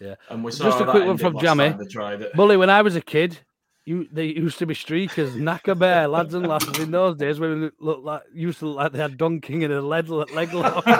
[0.00, 1.70] Yeah, and we saw Just a quick one from last Jammy.
[1.70, 2.32] time They tried it.
[2.34, 3.38] Bully, when I was a kid,
[3.84, 7.62] you they used to be streakers, knacker bear, lads and lasses in those days when
[7.62, 10.84] we looked like used to look like they had donking and a leg, leg lock.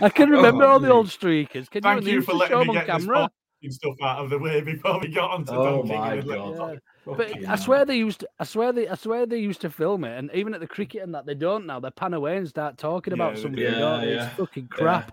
[0.00, 1.68] I can remember all the old streakers.
[1.70, 3.30] Can Thank you, you used for letting show me 'em on get this camera?
[3.60, 6.34] fucking stuff out of the way before we got onto Oh Donkey my and the-
[6.34, 6.80] God.
[7.06, 7.56] But Fucking I hell.
[7.58, 8.28] swear they used to.
[8.38, 8.88] I swear they.
[8.88, 11.34] I swear they used to film it, and even at the cricket and that they
[11.34, 11.80] don't now.
[11.80, 13.62] They pan away and start talking about Yeah, somebody.
[13.62, 14.26] yeah, yeah.
[14.26, 14.76] It's fucking Yeah.
[14.76, 15.12] crap.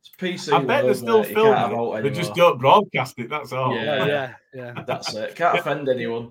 [0.00, 0.52] It's PC.
[0.52, 1.28] I bet they're still mate.
[1.30, 2.02] You can't have filming.
[2.02, 3.28] They just don't broadcast it.
[3.30, 3.74] That's all.
[3.74, 3.84] Yeah.
[3.84, 4.82] Yeah, yeah, yeah.
[4.86, 5.34] That's it.
[5.36, 6.30] Can't offend anyone.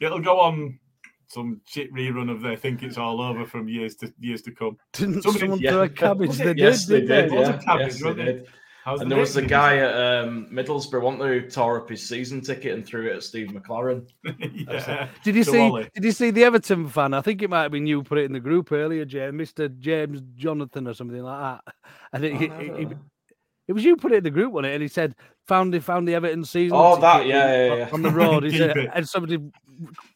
[0.00, 0.78] It'll go on
[1.28, 4.76] some shit rerun of they think it's all over from years to years to come.
[4.92, 5.70] Didn't Somebody- someone yeah.
[5.72, 6.36] throw a cabbage?
[6.38, 7.08] They it- Yes, did.
[7.08, 7.32] they didn't did.
[7.32, 8.32] It was a cabbage, yes, they wasn't it?
[8.34, 8.46] did.
[8.84, 12.42] How's And there was the guy at um, Middlesbrough, one who tore up his season
[12.42, 14.06] ticket and threw it at Steve McClaren.
[14.68, 15.08] yeah.
[15.22, 15.58] Did you So see?
[15.70, 15.88] Wally.
[15.94, 17.14] Did you see the Everton fan?
[17.14, 19.68] I think it might have been you put it in the group earlier, James, Mister
[19.70, 21.74] James Jonathan or something like that.
[22.12, 22.98] And it, Oh, it, I it-
[23.68, 24.74] it- was you put it in the group, wasn't it?
[24.74, 25.14] And he said,
[25.48, 27.88] "Found the found the Everton season." Oh, that, ticket yeah, yeah, yeah.
[27.90, 29.38] on the road." He said, and somebody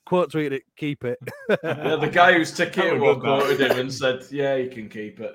[0.05, 1.19] quote tweeted it, "Keep it."
[1.65, 4.69] Yeah, the guy whose ticket That it was was quoted him and said, "Yeah, you
[4.69, 5.33] can keep it.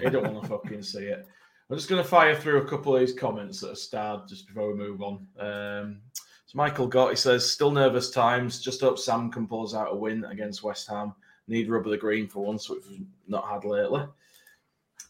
[0.00, 1.26] He don't want to fucking see it."
[1.70, 4.48] I'm just going to fire through a couple of these comments that are starred just
[4.48, 5.26] before we move on.
[5.38, 6.00] Um,
[6.46, 8.60] so Michael Gotti says, "Still nervous times.
[8.60, 11.14] Just hope Sam can pull us out a win against West Ham.
[11.46, 14.04] Need rub of the green for once, which we've not had lately."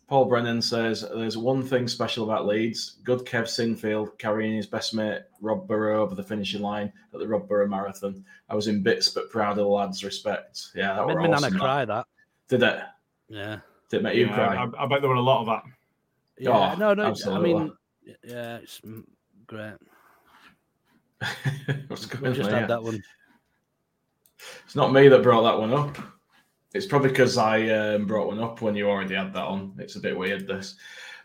[0.07, 2.99] Paul Brennan says, "There's one thing special about Leeds.
[3.05, 7.29] Good Kev Sinfield carrying his best mate Rob Burrow over the finishing line at the
[7.29, 8.23] Rob Burrow Marathon.
[8.51, 10.05] I was in bits, but proud of the lads.
[10.05, 10.73] Respect.
[10.75, 11.43] Yeah, that Made were my awesome.
[11.43, 11.61] nana that.
[11.61, 11.85] cry.
[11.87, 12.07] That.
[12.49, 12.81] Did it?
[13.29, 13.61] Yeah.
[13.89, 14.57] Did it make you Yeah, cry?
[14.57, 15.63] I, I bet there were a lot of that.
[16.41, 16.73] Yeah.
[16.73, 17.05] Oh, no, no.
[17.05, 17.55] absolutely.
[17.55, 17.73] I mean,
[18.25, 19.05] yeah, it's mm,
[19.47, 19.75] great.
[21.89, 23.03] What's going just on that one.
[24.65, 25.99] It's not me that brought that one up.
[26.73, 29.75] It's probably because I um, brought one up when you already had that on.
[29.79, 30.77] It's a bit weird, this.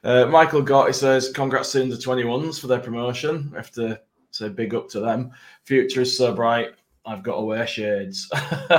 [0.03, 3.51] Uh, Michael Gotti says, Congrats to the 21s for their promotion.
[3.53, 4.01] I have to
[4.31, 5.31] say big up to them.
[5.63, 6.71] Future is so bright.
[7.05, 8.27] I've got to wear shades.
[8.33, 8.39] Yes,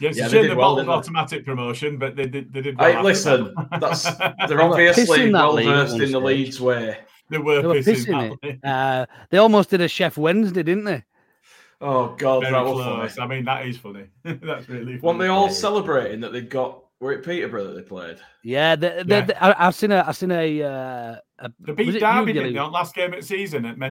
[0.00, 0.92] Yeah, it's they a shame did they well, bottled didn't they?
[0.94, 2.52] automatic promotion, but they did.
[2.52, 2.78] They did.
[2.78, 3.80] well Hey, listen, that.
[3.80, 6.22] that's they're They were obviously pissing that well league versed in the stage.
[6.22, 6.98] Leeds way.
[7.30, 8.64] They were They were pissing, pissing it.
[8.64, 11.04] Uh, they almost did a Sheff Wednesday, didn't they?
[11.80, 13.24] Oh God, Very that was funny.
[13.24, 14.06] I mean, that is funny.
[14.24, 14.98] That's really funny.
[15.02, 16.80] Weren't they all celebrating that they got?
[17.00, 18.18] Were it Peterborough that they played?
[18.42, 19.24] Yeah, they, they, Yeah.
[19.26, 22.34] they- I, I've seen a, I've seen a, uh, a They beat it Derby, Newgilly?
[22.34, 23.90] didn't they, on last game of the season at Men-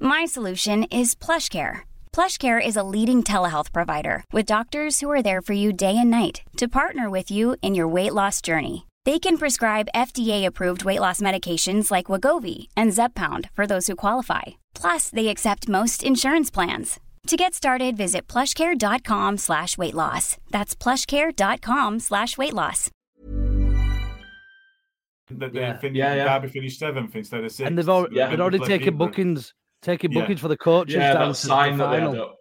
[0.00, 1.80] My solution is PlushCare.
[2.12, 6.10] PlushCare is a leading telehealth provider with doctors who are there for you day and
[6.10, 8.86] night to partner with you in your weight loss journey.
[9.04, 14.42] They can prescribe FDA-approved weight loss medications like Wegovy and Zepbound for those who qualify.
[14.74, 16.98] Plus, they accept most insurance plans.
[17.28, 20.36] To get started, visit plushcare.com slash weight loss.
[20.50, 22.90] That's plushcare.com slash weight loss.
[25.30, 25.76] that they Yeah.
[25.76, 26.38] fin- Yeah, yeah.
[26.38, 27.66] Derby finished seventh instead of sixth.
[27.66, 28.30] and they've already, Yeah.
[28.30, 29.08] they'd already taken Peterborough.
[29.08, 30.20] bookings, taking Yeah.
[30.22, 32.34] bookings for the coaches Yeah, down that to sign the that they had up.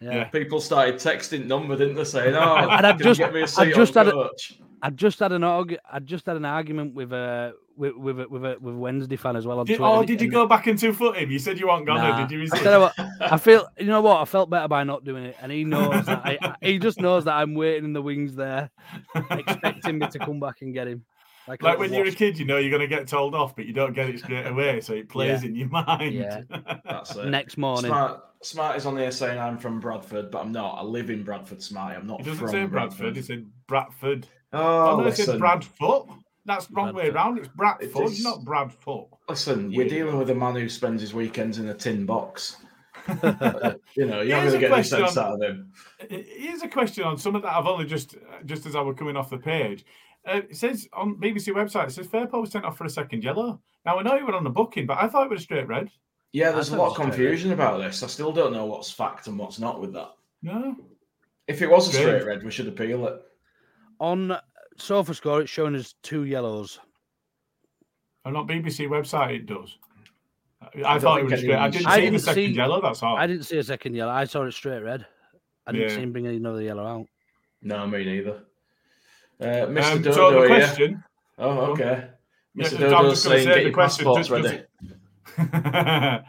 [0.00, 0.10] Yeah.
[0.14, 0.24] Yeah.
[0.24, 2.04] People started texting number, didn't they?
[2.04, 5.18] Saying, "Oh, And I've just- get me a I've just had a- coach?" I just
[5.18, 8.56] had an argu- I just had an argument with a with with a, with a,
[8.62, 9.92] with a Wednesday fan as well on Did, Twitter.
[9.92, 11.30] oh, did you and- go back and two foot him?
[11.30, 12.20] You said you weren't gonna, Nah.
[12.26, 12.42] did you?
[12.44, 15.24] Is I it- what, I feel you know what I felt better by not doing
[15.26, 16.22] it, and he knows that.
[16.24, 18.70] I, I- he just knows that I'm waiting in the wings there,
[19.30, 21.04] expecting me to come back and get him.
[21.60, 23.56] A Like little when you're a kid, you know you're going to get told off,
[23.56, 25.48] but you don't get it straight away, so it plays Yeah.
[25.48, 26.14] in your mind.
[26.14, 26.42] Yeah.
[26.84, 27.26] That's it.
[27.26, 27.90] Next morning.
[27.90, 30.76] Smart, Smart is on here saying I'm from Bradford, but I'm not.
[30.78, 31.96] I live in Bradford, Smart.
[31.96, 34.26] I'm not It doesn't from say Bradford, it said Bradford.
[34.52, 35.26] Oh, Oh, no, listen.
[35.26, 36.08] said Bradfoot.
[36.46, 37.38] That's the wrong way around.
[37.38, 39.08] It's Bradford, is- not Bradfoot.
[39.28, 39.88] Listen, we're Weird.
[39.90, 42.56] dealing with a man who spends his weekends in a tin box.
[43.96, 45.72] You know, you're not going to get any sense on- out of him.
[46.08, 49.16] Here's a question on some of that I've only just just as I were coming
[49.16, 49.84] off the page.
[50.28, 53.24] Uh, it says on BBC website, it says Firpo was sent off for a second
[53.24, 53.60] yellow.
[53.86, 55.66] Now I know you were on the booking, but I thought it was a straight
[55.66, 55.88] red.
[56.32, 58.02] Yeah, there's I a thought lot of confusion about this.
[58.02, 60.10] I still don't know what's fact and what's not with that.
[60.42, 60.76] No.
[61.48, 62.08] If it was a Strange.
[62.20, 63.20] straight red, we should appeal it.
[63.98, 64.36] On
[64.76, 66.78] sofa score, it's showing us two yellows.
[68.24, 69.78] On not BBC website, it does.
[70.62, 71.56] I, I I thought it think was straight.
[71.56, 72.80] I didn't I see didn't the second see- yellow.
[72.82, 73.16] That's all.
[73.16, 74.12] I didn't see a second yellow.
[74.12, 75.06] I saw it straight red.
[75.66, 75.94] I didn't Yeah.
[75.96, 77.06] see him bring another yellow out.
[77.62, 78.42] No, me neither.
[79.40, 79.92] Uh, Mr.
[79.92, 80.46] Um, Dodo so the here.
[80.48, 81.04] question.
[81.38, 82.08] Oh, okay.
[82.56, 82.74] Mr.
[82.74, 86.24] I'm Dodo's just gonna saying, say get the your question, passports does- does it-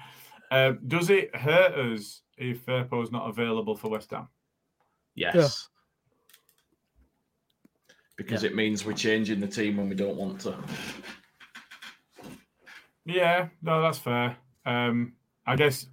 [0.52, 4.28] um, does it hurt us if Firpo's not available for West Ham?
[5.16, 5.68] Yes.
[8.16, 10.56] Because it means we're changing the team when we don't want to.
[13.06, 14.38] Yeah, no, that's fair.
[14.66, 15.14] Um,
[15.48, 15.88] I guess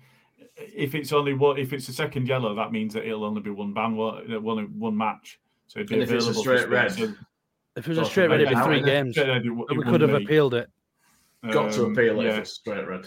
[0.56, 3.50] if it's only one, if it's a second yellow, that means that it'll only be
[3.50, 5.40] one ban, one one, one match.
[5.68, 8.40] So it'd be And if it's a straight red, If it was a straight red,
[8.40, 9.16] it'd be three games.
[9.16, 10.24] Red, it it we could have be.
[10.24, 10.68] appealed it.
[11.52, 12.30] Got to Um, appeal it yeah.
[12.32, 13.06] if it's straight red.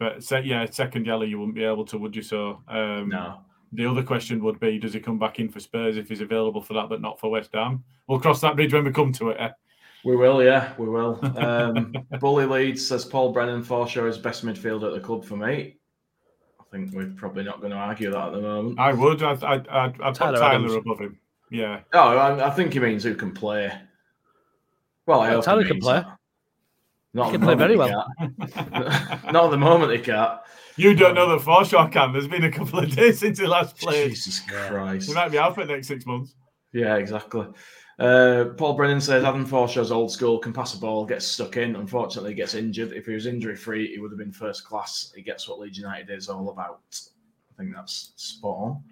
[0.00, 2.22] But se- yeah, second yellow, you wouldn't be able to, would you?
[2.22, 3.40] So um, No.
[3.72, 6.60] The other question would be, does he come back in for Spurs if he's available
[6.62, 7.82] for that, but not for West Ham?
[8.08, 9.36] We'll cross that bridge when we come to it.
[9.40, 9.50] eh?
[10.04, 11.18] We will, yeah, we will.
[11.36, 15.76] Um, Bully Leeds says Paul Brennan Forshaw is best midfielder at the club for me.
[16.60, 18.78] I think we're probably not going to argue that at the moment.
[18.78, 19.22] I would.
[19.22, 20.74] I'd, I'd, I'd, I'd Tyler put Tyler Adams.
[20.74, 21.18] above him.
[21.50, 21.80] Yeah.
[21.92, 23.72] Oh, I, I think he means who can play.
[25.06, 25.94] Well, I Well, hope Tyler he can play.
[26.00, 26.16] that.
[27.12, 28.66] Not He at can the play very moment he can't.
[29.36, 30.40] at the moment he can't.
[30.76, 32.12] You don't know that Forshaw can.
[32.12, 34.10] There's been a couple of days since he last played.
[34.10, 35.08] Jesus Christ.
[35.08, 36.34] He might be out for the next six months.
[36.72, 37.46] Yeah, exactly.
[38.00, 41.76] Uh, Paul Brennan says Adam Forshaw's old school, can pass a ball, gets stuck in.
[41.76, 42.92] Unfortunately, he gets injured.
[42.92, 45.12] If he was injury free, he would have been first class.
[45.14, 46.80] He gets what Leeds United is all about.
[47.52, 48.82] I think that's spot on.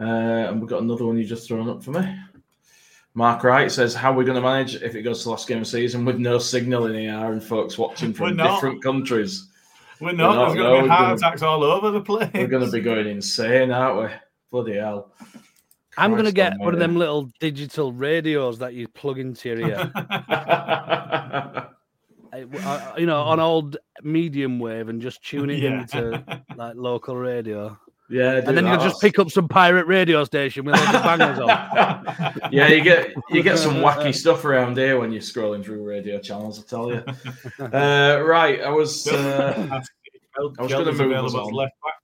[0.00, 0.04] Uh,
[0.48, 2.16] and we've got another one you just thrown up for me.
[3.14, 5.46] Mark Wright says, How are we going to manage if it goes to the last
[5.46, 9.48] game of season with no signal in AR and folks watching from different countries?
[10.00, 10.34] We're not.
[10.34, 12.30] not, There's no, going to be we're heart gonna- attacks all over the place.
[12.34, 14.16] We're going to be going insane, aren't we?
[14.50, 15.12] Bloody hell.
[15.98, 19.60] I'm going to get one of them little digital radios that you plug into your
[19.68, 19.92] ear.
[19.96, 21.66] I-
[22.32, 25.82] I- you know, on old medium wave and just tune it Yeah.
[25.82, 27.78] into like local radio.
[28.12, 28.72] Yeah, and then that.
[28.80, 31.48] you'll just pick up some pirate radio station with all the bangers on.
[32.52, 36.18] yeah, you get you get some wacky stuff around here when you're scrolling through radio
[36.18, 36.58] channels.
[36.60, 37.02] I tell you.
[37.58, 39.06] Uh, right, I was.
[39.08, 39.80] Uh,
[40.38, 41.52] I was going to move us as on.
[41.52, 41.94] left back.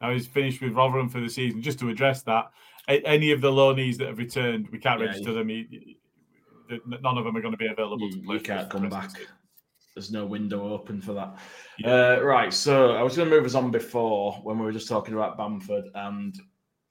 [0.00, 1.62] Now he's finished with Rotherham for the season.
[1.62, 2.50] Just to address that,
[2.88, 5.48] a- any of the loanees that have returned, we can't Yeah, register you- them.
[5.48, 5.98] He- he-
[6.86, 8.36] None of them are going to be available to You, play.
[8.36, 9.10] you can't come back.
[9.94, 11.36] There's no window open for that.
[11.84, 14.88] Uh, right, so I was going to move us on before when we were just
[14.88, 16.34] talking about Bamford, and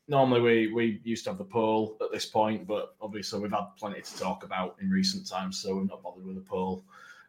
[0.07, 3.65] normally we we used to have the poll at this point, but obviously we've had
[3.77, 6.83] plenty to talk about in recent times, so we're not bothered with the poll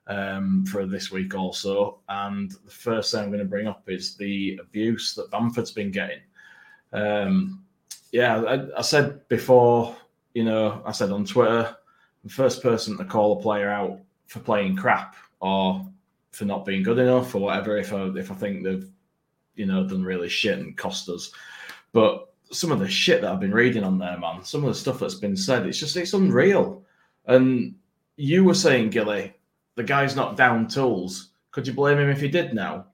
[0.09, 2.01] um, for this week also.
[2.09, 5.91] And the first thing I'm going to bring up is the abuse that Bamford's been
[5.91, 6.21] getting.
[6.93, 7.65] Um,
[8.11, 9.97] yeah, I, I said before,
[10.35, 11.75] you know, I said on Twitter,
[12.25, 15.87] the first person to call a player out for playing crap or
[16.31, 18.89] for not being good enough or whatever, if I if I think they've,
[19.57, 21.33] you know, done really shit and cost us.
[21.93, 24.75] But some of the shit that I've been reading on there, man, some of the
[24.75, 26.85] stuff that's been said, it's just it's unreal.
[27.27, 27.75] And
[28.17, 29.35] you were saying, Gilly,
[29.75, 31.31] the guy's not down tools.
[31.51, 32.87] Could you blame him if he did now?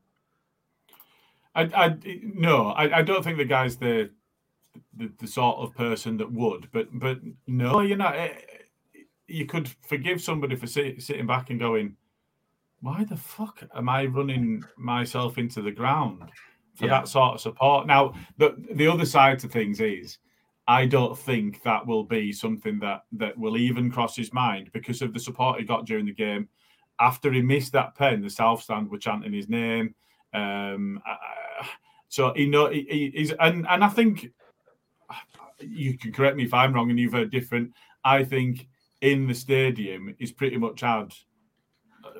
[1.55, 4.11] I, I no, I, I don't think the guy's the,
[4.97, 6.69] the the sort of person that would.
[6.73, 8.33] But but no, you know, eh,
[9.27, 11.97] you could forgive somebody for sit, sitting back and going,
[12.81, 16.31] "Why the fuck am I running myself into the ground
[16.75, 16.91] for Yeah.
[16.91, 20.19] that sort of support?" Now, the the other side to things is.
[20.71, 25.01] I don't think that will be something that that will even cross his mind because
[25.01, 26.47] of the support he got during the game.
[27.01, 29.95] After he missed that pen, the South Stand were chanting his name.
[30.35, 31.65] Um, uh,
[32.09, 34.31] so he know he, he- he's and and I think
[35.61, 37.73] you can correct me if I'm wrong and you've heard different.
[38.05, 38.69] I think
[39.01, 41.15] in the stadium is pretty much had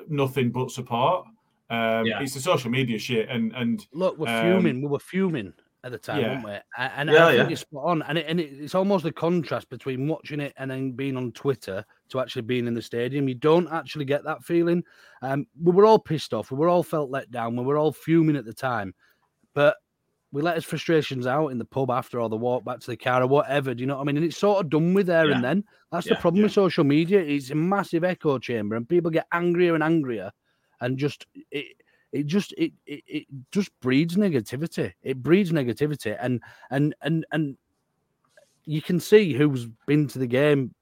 [0.07, 1.25] nothing but support.
[1.69, 2.21] Um, Yeah.
[2.21, 4.81] It's the social media shit and and Look, we're um, fuming.
[4.81, 5.53] We were fuming
[5.83, 6.33] at the time, yeah.
[6.33, 6.51] weren't we?
[6.51, 6.63] A-
[6.97, 7.53] And Yeah, I think yeah.
[7.53, 8.01] it's spot on.
[8.01, 11.31] And, it, and it, it's almost the contrast between watching it and then being on
[11.31, 13.29] Twitter to actually being in the stadium.
[13.29, 14.83] You don't actually get that feeling.
[15.21, 16.51] Um, we were all pissed off.
[16.51, 17.55] We were all felt let down.
[17.55, 18.93] We were all fuming at the time.
[19.53, 19.77] But
[20.31, 22.97] we let his frustrations out in the pub after or the walk back to the
[22.97, 23.73] car or whatever.
[23.73, 24.17] Do you know what I mean?
[24.17, 25.31] And it's sort of done with there Yeah.
[25.31, 25.63] and then.
[25.91, 27.19] That's the Yeah, problem with social media.
[27.19, 30.31] It's a massive echo chamber, and people get angrier and angrier,
[30.81, 31.77] and just it
[32.11, 34.93] it just it, it it just breeds negativity.
[35.01, 37.57] It breeds negativity, and and and and
[38.65, 40.73] you can see who's been to the game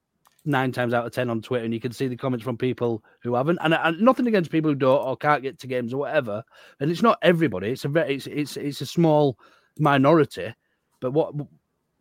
[0.47, 3.03] nine times out of ten on Twitter, and you can see the comments from people
[3.19, 3.59] who haven't.
[3.61, 6.43] And, and nothing against people who don't or can't get to games or whatever.
[6.79, 7.71] And it's not everybody.
[7.71, 9.37] It's a very it's it's it's a small
[9.77, 10.53] minority.
[10.99, 11.35] But what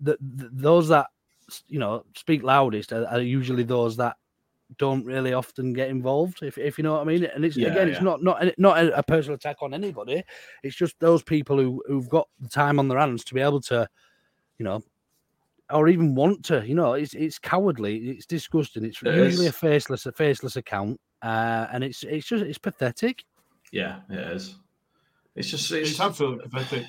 [0.01, 1.09] the, the those that
[1.69, 4.17] you know speak loudest are, are usually those that
[4.79, 6.43] don't really often get involved.
[6.43, 7.25] If if you know what I mean.
[7.25, 10.23] And it's Yeah, again, it's not not not a, a personal attack on anybody.
[10.63, 13.61] It's just those people who who've got the time on their hands to be able
[13.63, 13.89] to,
[14.59, 14.83] you know,
[15.71, 16.67] or even want to.
[16.67, 18.11] You know, it's it's cowardly.
[18.11, 18.85] It's disgusting.
[18.85, 19.51] It's It usually is.
[19.51, 23.25] a faceless a faceless account, uh, and it's it's just it's pathetic.
[23.73, 24.57] Yeah, it is.
[25.35, 26.87] It's just it's, it's, absolutely pathetic.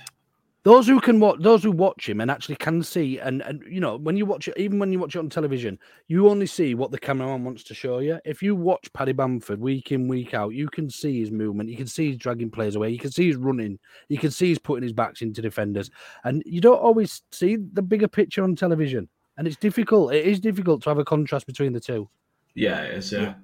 [0.67, 3.79] Those who can watch, those who watch him and actually can see, and and you
[3.79, 6.75] know, when you watch it, even when you watch it on television, you only see
[6.75, 8.19] what the cameraman wants to show you.
[8.25, 11.77] If you watch Paddy Bamford week in week out, you can see his movement, you
[11.77, 14.59] can see he's dragging players away, you can see he's running, you can see he's
[14.59, 15.89] putting his backs into defenders,
[16.25, 19.07] and you don't always see the bigger picture on television.
[19.37, 20.13] And it's difficult.
[20.13, 22.09] It is difficult to have a contrast between the two.
[22.55, 23.13] yeah, it is.
[23.13, 23.35] Yeah.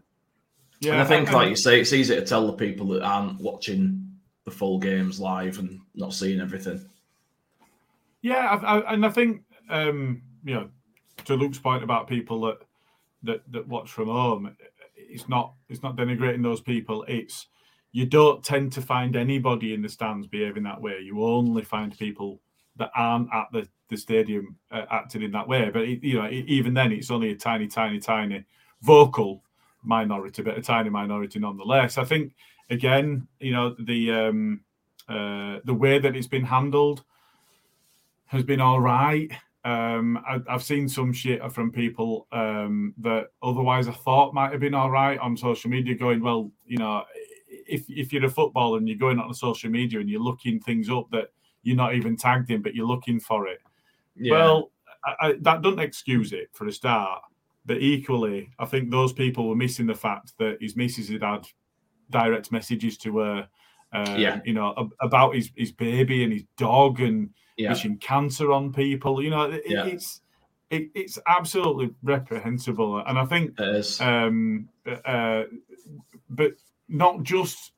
[0.82, 3.02] Yeah, and I think, and- like you say, it's easy to tell the people that
[3.04, 4.10] aren't watching
[4.44, 6.84] the full games live and not seeing everything.
[8.24, 10.70] Yeah, I, I, and I think um, you know,
[11.26, 12.60] to Luke's point about people that
[13.24, 14.58] that that watch from home,
[14.98, 17.06] it's not it's not denigrating those people.
[17.08, 17.48] It's
[17.94, 21.00] you don't tend to find anybody in the stands behaving that way.
[21.04, 22.42] You only find people
[22.78, 25.72] that aren't at the the stadium uh, acting in that way.
[25.74, 28.46] But it, you know, e- even then, it's only a tiny, tiny, tiny
[28.84, 29.44] vocal
[29.84, 31.98] minority, but a tiny minority nonetheless.
[31.98, 32.34] I think
[32.70, 34.62] again, you know, the um,
[35.10, 37.04] uh, the way that it's been handled
[38.34, 39.32] has been all right.
[39.64, 44.60] Um, I, I've seen some shit from people um, that otherwise I thought might have
[44.60, 47.04] been all right on social media, going, well, you know,
[47.48, 50.90] if if you're a footballer and you're going on social media and you're looking things
[50.90, 51.28] up that
[51.62, 53.60] you're not even tagged in, but you're looking for it.
[54.16, 54.34] Yeah.
[54.34, 54.72] Well,
[55.06, 57.22] I, I, that doesn't excuse it for a start.
[57.66, 61.48] But equally, I think those people were missing the fact that his missus had had
[62.10, 63.48] direct messages to her,
[63.94, 64.42] um, Yeah.
[64.44, 67.70] you know, ab- about his, his baby and his dog and Yeah.
[67.70, 69.22] wishing cancer on people.
[69.24, 69.86] You know, it, Yeah.
[69.86, 70.22] it's
[70.70, 73.60] it, it's absolutely reprehensible, and I think,
[74.02, 74.70] um,
[75.06, 75.44] uh,
[76.30, 76.54] but
[76.88, 77.72] not just.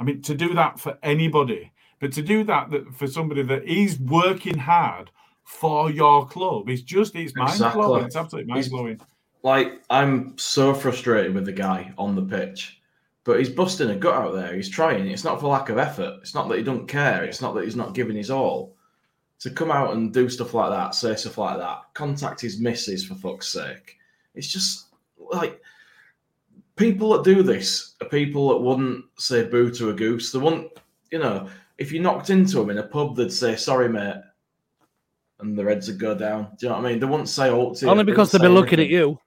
[0.00, 3.64] I mean, to do that for anybody, but to do that, that for somebody that
[3.64, 5.12] is working hard
[5.44, 8.04] for your club, is just it's mind blowing.
[8.04, 9.00] It's absolutely mind blowing.
[9.44, 12.80] Like I'm so frustrated with the guy on the pitch,
[13.22, 14.54] but he's busting a gut out there.
[14.56, 15.06] He's trying.
[15.06, 16.18] It's not for lack of effort.
[16.22, 17.22] It's not that he don't care.
[17.22, 18.74] It's not that he's not giving his all.
[19.44, 23.04] To come out and do stuff like that, say stuff like that, contact his missus
[23.04, 23.98] for fuck's sake.
[24.34, 24.86] It's just
[25.18, 25.60] like
[26.76, 30.32] people that do this are people that wouldn't say boo to a goose.
[30.32, 30.68] They wouldn't,
[31.10, 34.16] you know, if you knocked into them in a pub, they'd say, sorry, mate.
[35.40, 36.44] And the Reds would go down.
[36.58, 37.00] Do you know what I mean?
[37.00, 39.18] They wouldn't say oh, to Only because they'd be looking at you.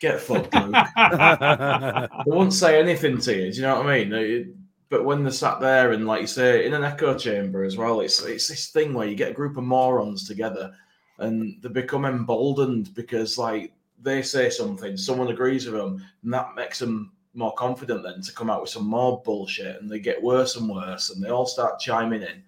[0.00, 0.74] Get fucked, Luke.
[0.96, 3.52] they won't say anything to you.
[3.52, 4.61] Do you know what I mean?
[4.92, 8.02] But when they're sat there and, like you say, in an echo chamber as well,
[8.02, 10.74] it's it's this thing where you get a group of morons together
[11.16, 13.72] and they become emboldened because, like,
[14.02, 18.34] they say something, someone agrees with them, and that makes them more confident then to
[18.34, 21.46] come out with some more bullshit, and they get worse and worse, and they all
[21.46, 22.42] start chiming in.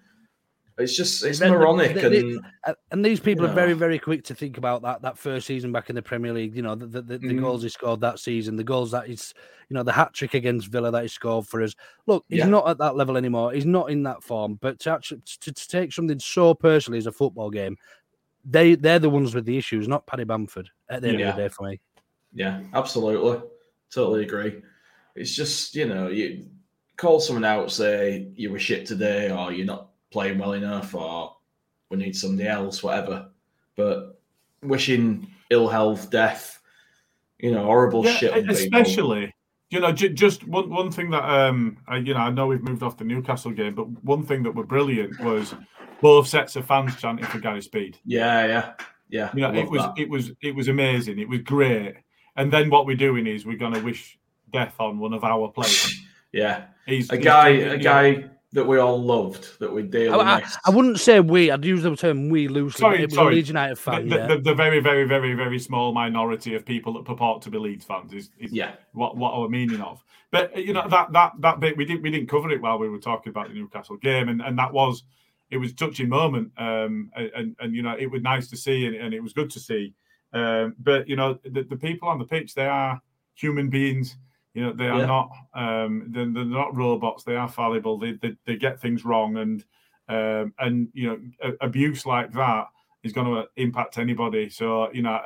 [0.76, 3.78] It's just it's moronic, the- the- and uh, and these people you are very, know.
[3.78, 6.56] very quick to think about that that first season back in the Premier League.
[6.56, 7.40] You know, the, the, the, Mhm.
[7.40, 9.34] goals he scored that season, the goals that he's,
[9.68, 11.76] you know, the hat trick against Villa that he scored for us.
[12.06, 12.46] Look, he's Yeah.
[12.48, 13.52] not at that level anymore.
[13.52, 14.58] He's not in that form.
[14.60, 17.76] But to actually to, to take something so personally as a football game,
[18.44, 20.70] they they're the ones with the issues, not Paddy Bamford.
[20.88, 21.48] At the end of the Yeah.
[21.48, 21.80] day, for me.
[22.32, 23.40] Yeah, absolutely.
[23.92, 24.60] Totally agree.
[25.14, 26.48] It's just, you know, you
[26.96, 31.36] call someone out, say you were shit today, or you're not playing well enough, or
[31.90, 33.28] we need somebody else, whatever.
[33.76, 34.20] But
[34.62, 36.60] wishing ill health, death,
[37.40, 38.54] you know, horrible Yeah, shit on people.
[38.54, 39.34] especially
[39.70, 42.62] you know ju- just one one thing that um I, you know I know we've
[42.62, 45.54] moved off the Newcastle game, but one thing that were brilliant was
[46.00, 47.98] both sets of fans chanting for Gary Speed.
[48.04, 48.72] Yeah, yeah,
[49.08, 49.30] yeah.
[49.34, 49.98] You know, it was that.
[49.98, 51.18] it was it was amazing.
[51.18, 51.96] It was great.
[52.36, 54.18] And then what we're doing is we're going to wish
[54.52, 56.00] death on one of our players.
[56.34, 58.24] Yeah, He's a guy, it, a guy
[58.54, 60.58] that we all loved, that we dearly I, I, missed.
[60.64, 61.50] I wouldn't say we.
[61.50, 62.82] I'd use the term we loosely.
[62.82, 63.32] but Sorry, it was sorry.
[63.32, 64.08] a Leeds United fan.
[64.08, 64.26] the, yeah.
[64.28, 67.84] the, the very, very, very, very small minority of people that purport to be Leeds
[67.84, 68.76] fans is, is yeah.
[68.92, 70.02] what what our meaning of.
[70.30, 72.88] But you know that that that bit we didn't we didn't cover it while we
[72.88, 75.02] were talking about the Newcastle game, and, and that was
[75.50, 78.56] it was a touching moment, um, and, and and you know it was nice to
[78.56, 79.94] see, and, and it was good to see.
[80.32, 83.00] Um, but you know the, the people on the pitch they are
[83.34, 84.16] human beings.
[84.54, 85.06] You know they are Yeah.
[85.06, 87.24] not um, they're, they're not robots.
[87.24, 87.98] They are fallible.
[87.98, 89.64] They they, they get things wrong, and
[90.08, 92.66] um, and you know a- abuse like that
[93.02, 94.48] is going to impact anybody.
[94.48, 95.22] So you know I,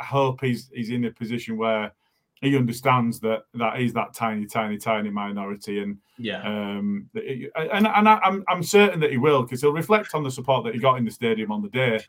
[0.00, 1.92] I hope he's he's in a position where
[2.40, 6.42] he understands that that is that tiny, tiny, tiny minority, and Yeah.
[6.42, 10.30] um, and and I, I'm I'm certain that he will because he'll reflect on the
[10.30, 12.00] support that he got in the stadium on the day,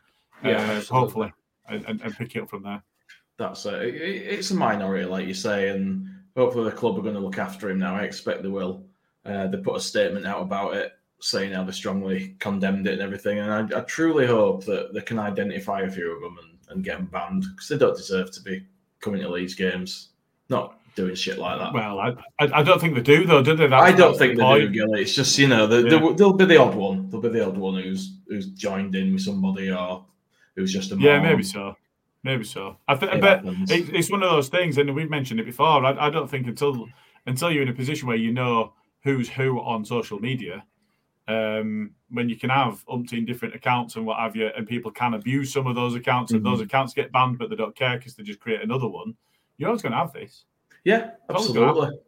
[0.42, 1.32] Yeah, uh, hopefully,
[1.68, 2.82] and, and, pick it up from there.
[3.38, 7.20] That's it- It's a minority, like you say, and hopefully the club are going to
[7.20, 7.94] look after him now.
[7.96, 8.84] I expect they will.
[9.24, 13.02] Uh, they put a statement out about it, saying how they strongly condemned it and
[13.02, 13.38] everything.
[13.38, 16.84] And I, I truly hope that they can identify a few of them and, and
[16.84, 18.66] get them banned because they don't deserve to be
[19.00, 20.10] coming to Leeds games,
[20.50, 21.72] not doing shit like that.
[21.72, 23.66] Well, I, I don't think they do though, do they?
[23.66, 24.72] That's, I don't think the they do, point.
[24.74, 25.02] Gilly.
[25.02, 26.00] It's just you know, there, Yeah.
[26.00, 27.08] will- there'll be the odd one.
[27.10, 30.04] There'll be the odd one who's who's joined in with somebody or
[30.56, 31.22] who's just a Yeah, moron.
[31.24, 31.76] maybe so.
[32.24, 32.78] Maybe so.
[32.88, 35.84] I think, It but it, it's one of those things, and we've mentioned it before.
[35.84, 36.88] I, I don't think until
[37.26, 38.72] until you're in a position where you know
[39.02, 40.64] who's who on social media,
[41.28, 45.12] um, when you can have umpteen different accounts and what have you, and people can
[45.14, 46.64] abuse some of those accounts, and those Mhm.
[46.64, 49.14] accounts get banned, but they don't care because they just create another one.
[49.58, 50.46] You're always going to have this.
[50.84, 51.98] Yeah, It's always gonna absolutely,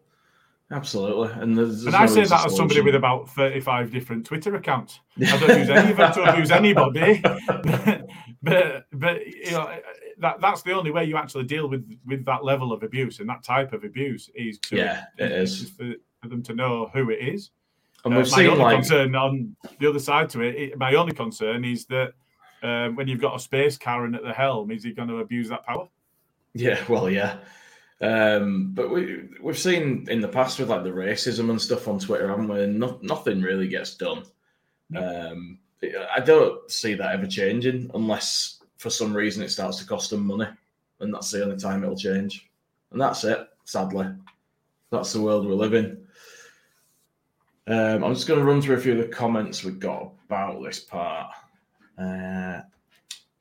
[0.70, 1.30] absolutely.
[1.40, 5.00] And there's, And I no say that as somebody with about 35 different Twitter accounts.
[5.20, 7.22] I don't use any of them to abuse anybody.
[8.42, 9.78] but but you know
[10.18, 13.28] that that's the only way you actually deal with with that level of abuse and
[13.28, 15.70] that type of abuse is to Yeah, it is.
[15.70, 15.92] for,
[16.22, 17.50] for them to know who it is.
[18.04, 20.78] And Uh, we've my seen only like concern on the other side to it, it-
[20.78, 22.12] my only concern is that
[22.62, 25.48] um, when you've got a space Karen at the helm, is he going to abuse
[25.50, 25.88] that power?
[26.54, 27.36] Yeah, well, yeah.
[28.01, 31.99] Um, but we we've seen in the past with like the racism and stuff on
[31.99, 32.66] Twitter, haven't we?
[32.66, 34.24] No, nothing really gets done.
[34.94, 40.11] Um, I don't see that ever changing unless for some reason it starts to cost
[40.11, 40.49] them money,
[41.01, 42.51] and that's the only time it'll change.
[42.92, 43.49] And that's it.
[43.64, 44.07] Sadly,
[44.90, 46.07] that's the world we live in.
[47.68, 50.62] Um, I'm just going to run through a few of the comments we got about
[50.62, 51.32] this part.
[51.99, 52.61] Uh,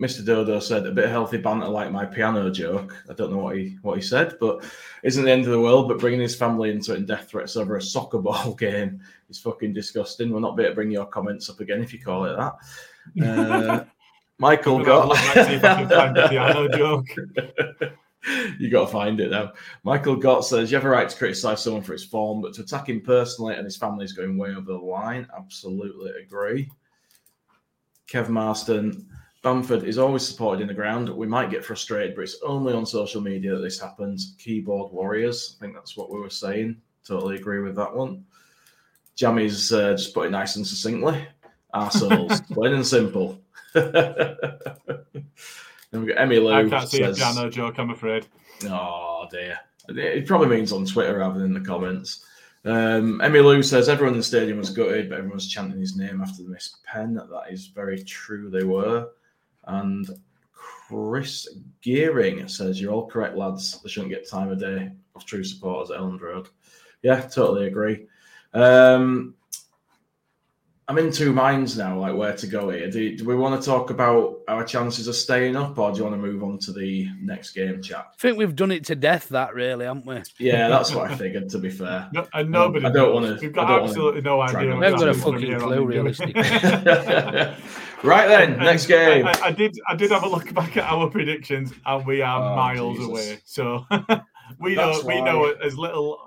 [0.02, 0.26] Mr.
[0.26, 3.02] Dodo said a bit of healthy banter like my piano joke.
[3.10, 4.66] I don't know what he what he said, but
[5.04, 5.88] isn't the end of the world.
[5.88, 9.40] But bringing his family into it and death threats over a soccer ball game is
[9.40, 10.32] fucking disgusting.
[10.32, 13.26] We'll not be able to bring your comments up again if you call it that.
[13.26, 13.86] Uh,
[14.38, 15.16] Michael got.
[15.16, 17.08] have a see if I can find the piano joke.
[18.60, 19.54] you got to find it now.
[19.84, 22.64] Michael Gott says, You have a right to criticise someone for his form, but to
[22.64, 25.26] attack him personally and his family is going way over the line.
[25.38, 26.70] Absolutely agree.
[28.10, 29.08] Kev Marston,
[29.46, 31.08] Bamford is always supported in the ground.
[31.08, 34.34] We might get frustrated, but it's only on social media that this happens.
[34.40, 35.56] Keyboard warriors.
[35.56, 36.78] I think that's what we were saying.
[37.06, 38.26] Totally agree with that one.
[39.16, 41.28] Jammy's uh, just put it nice and succinctly.
[41.76, 43.40] Arseholes, plain and simple.
[43.74, 43.94] then
[45.92, 46.52] we got Emmy Lou.
[46.52, 48.26] I can't see says, a piano joke, I'm afraid.
[48.64, 49.60] Oh dear.
[49.90, 52.26] It probably means on Twitter rather than in the comments.
[52.66, 55.96] Um, Emmy Lou says everyone in the stadium was gutted, but everyone was chanting his
[55.96, 57.14] name after the missed pen.
[57.14, 58.50] That is very true.
[58.50, 59.08] They were.
[59.68, 60.08] And
[60.54, 61.48] Chris
[61.82, 63.82] Gearing says you're all correct, lads.
[63.82, 66.50] They shouldn't get time of day of true supporters at Elland Road.
[67.02, 68.08] Yeah, totally agree.
[68.54, 69.36] Um,
[70.88, 72.92] I'm in two minds now, like where to go here.
[72.92, 76.04] Do, do we want to talk about our chances of staying up, or do you
[76.04, 78.12] want to move on to the next game, chat?
[78.14, 80.22] I think we've done it to death, that really, haven't we?
[80.38, 81.50] Yeah, that's what I figured.
[81.50, 82.86] To be fair, No, and nobody.
[82.86, 83.24] I don't knows.
[83.30, 83.46] want to.
[83.48, 84.76] We've got absolutely no idea.
[84.78, 85.94] We haven't got a fucking from clue, here on, do we?
[85.96, 86.42] realistically.
[88.04, 89.26] right then, And- next game.
[89.26, 89.76] I, I- I did.
[89.88, 93.10] I did have a look back at our predictions, and we are Oh, miles Jesus.
[93.10, 93.40] away.
[93.46, 93.86] So
[94.60, 96.20] we know That's we why- know as little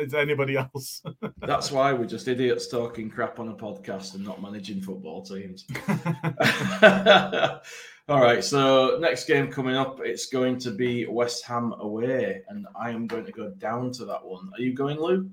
[0.00, 1.02] as anybody else.
[1.38, 5.66] That's why we're just idiots talking crap on a podcast and not managing football teams.
[8.08, 12.66] All right, so next game coming up, it's going to be West Ham away, and
[12.74, 14.50] I am going to go down to that one.
[14.54, 15.26] Are you going, Luke?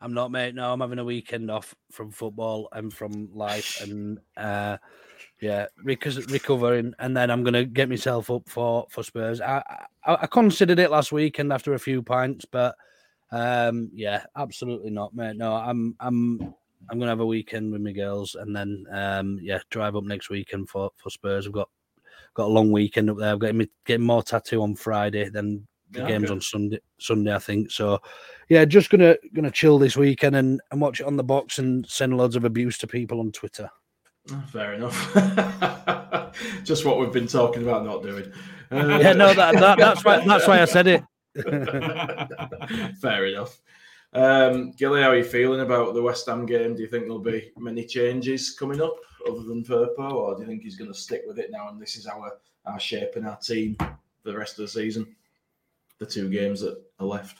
[0.00, 0.54] I'm not, mate.
[0.54, 4.78] No, I'm having a weekend off from football and from life, and uh,
[5.40, 9.40] yeah, rec- recovering, and then I'm gonna get myself up for for Spurs.
[9.40, 9.62] I,
[10.04, 12.74] I I considered it last weekend after a few pints, but
[13.30, 15.36] um, yeah, absolutely not, mate.
[15.36, 16.54] No, I'm I'm
[16.88, 20.30] I'm gonna have a weekend with my girls, and then um, yeah, drive up next
[20.30, 21.46] weekend for for Spurs.
[21.46, 21.68] I've got
[22.34, 23.32] got a long weekend up there.
[23.32, 26.80] I've got me getting more tattoo on Friday than the Yeah, game's on Sunday.
[27.00, 27.70] Sunday, I think.
[27.70, 28.00] So,
[28.48, 31.86] yeah, just gonna gonna chill this weekend and, and watch it on the box and
[31.86, 33.70] send loads of abuse to people on Twitter.
[34.30, 35.14] Oh, fair enough.
[36.64, 38.32] just what we've been talking about not doing.
[38.70, 41.02] Uh, Yeah, no, that, that that's why that's why I said it.
[43.00, 43.58] Fair enough.
[44.12, 46.74] Um, Gilly, how are you feeling about the West Ham game?
[46.74, 48.96] Do you think there'll be many changes coming up
[49.28, 51.80] other than Firpo, or do you think he's going to stick with it now and
[51.80, 55.14] this is our, our shape and our team for the rest of the season?
[55.98, 57.38] The two games that are left.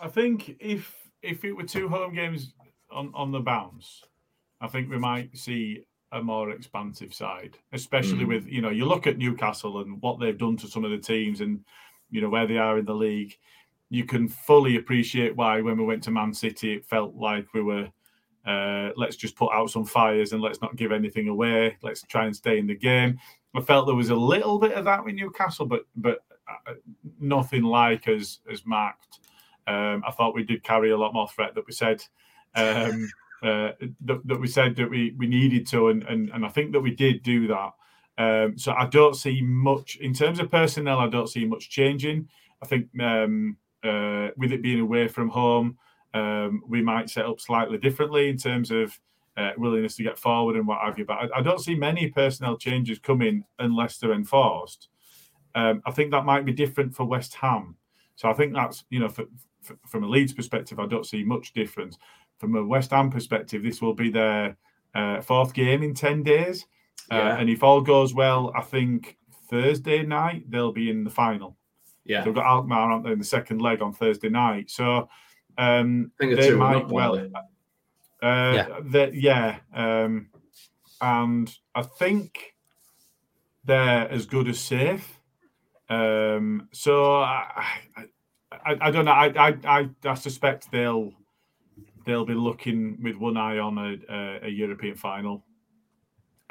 [0.00, 2.54] I think if if it were two home games
[2.90, 4.02] on, on the bounce,
[4.60, 8.28] I think we might see a more expansive side, especially Mm.
[8.28, 10.98] with you know you look at Newcastle and what they've done to some of the
[10.98, 11.64] teams and
[12.12, 13.36] you know where they are in the league.
[13.90, 17.62] You can fully appreciate why when we went to Man City, it felt like we
[17.62, 17.88] were
[18.46, 21.76] uh, let's just put out some fires and let's not give anything away.
[21.82, 23.18] Let's try and stay in the game.
[23.54, 26.74] I felt there was a little bit of that with Newcastle, but but uh,
[27.20, 29.20] nothing like as as marked.
[29.66, 32.02] Um, I thought we did carry a lot more threat that we said
[32.56, 33.08] um,
[33.44, 36.72] uh, that, that we said that we, we needed to, and, and and I think
[36.72, 37.70] that we did do that.
[38.18, 40.98] Um, so I don't see much in terms of personnel.
[40.98, 42.28] I don't see much changing.
[42.62, 45.78] I think um, uh, with it being away from home,
[46.14, 48.98] um, we might set up slightly differently in terms of
[49.36, 51.04] uh, willingness to get forward and what have you.
[51.04, 54.88] But I, I don't see many personnel changes coming unless they're enforced.
[55.54, 57.76] Um, I think that might be different for West Ham.
[58.16, 59.24] So I think that's you know for,
[59.62, 61.98] for, from a Leeds perspective, I don't see much difference.
[62.38, 64.56] From a West Ham perspective, this will be their
[64.94, 66.66] uh, fourth game in ten days,
[67.10, 69.16] uh, and if all goes well, I think
[69.50, 71.56] Thursday night they'll be in the final.
[72.04, 72.24] Yeah.
[72.24, 74.70] They've got Alkmaar aren't they, in the second leg on Thursday night.
[74.70, 75.08] So
[75.58, 77.14] um, two might well.
[78.22, 78.66] Uh, Yeah.
[78.84, 79.58] that- yeah.
[79.74, 80.28] Um,
[81.00, 82.54] and I think
[83.64, 85.20] they're as good as safe.
[85.88, 87.66] Um, so I,
[88.52, 89.12] I, I, don't know.
[89.12, 91.12] I, I, I, I suspect they'll
[92.06, 95.44] they'll be looking with one eye on a, a, a European final.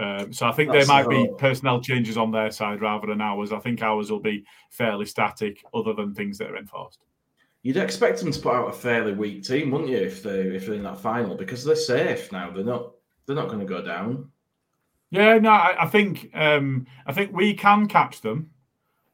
[0.02, 3.22] Um, so I think That's there might be personnel changes on their side rather than
[3.22, 3.52] ours.
[3.52, 7.00] I think ours will be fairly static, other than things that are enforced.
[7.62, 10.66] You'd expect them to put out a fairly weak team, wouldn't you, if they if
[10.66, 12.50] they're in that final because they're safe now.
[12.50, 12.94] They're not
[13.26, 14.32] they're not going to go down.
[15.12, 18.50] Yeah, no, I, I think um, I think we can catch them.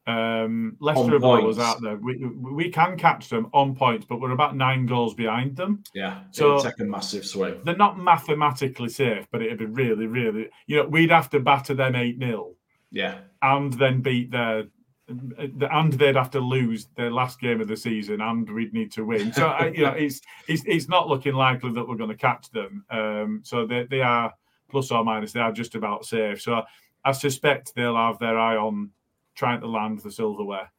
[0.08, 1.58] Um, Leicester have points.
[1.58, 1.96] out there.
[1.96, 5.82] We, we can catch them on points, but we're about nine goals behind them.
[5.94, 7.60] Yeah, So- so take a massive swing.
[7.64, 11.74] They're not mathematically safe, but it'd be really, really, you know, we'd have to batter
[11.74, 12.54] them eight 0
[12.90, 14.64] Yeah, and then beat their,
[15.08, 19.04] and they'd have to lose their last game of the season, and we'd need to
[19.04, 19.32] win.
[19.32, 22.84] So you know, it's it's it's not looking likely that we're going to catch them.
[22.90, 24.32] Um, so they they are
[24.70, 26.40] plus or minus, they are just about safe.
[26.42, 26.62] So
[27.04, 28.90] I suspect they'll have their eye on
[29.38, 30.70] trying to land the silverware.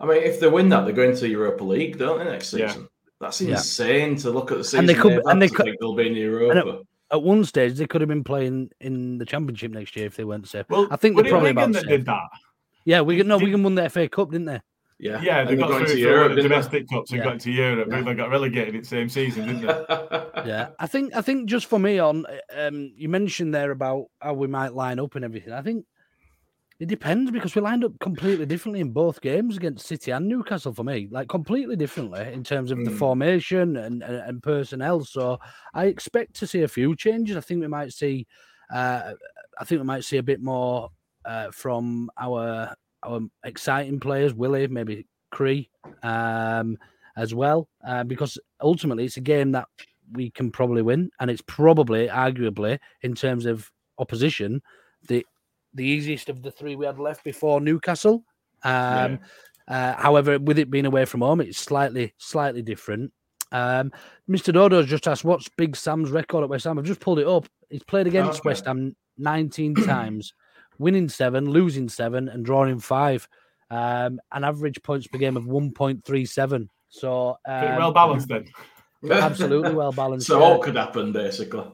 [0.00, 2.52] I mean, if they win that, they go into the Europa League, don't they, next
[2.54, 2.68] Yeah.
[2.68, 2.88] season?
[3.20, 3.50] That's Yeah.
[3.56, 4.80] insane to look at the season.
[4.80, 6.78] And they could- they've and had they to could- think they'll be in And Europa.
[7.10, 10.16] at, at one stage, they could have been playing in the championship next year if
[10.16, 10.64] they weren't safe.
[10.70, 11.88] Well, I think was they're probably Wigan about that safe.
[11.90, 12.28] did that.
[12.86, 13.28] Yeah, Wigan.
[13.28, 14.60] No, Wigan won the FA Cup, didn't they?
[14.98, 16.54] Yeah, Yeah, they And got going through to Europe, the didn't they?
[16.56, 17.24] domestic cups and Yeah.
[17.24, 17.96] got to Europe, Yeah.
[18.00, 19.66] but they got relegated in the same season, didn't they?
[20.46, 22.24] Yeah, I think I think just for me on
[22.56, 25.52] um, you mentioned there about how we might line up and everything.
[25.52, 25.84] I think
[26.80, 30.72] it depends because we lined up completely differently in both games against City and Newcastle
[30.72, 32.98] for me, like completely differently in terms of the Mm.
[32.98, 35.04] formation and, and and personnel.
[35.04, 35.38] So
[35.74, 37.36] I expect to see a few changes.
[37.36, 38.26] I think we might see,
[38.72, 39.12] uh,
[39.60, 40.90] I think we might see a bit more
[41.26, 45.70] uh, from our our exciting players, Willie, maybe Cree,
[46.02, 46.76] um,
[47.16, 49.68] as well, uh, because ultimately it's a game that
[50.12, 54.60] we can probably win, and it's probably, arguably, in terms of opposition,
[55.08, 55.24] the
[55.74, 58.24] the easiest of the three we had left before Newcastle.
[58.62, 59.20] Um,
[59.68, 63.12] uh, however, with it being away from home, it's slightly slightly different.
[63.52, 63.92] Um,
[64.28, 64.52] Mr.
[64.52, 67.48] Dodo's just asked, "What's Big Sam's record at West Ham?" I've just pulled it up.
[67.68, 68.48] He's played against Okay.
[68.48, 70.34] West Ham 19 times,
[70.78, 73.28] winning seven, losing seven, and drawing five.
[73.70, 76.68] Um, an average points per game of 1.37.
[76.88, 78.46] So um, well balanced then.
[79.10, 80.26] absolutely well balanced.
[80.26, 80.44] So yeah.
[80.44, 81.64] all could happen, basically.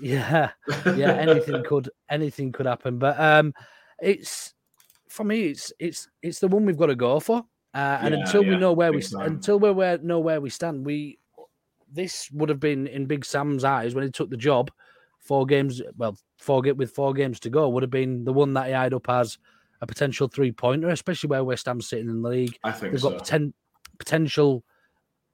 [0.00, 0.50] Yeah,
[0.96, 2.98] yeah, anything could anything could happen.
[2.98, 3.52] But um
[4.00, 4.54] it's
[5.08, 7.44] for me, it's it's it's the one we've got to go for.
[7.74, 10.84] Uh, and Yeah, until we know where we until we where, know where we stand,
[10.84, 11.18] we
[11.90, 14.70] this would have been in Big Sam's eyes when he took the job.
[15.20, 18.54] Four games, well, four get with four games to go would have been the one
[18.54, 19.38] that he eyed up as
[19.80, 22.58] a potential three pointer, especially where West Ham's sitting in the league.
[22.64, 23.10] I think They've so.
[23.10, 23.52] got poten-
[23.98, 24.64] potential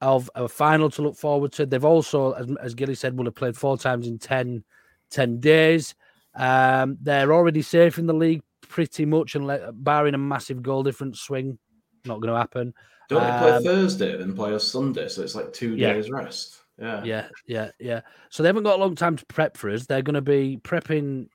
[0.00, 1.66] of a final to look forward to.
[1.66, 4.64] They've also, as, as Gilly said, will have played four times in 10,
[5.10, 5.94] 10 days.
[6.34, 11.20] Um, they're already safe in the league pretty much, and barring a massive goal difference
[11.20, 11.58] swing,
[12.04, 12.74] not going to happen.
[13.08, 15.08] Don't they play Um, Thursday then play us Sunday?
[15.08, 15.94] So it's like two Yeah.
[15.94, 16.58] days rest.
[16.78, 17.02] Yeah.
[17.02, 18.02] Yeah, yeah, yeah.
[18.30, 19.86] So they haven't got a long time to prep for us.
[19.86, 21.28] They're going to be prepping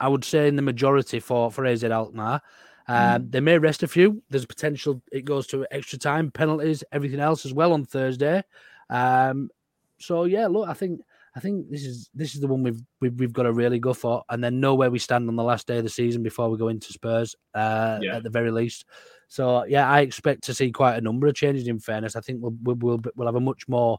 [0.00, 2.40] I would say, in the majority for for AZ Alkmaar.
[2.88, 4.22] Um, They may rest a few.
[4.30, 8.42] There's potential it goes to extra time, penalties, everything else as well on Thursday.
[8.90, 9.50] Um,
[9.98, 11.00] so yeah, look, I think
[11.36, 13.92] I think this is this is the one we've we've, we've got to really go
[13.92, 16.48] for, and then know where we stand on the last day of the season before
[16.48, 18.16] we go into Spurs, uh, Yeah.
[18.16, 18.86] at the very least.
[19.28, 21.68] So yeah, I expect to see quite a number of changes.
[21.68, 23.98] In fairness, I think we'll we'll we'll, we'll have a much more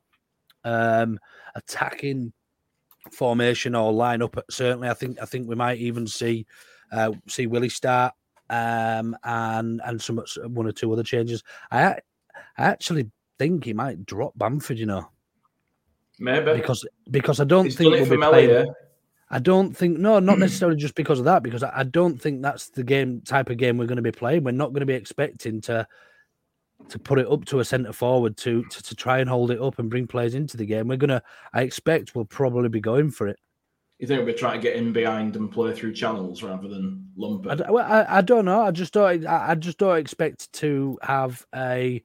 [0.63, 1.19] um,
[1.55, 2.33] attacking
[3.11, 4.41] formation or lineup.
[4.49, 6.47] Certainly, I think I think we might even see
[6.91, 8.13] uh, see Willie start
[8.49, 11.43] um, and and some one or two other changes.
[11.71, 11.97] I
[12.57, 14.77] I actually think he might drop Bamford.
[14.79, 15.09] You know,
[16.19, 16.53] Maybe.
[16.53, 18.65] because because I don't He's think we'll be Melly, playing.
[18.67, 18.73] yeah.
[19.31, 21.43] I don't think no, not necessarily just because of that.
[21.43, 24.11] Because I, I don't think that's the game type of game we're going to be
[24.11, 24.43] playing.
[24.43, 25.87] We're not going to be expecting to
[26.87, 29.61] to put it up to a centre forward to, to to try and hold it
[29.61, 30.87] up and bring players into the game.
[30.87, 31.21] We're gonna.
[31.53, 33.37] I expect we'll probably be going for it.
[33.99, 37.45] You think we're trying to get in behind and play through channels rather than lump
[37.47, 37.57] I, it?
[37.57, 38.61] d- well, I, I don't know.
[38.61, 39.25] I just don't.
[39.27, 42.01] I, I just don't expect to have a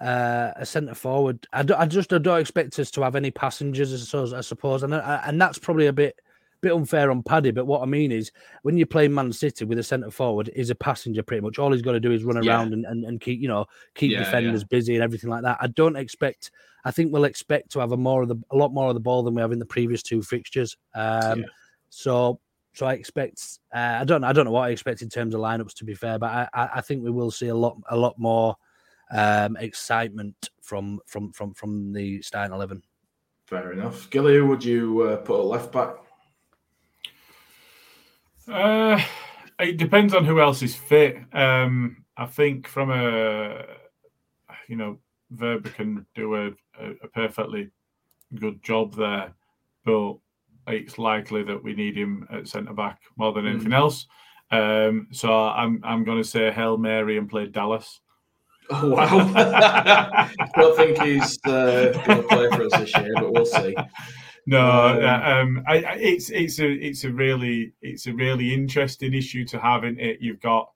[0.00, 1.46] uh, a centre forward.
[1.52, 3.92] I, do, I just I don't expect us to have any passengers.
[3.92, 4.32] I suppose.
[4.32, 6.18] I suppose, and I- and that's probably a bit
[6.64, 7.50] bit unfair on Paddy.
[7.50, 10.70] But what I mean is, when you play Man City with a centre forward, is
[10.70, 11.58] a passenger pretty much.
[11.58, 12.52] All he's got to do is run Yeah.
[12.52, 15.58] around and, and, and keep you know keep Yeah, defenders busy and everything like that.
[15.60, 16.50] I don't expect.
[16.84, 19.00] I think we'll expect to have a more of the a lot more of the
[19.00, 20.76] ball than we have in the previous two fixtures.
[20.94, 21.46] Um, Yeah.
[21.90, 22.40] So
[22.72, 25.40] so I expect uh, I don't I don't know what I expect in terms of
[25.40, 27.96] lineups to be fair, but I, I, I think we will see a lot a
[27.96, 28.56] lot more
[29.12, 32.82] um, excitement from from from from the starting eleven.
[33.46, 34.08] Fair enough.
[34.10, 35.96] Gilly, who would you uh, put a left back?
[38.48, 39.00] Uh,
[39.58, 41.16] it depends on who else is fit.
[41.32, 43.64] Um, I think from a,
[44.68, 44.98] you know,
[45.34, 46.46] Wöber can do a,
[46.80, 47.70] a, a perfectly
[48.36, 49.32] good job there,
[49.84, 50.14] but
[50.66, 53.76] it's likely that we need him at centre back more than anything Mm.
[53.76, 54.06] else.
[54.50, 58.00] Um, so I'm I'm going to say Hail Mary and play Dallas.
[58.70, 59.32] Oh wow!
[59.34, 63.74] I don't think he's uh, going to play for us this year, but we'll see.
[64.46, 69.14] No, Um, um, I, I, it's it's a it's a really it's a really interesting
[69.14, 70.18] issue to have in it.
[70.20, 70.70] You've got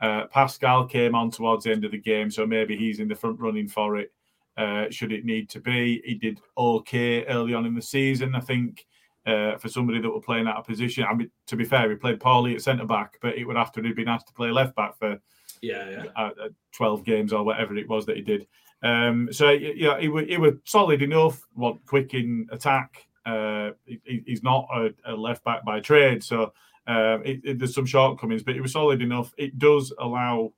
[0.00, 3.14] uh, Pascal came on towards the end of the game, so maybe he's in the
[3.14, 4.12] front running for it.
[4.56, 8.34] Uh, should it need to be, he did okay early on in the season.
[8.34, 8.86] I think
[9.26, 11.04] uh, for somebody that were playing out of position.
[11.04, 13.72] I mean, to be fair, he played poorly at centre back, but it would have
[13.72, 15.18] to have been asked to play left back for
[15.62, 16.04] Yeah, yeah.
[16.16, 18.46] uh, uh, 12 games or whatever it was that he did.
[18.82, 23.06] Um, so yeah, he was, he was solid enough, what quick in attack.
[23.24, 26.52] Uh, he- he, he's not a, a left back by trade, so
[26.86, 29.32] Um, it, it, there's some shortcomings, but it was solid enough.
[29.38, 30.52] It does allow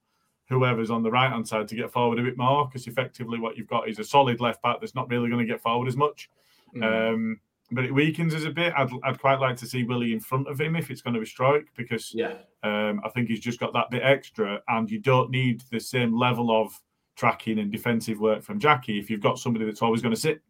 [0.48, 3.56] whoever's on the right hand side to get forward a bit more because effectively what
[3.56, 5.96] you've got is a solid left back that's not really going to get forward as
[5.96, 6.28] much.
[6.74, 6.82] Mm.
[7.14, 7.40] Um,
[7.70, 8.72] but it weakens us a bit.
[8.76, 11.20] I'd, I'd quite like to see Willie in front of him if it's going to
[11.20, 12.34] be strike because Yeah.
[12.64, 16.16] um, I think he's just got that bit extra, and you don't need the same
[16.16, 16.72] level of
[17.16, 20.42] tracking and defensive work from Jackie if you've got somebody that's always going to sit.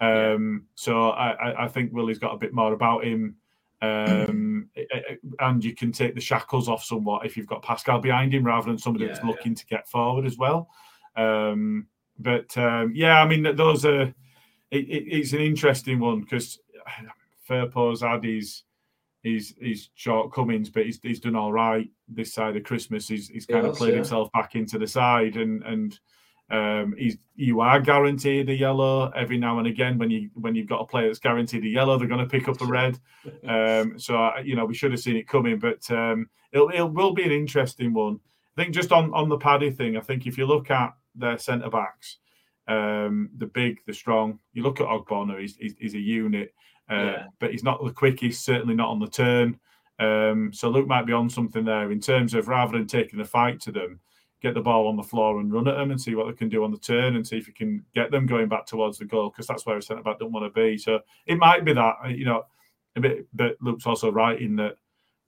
[0.00, 3.36] Um, so I, I, think Willie's got a bit more about him,
[3.80, 4.68] um,
[5.40, 8.66] and you can take the shackles off somewhat if you've got Pascal behind him rather
[8.66, 10.68] than somebody that's Yeah, looking to get forward as well.
[11.16, 11.86] Um,
[12.18, 14.14] but um, yeah, I mean those are.
[14.70, 16.58] It, it, it's an interesting one because
[17.48, 18.64] Firpo's had his
[19.22, 23.08] his his shortcomings, but he's, he's done all right this side of Christmas.
[23.08, 23.96] He's he's kind of played yeah.
[23.96, 25.98] himself back into the side, and and
[26.50, 30.68] um, he's you are guaranteed a yellow every now and again when you when you've
[30.68, 32.98] got a player that's guaranteed a yellow, they're going to pick up a red.
[33.48, 36.82] Um, so uh, you know we should have seen it coming, but um, it'll, it
[36.82, 38.20] will be an interesting one.
[38.56, 41.36] I think just on on the Paddy thing, I think if you look at their
[41.38, 42.18] centre backs,
[42.68, 46.54] um, the big, the strong, you look at Ogbonna, he's, he's, he's a unit,
[46.90, 47.26] uh, Yeah.
[47.40, 49.58] but he's not the quickest, certainly not on the turn.
[49.98, 53.24] Um, so Luke might be on something there in terms of rather than taking the
[53.24, 54.00] fight to them,
[54.42, 56.48] get the ball on the floor and run at them and see what they can
[56.48, 59.04] do on the turn and see if you can get them going back towards the
[59.04, 60.76] goal because that's where a centre back don't want to be.
[60.76, 62.44] So it might be that you know,
[62.96, 63.26] a bit.
[63.32, 64.76] But Luke's also right in that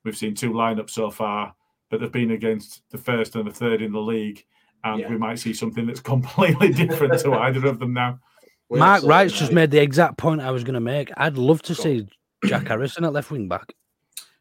[0.04, 1.54] we've seen two lineups so far,
[1.90, 4.44] but they've been against the first and the third in the league,
[4.84, 5.08] and Yeah.
[5.08, 8.18] we might see something that's completely different to either of them now.
[8.70, 11.10] Well, Mark so, Wright's just made the exact point I was going to make.
[11.16, 12.06] I'd love to Go see
[12.44, 13.72] Jack Harrison at left wing back.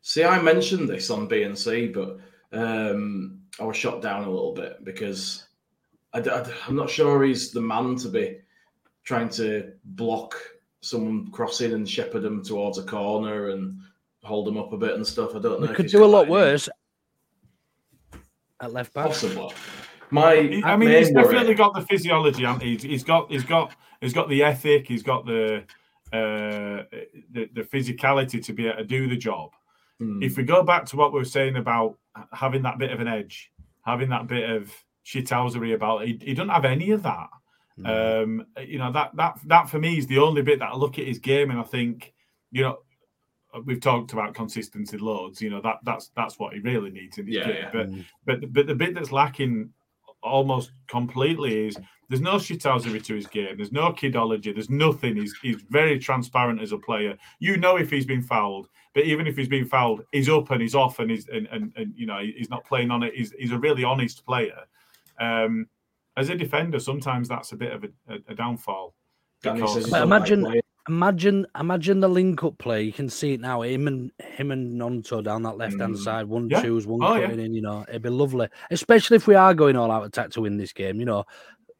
[0.01, 2.19] See, I mentioned this on BNC, but
[2.51, 5.47] um, I was shot down a little bit because
[6.13, 6.19] I,
[6.67, 8.39] am not sure he's the man to be
[9.03, 10.35] trying to block
[10.81, 13.79] someone crossing and shepherd them towards a corner and
[14.23, 15.35] hold them up a bit and stuff.
[15.35, 15.67] I don't know.
[15.67, 16.41] We could do a lot that in him.
[16.41, 16.69] worse
[18.61, 19.07] at left back.
[19.07, 19.51] Possibly.
[20.09, 22.43] My I mean, main he's worry- definitely got the physiology.
[22.43, 22.71] hasn't he?
[22.73, 24.87] He's, he's got, he's got, he's got the ethic.
[24.87, 25.63] He's got the,
[26.13, 26.83] uh,
[27.31, 29.51] the, the physicality to be able to do the job.
[29.99, 30.21] Hmm.
[30.21, 31.97] If we go back to what we were saying about
[32.31, 33.51] having that bit of an edge,
[33.85, 34.71] having that bit of
[35.05, 37.29] shithousery about it, he, he doesn't have any of that.
[37.85, 40.97] Um, you know that that that for me is the only bit that I look
[40.97, 42.11] at his game and I think,
[42.51, 42.79] you know,
[43.65, 45.41] we've talked about consistency loads.
[45.43, 47.55] You know that that's that's what he really needs in his Yeah, game.
[47.55, 47.69] yeah.
[47.71, 47.89] But
[48.25, 49.69] but but the bit that's lacking
[50.23, 51.77] almost completely is
[52.09, 53.57] there's no shithousery to his game.
[53.57, 54.53] There's no kidology.
[54.53, 55.15] There's nothing.
[55.15, 57.17] He's he's very transparent as a player.
[57.39, 60.61] You know if he's been fouled, but even if he's been fouled, he's up and
[60.61, 63.13] he's off and he's and and, and you know he's not playing on it.
[63.13, 64.59] He's he's a really honest player.
[65.19, 65.67] Um,
[66.15, 68.95] as a defender, sometimes that's a bit of a, a, a downfall.
[69.43, 70.61] Because- says he's But not like imagine, playing.
[70.89, 72.83] Imagine, imagine the link-up play.
[72.83, 73.61] You can see it now.
[73.61, 76.03] Him and him and Gnonto down that left-hand Mm.
[76.03, 76.61] side, one Yeah.
[76.61, 77.29] twos, one Oh, yeah.
[77.31, 77.53] in.
[77.53, 80.57] You know, it'd be lovely, especially if we are going all out attack to win
[80.57, 80.99] this game.
[80.99, 81.25] You know,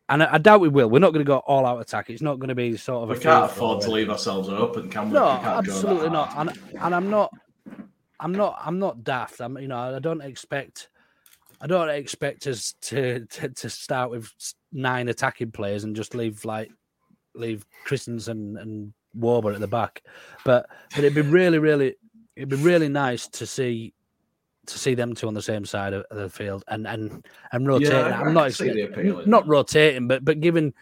[0.10, 0.90] and I, I doubt we will.
[0.90, 2.10] We're not going to go all out attack.
[2.10, 3.10] It's not going to be sort of.
[3.10, 5.14] We a can't afford to leave ourselves open, can we?
[5.14, 6.34] No, We can't go that absolutely not.
[6.38, 7.32] And and I'm not,
[8.20, 9.40] I'm not, I'm not daft.
[9.42, 10.90] I'm, you know, I don't expect,
[11.62, 14.34] I don't expect us to to, to start with
[14.74, 16.72] nine attacking players and just leave like
[17.36, 20.04] leave Kristensen and Wöber at the back.
[20.46, 21.96] But but it'd be really, really,
[22.36, 23.94] it'd be really nice to see
[24.68, 27.94] to see them two on the same side of the field and and and rotating.
[27.94, 30.74] I I'm not can see the appeal not rotating, but but giving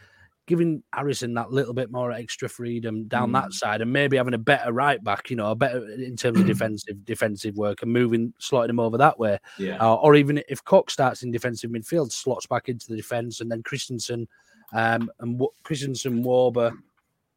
[0.47, 3.33] giving Harrison that little bit more extra freedom down Mm.
[3.41, 6.39] that side, and maybe having a better right back, you know, a better in terms
[6.39, 9.77] of defensive defensive work and moving slotting him over that way, Yeah.
[9.83, 13.51] uh, or even if Koch starts in defensive midfield, slots back into the defense, and
[13.51, 14.27] then Kristensen
[14.73, 16.77] um, and Kristensen, Wöber,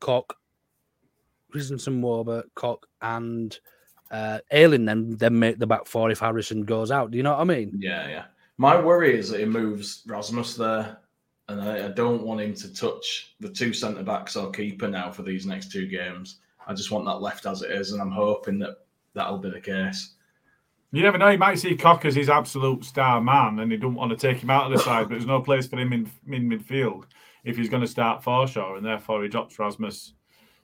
[0.01, 0.35] Koch,
[1.53, 3.59] Kristensen, Wöber, Koch, and
[4.11, 7.11] uh, Ayling then then make the back four if Harrison goes out.
[7.11, 7.79] Do you know what I mean?
[7.79, 8.25] Yeah, yeah.
[8.57, 10.99] My worry is that he moves Rasmus there,
[11.49, 15.11] and I, I don't want him to touch the two centre backs or keeper now
[15.11, 16.41] for these next two games.
[16.67, 18.79] I just want that left as it is, and I'm hoping that
[19.15, 20.15] that'll be the case.
[20.91, 21.31] You never know.
[21.31, 24.43] He might see Koch as his absolute star man, and he don't want to take
[24.43, 25.05] him out of the side.
[25.05, 27.05] But there's no place for him in, in midfield
[27.45, 30.15] if he's going to start Forshaw, and therefore he drops Rasmus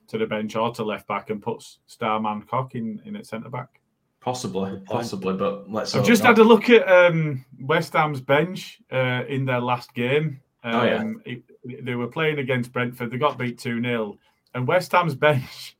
[0.07, 3.25] to the bench or to left back and puts star man Koch in, in at
[3.25, 3.79] centre back.
[4.19, 5.93] Possibly, possibly, but let's.
[5.95, 6.29] I've just not.
[6.29, 10.39] had a look at um, West Ham's bench uh, in their last game.
[10.63, 11.03] Um, Oh, yeah.
[11.25, 11.43] it-
[11.83, 13.09] they were playing against Brentford.
[13.11, 14.17] They got beat 2 0.
[14.53, 15.75] And West Ham's bench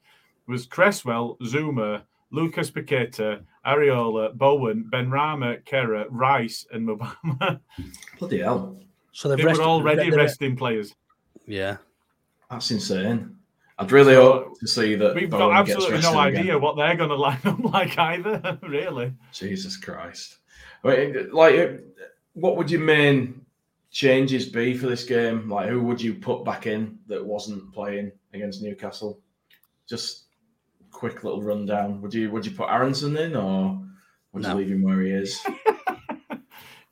[0.47, 7.59] was Cresswell, Zouma, Lucas Paqueta, Areola, Bowen, Ben Rama, Kehrer, Rice, and Mubama.
[8.19, 8.77] Bloody hell,
[9.11, 10.93] So they've they were rested- already they're- resting players.
[11.47, 11.77] Yeah.
[12.49, 13.35] that's insane.
[13.77, 16.39] I'd really So, hope to see that We've Bowen got absolutely rested no again.
[16.41, 18.57] idea what they're going to line up like either.
[18.67, 19.13] really.
[19.33, 20.37] Jesus Christ!
[20.83, 21.83] I mean, like,
[22.33, 23.45] what would your main
[23.91, 25.49] changes be for this game?
[25.49, 29.19] Like, who would you put back in that wasn't playing against Newcastle?
[29.87, 30.23] Just
[30.91, 32.01] quick little rundown.
[32.01, 33.77] Would you would you put Aaronson in, or
[34.31, 34.49] would No.
[34.51, 35.45] you leave him where he is?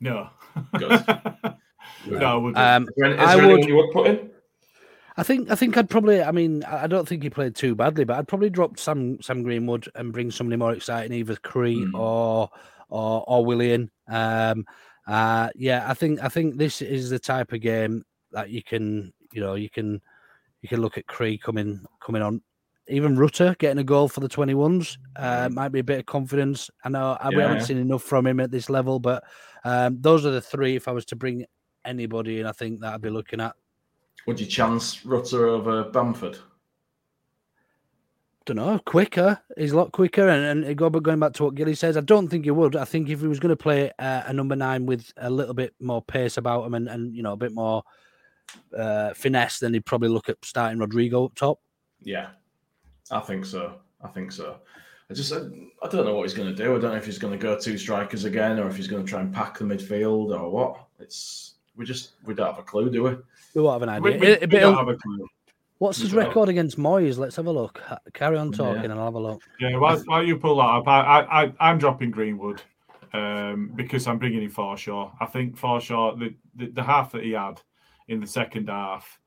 [0.00, 0.28] No.
[0.76, 0.90] Good.
[2.08, 2.58] no, I wouldn't.
[2.58, 4.30] Um, Is there, I there anyone would- you would put in?
[5.16, 8.04] I think I think I'd probably I mean I don't think he played too badly,
[8.04, 11.94] but I'd probably drop Sam Sam Greenwood and bring somebody more exciting, either Cree Hmm.
[11.94, 12.50] or
[12.88, 13.90] or or Willian.
[14.08, 14.66] Um,
[15.06, 19.12] uh, yeah, I think I think this is the type of game that you can
[19.32, 20.00] you know you can
[20.62, 22.42] you can look at Cree coming coming on.
[22.88, 26.06] Even Rutter getting a goal for the twenty ones uh, might be a bit of
[26.06, 26.70] confidence.
[26.84, 29.24] I know I, we haven't seen enough from him at this level, but
[29.64, 30.76] um, those are the three.
[30.76, 31.46] If I was to bring
[31.84, 33.54] anybody in, I think that I'd be looking at.
[34.26, 36.38] Would you chance Rutter over Bamford?
[38.46, 39.40] don't know, quicker.
[39.56, 40.28] He's a lot quicker.
[40.28, 42.76] And, and going back to what Gilly says, I don't think he would.
[42.76, 45.54] I think if he was going to play uh, a number nine with a little
[45.54, 47.82] bit more pace about him and, and you know, a bit more
[48.76, 51.60] uh, finesse, then he'd probably look at starting Rodrigo up top.
[52.02, 52.28] Yeah,
[53.10, 53.76] I think so.
[54.02, 54.58] I think so.
[55.10, 55.38] I just I,
[55.82, 56.76] I don't know what he's going to do.
[56.76, 59.04] I don't know if he's going to go two strikers again or if he's going
[59.04, 60.84] to try and pack the midfield or what.
[60.98, 63.16] It's we just we don't have a clue, do we?
[63.54, 64.18] We won't have an idea.
[64.20, 65.26] we- It- we don't have a clue.
[65.78, 67.18] what's his record against Moyes?
[67.18, 67.80] Let's have a look.
[68.12, 68.90] Carry on talking Yeah.
[68.90, 69.42] and I'll have a look.
[69.60, 72.62] Yeah, while, while you pull that up, I, I, I, I'm dropping Greenwood
[73.12, 75.12] um, because I'm bringing in Forshaw.
[75.20, 77.60] I think Forshaw, the, the, the half that he had
[78.08, 79.18] in the second half,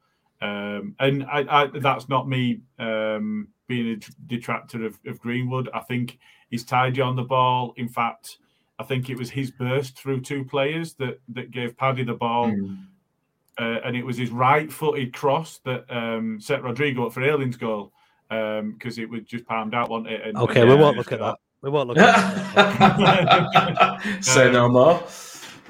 [0.42, 5.70] um, and I, I, that's not me um, being a detractor of, of Greenwood.
[5.74, 7.74] I think he's tidy on the ball.
[7.78, 8.38] In fact,
[8.78, 12.52] I think it was his burst through two players that, that gave Paddy the ball.
[13.60, 17.92] Uh, and it was his right-footed cross that um, set Rodrigo up for Ayling's goal
[18.30, 20.22] because it was just palmed out, wasn't it?
[20.26, 21.38] And, Okay, and, we uh, won't look at that.
[21.62, 24.18] We won't look at that.
[24.22, 25.02] Say no more.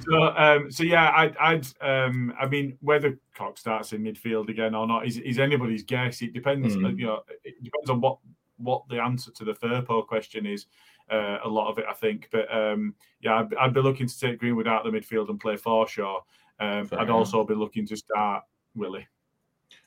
[0.10, 4.76] So, um, so yeah, I'd, I'd, um, I mean, whether Koch starts in midfield again
[4.76, 6.22] or not is, is anybody's guess.
[6.22, 8.20] It depends, uh, you know, it depends on what
[8.58, 10.66] what the answer to the Firpo question is.
[11.10, 14.20] Uh, a lot of it, I think, but um, yeah, I'd, I'd be looking to
[14.20, 16.20] take Greenwood out of the midfield and play Forshaw.
[16.60, 17.10] Um, I'd enough.
[17.16, 18.44] also be looking to start
[18.76, 19.08] Willie.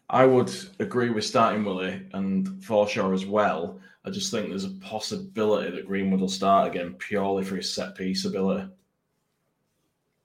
[0.09, 3.79] I would agree with starting Willie and Forshaw as well.
[4.05, 7.95] I just think there's a possibility that Greenwood will start again purely for his set
[7.95, 8.69] piece ability.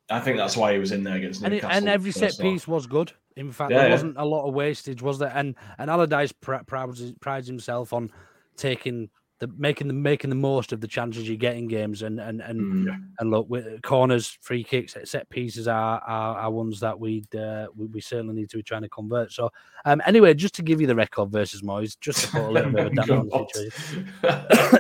[0.10, 1.78] I think that's why he was in there against and, it, Newcastle.
[1.78, 2.44] and every set first off.
[2.44, 3.12] piece was good.
[3.36, 3.94] In fact, Yeah, there yeah.
[3.94, 5.32] wasn't a lot of wastage, was there?
[5.36, 8.12] And and Allardyce pr- prides, prides himself on
[8.56, 9.10] taking
[9.40, 12.02] the making the making the most of the chances you get in games.
[12.04, 12.96] And and and Mm.
[13.20, 17.68] and look, with corners, free kicks, set pieces are are, are ones that we'd uh,
[17.76, 19.32] we, we certainly need to be trying to convert.
[19.34, 19.52] So
[19.84, 22.72] um, anyway, just to give you the record versus Moyes, just to put a little
[22.72, 24.08] bit of damper on the situation.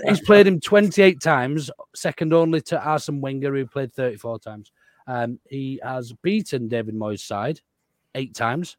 [0.07, 4.71] He's played him 28 times, second only to Arsene Wenger, who played 34 times.
[5.07, 7.59] Um, he has beaten David Moyes' side
[8.15, 8.77] eight times.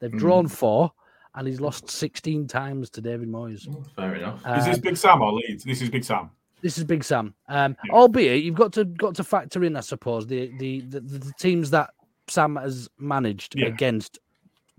[0.00, 0.18] They've Hmm.
[0.18, 0.92] drawn four,
[1.38, 3.64] and he's lost 16 times to David Moyes.
[3.96, 4.40] Fair enough.
[4.58, 5.64] Is this Um, Big Sam or Leeds?
[5.64, 6.30] This is Big Sam.
[6.60, 7.34] this is Big Sam.
[7.48, 11.32] Um, albeit you've got to got to factor in, I suppose, the the the, the
[11.38, 11.90] teams that
[12.26, 13.66] Sam has managed Yeah.
[13.68, 14.18] against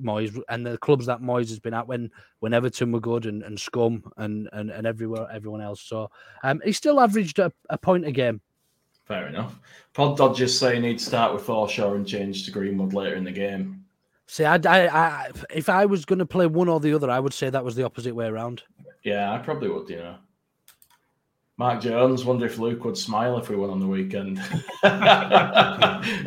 [0.02, 2.10] Moyes and the clubs that Moyes has been at when
[2.40, 5.82] when Everton were good and, and Scum and, and and everywhere everyone else.
[5.82, 6.10] So
[6.44, 8.40] um, he still averaged a, a point a game.
[9.06, 9.60] Fair enough.
[9.94, 13.84] Pod Dodgers saying he'd start with Forshaw and change to Greenwood later in the game.
[14.32, 17.20] See, I, I, I if I was going to play one or the other, I
[17.20, 18.62] would say that was the opposite way around.
[19.04, 20.18] Yeah, I probably would, you know.
[21.58, 24.38] Mark Jones, wonder if Luke would smile if we won on the weekend.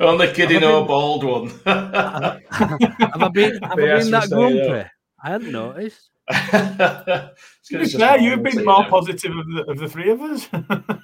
[0.01, 1.49] Only kidding, Have I no bald one.
[1.65, 4.59] Have I been have I been that grumpy?
[4.59, 4.91] that.
[5.25, 6.11] I hadn't noticed.
[7.69, 8.91] To It's fair, you've been more him.
[8.91, 10.49] positive of the, of the three of us.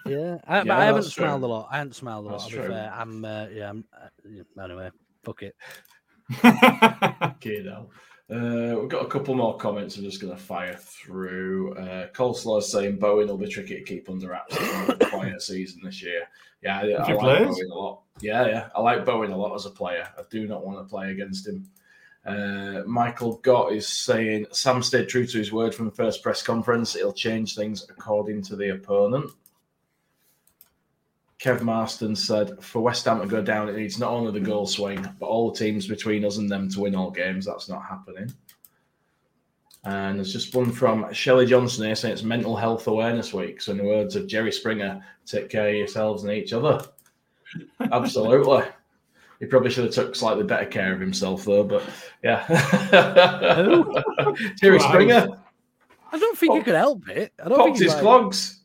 [0.04, 1.24] Yeah, I, but Yeah, I haven't that's true.
[1.24, 1.68] smiled a lot.
[1.70, 2.38] I haven't smiled a lot.
[2.40, 3.70] That's To be fair, I'm uh, yeah.
[3.70, 4.90] I'm, uh, yeah, anyway,
[5.24, 5.54] fuck it.
[7.38, 7.86] Okay, now.
[8.30, 9.96] Uh, we've got a couple more comments.
[9.96, 11.74] I'm just going to fire through.
[11.74, 14.55] Uh, Coleslaw is saying Bowen will be tricky to keep under wraps.
[14.55, 16.28] It's gonna a quiet season this year.
[16.62, 17.48] Yeah, I, I like?
[17.48, 18.02] Bowen a lot.
[18.20, 20.06] Yeah, yeah, I like Bowen a lot as a player.
[20.18, 21.70] I do not want to play against him.
[22.26, 26.42] Uh, Michael Gott is saying Sam stayed true to his word from the first press
[26.42, 26.96] conference.
[26.96, 29.30] It'll change things according to the opponent.
[31.40, 34.66] Kev Marston said, for West Ham to go down, it needs not only the goal
[34.66, 37.47] swing, but all the teams between us and them to win all games.
[37.47, 38.32] That's not happening.
[39.85, 43.60] And there's just one from Shelley Johnson here saying it's Mental Health Awareness Week.
[43.62, 46.85] So, in the words of Jerry Springer, take care of yourselves and each other.
[47.93, 48.65] Absolutely.
[49.39, 51.62] He probably should have took slightly better care of himself, though.
[51.62, 51.85] But
[52.24, 52.44] yeah,
[54.60, 54.89] Jerry Wow.
[54.89, 55.28] Springer
[56.10, 57.32] I don't think he could help it.
[57.39, 58.60] I don't popped think he's his like- clogs.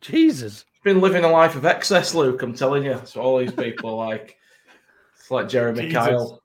[0.00, 0.64] Jesus.
[0.86, 2.40] Been living a life of excess, Luke.
[2.42, 3.00] I'm telling you.
[3.06, 4.36] So all these people are like,
[5.18, 5.96] it's like Jeremy Jesus.
[5.96, 6.40] Kyle.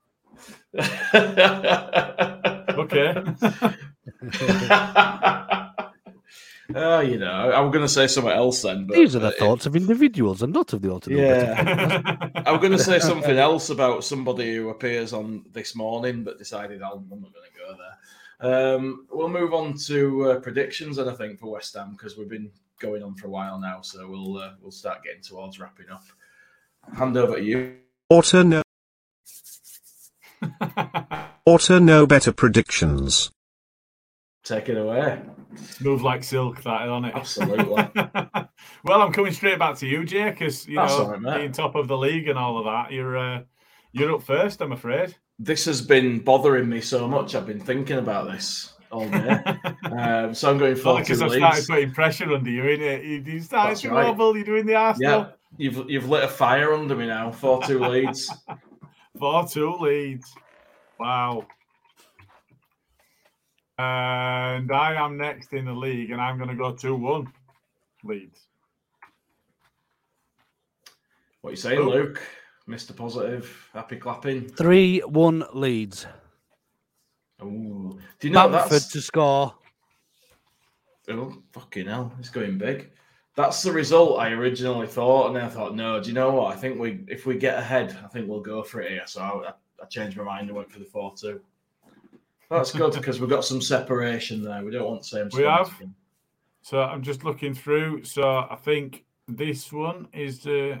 [2.72, 3.14] Okay.
[6.74, 8.86] Oh, you know, I'm going to say something else then.
[8.86, 11.20] But These are the uh, thoughts of individuals and not of the Autonomous.
[11.20, 12.16] Yeah.
[12.46, 16.80] I'm going to say something else about somebody who appears on this morning, but decided
[16.80, 17.98] I'm I'm not going to go there.
[18.74, 22.30] Um, we'll move on to uh, predictions, and I think for West Ham because we've
[22.30, 22.50] been
[22.82, 26.04] going on for a while now, so we'll uh, we'll start getting towards wrapping up.
[26.94, 27.76] Hand over to you.
[28.10, 28.62] Auto no.
[31.46, 33.30] Auto no better predictions.
[34.44, 35.20] Take it away.
[35.80, 37.14] Move like silk, that on it.
[37.14, 37.88] Absolutely.
[38.84, 41.36] well, I'm coming straight back to you, Jay, because you That's know all right, mate.
[41.38, 43.42] being top of the league and all of that, you're uh,
[43.92, 44.60] you're up first.
[44.60, 45.14] I'm afraid.
[45.38, 47.34] This has been bothering me so much.
[47.34, 49.40] I've been thinking about this all day.
[49.96, 53.04] um, so I'm going for Because two I've started putting pressure under you, innit?
[53.04, 54.06] You, you started That's to right.
[54.06, 54.36] wobble.
[54.36, 57.30] You're doing the arse Yeah, you've you've lit a fire under me now.
[57.30, 58.30] Four two Leeds.
[59.18, 60.32] Four two Leeds.
[60.98, 61.46] Wow.
[63.78, 67.32] And I am next in the league, and I'm going to go two one
[68.04, 68.40] Leeds.
[71.40, 71.80] What are you saying.
[71.80, 72.22] Luke?
[72.68, 72.94] Mr.
[72.94, 74.48] Positive, happy clapping.
[74.48, 76.06] 3 1 Leeds.
[77.42, 77.98] Ooh.
[78.20, 79.54] Do you know Bamford that's to score.
[81.10, 82.90] oh fucking hell, it's going big.
[83.34, 86.54] That's the result I originally thought, and then I thought, no, do you know what?
[86.54, 89.06] I think we if we get ahead, I think we'll go for it here.
[89.06, 89.52] So I,
[89.82, 91.40] I changed my mind and went for the four two.
[92.50, 94.62] That's good because we've got some separation there.
[94.62, 95.24] We don't want the same.
[95.26, 95.50] We score.
[95.50, 95.82] have.
[96.60, 98.04] So I'm just looking through.
[98.04, 100.78] So I think this one is the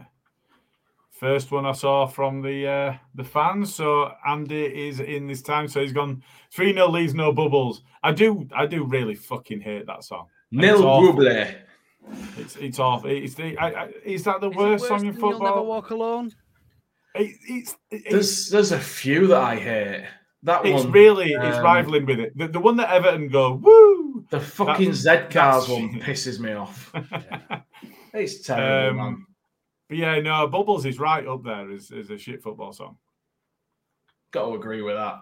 [1.22, 3.72] first one I saw from the uh, the fans.
[3.72, 5.68] So Andy is in this time.
[5.68, 7.82] So he's gone three 0 Leeds, no bubbles.
[8.02, 10.26] I do I do really fucking hate that song.
[10.50, 10.82] Nil it's.
[10.82, 11.54] Buble.
[12.36, 13.04] It's it's off.
[13.06, 13.56] It's the.
[13.56, 15.66] I, I, is that the Is it worst worse song in than You'll Never football?
[15.66, 16.32] Walk Alone.
[17.14, 20.04] It, it's it's, There's there's a few that I hate.
[20.42, 22.36] That it's one really it's um, rivaling with it.
[22.36, 24.24] The, the one that Everton go woo.
[24.30, 26.92] The fucking That's- Z cars one pisses me off.
[28.14, 29.26] It's terrible, man.
[29.92, 32.96] But yeah, no, Bubbles is right up there as, as a shit football song.
[34.30, 35.16] Got to agree with that.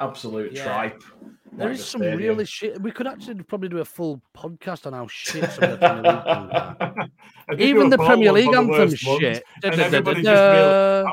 [0.00, 0.64] Absolute Yeah.
[0.64, 1.04] tripe.
[1.52, 2.18] There like is the some stadium.
[2.18, 2.82] really shit.
[2.82, 6.02] We could actually probably do a full podcast on how shit some of the Premier
[6.02, 7.10] League.
[7.48, 9.44] I did do Even the Premier League anthem shit.
[9.62, 11.06] and Da- da- everybody just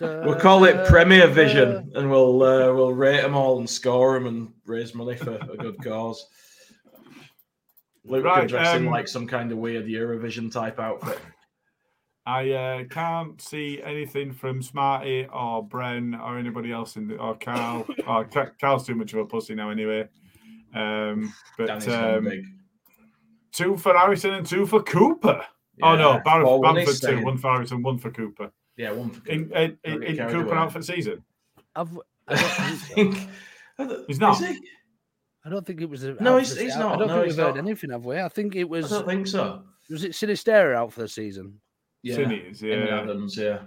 [0.00, 4.26] We'll call it Premier Vision, and we'll uh, we'll rate them all and score them
[4.26, 6.26] and raise money for a good cause.
[8.08, 11.18] Luke Right, can dress in um, like some kind of weird Eurovision type outfit.
[12.26, 17.34] I uh, can't see anything from Smarty or Bren or anybody else in the or
[17.38, 17.86] Carl.
[18.06, 20.06] or Ca- Carl's too much of a pussy now, anyway.
[20.74, 22.30] Um, but um,
[23.52, 25.42] two for Harrison and two for Cooper.
[25.82, 27.24] oh no, Yeah, Bar- four-one Bamford is two, saying.
[27.24, 28.50] one for Harrison, one for Cooper.
[28.76, 29.56] Yeah, one for In, Cooper.
[29.58, 30.56] in, Don't in, in Cooper away.
[30.58, 31.24] out for the season.
[31.74, 31.98] I've,
[32.28, 32.36] I
[32.94, 33.26] think.
[34.06, 34.40] He's not.
[34.42, 34.60] Is he?
[35.48, 36.04] I don't think it was.
[36.04, 36.96] A, No, out he's- he's not.
[36.96, 37.64] I don't No, think he's we've heard not.
[37.64, 38.20] anything, have we?
[38.20, 38.90] I think it I was.
[38.90, 39.62] don't think so.
[39.88, 41.60] Was it Sinisterra out for the season?
[42.02, 43.00] Yeah, Sinews, him and yeah.
[43.00, 43.58] Adams, yeah.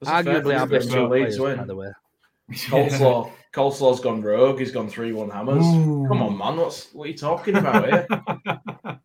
[0.00, 1.58] There's a Arguably bit our best two two Leeds win.
[1.58, 1.90] by the way.
[2.52, 4.58] Coleslaw, Coleslaw's gone rogue.
[4.58, 5.62] He's gone three one hammers.
[5.64, 6.56] Come on, man.
[6.56, 8.06] What's what are you talking about here?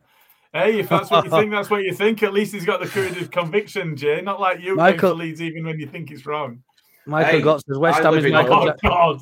[0.53, 2.23] Hey, if that's what you think, that's what you think.
[2.23, 4.21] At least he's got the courage of conviction, Jay.
[4.21, 6.63] Not like you Michael- Michael, Leeds even when you think it's wrong.
[7.05, 9.19] Michael Hey, Gott says West I Ham is in Michael, Oh God!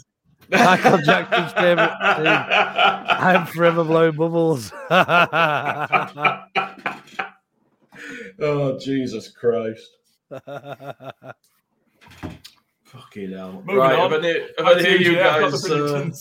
[0.54, 2.28] Michael Jackson's favourite team.
[3.20, 4.72] I'm forever blowing bubbles.
[8.40, 9.90] oh Jesus Christ!
[12.84, 13.54] Fucking hell!
[13.66, 14.12] Moving right, on.
[14.12, 15.66] have any, have any of you Jay, guys?
[15.70, 16.12] Uh,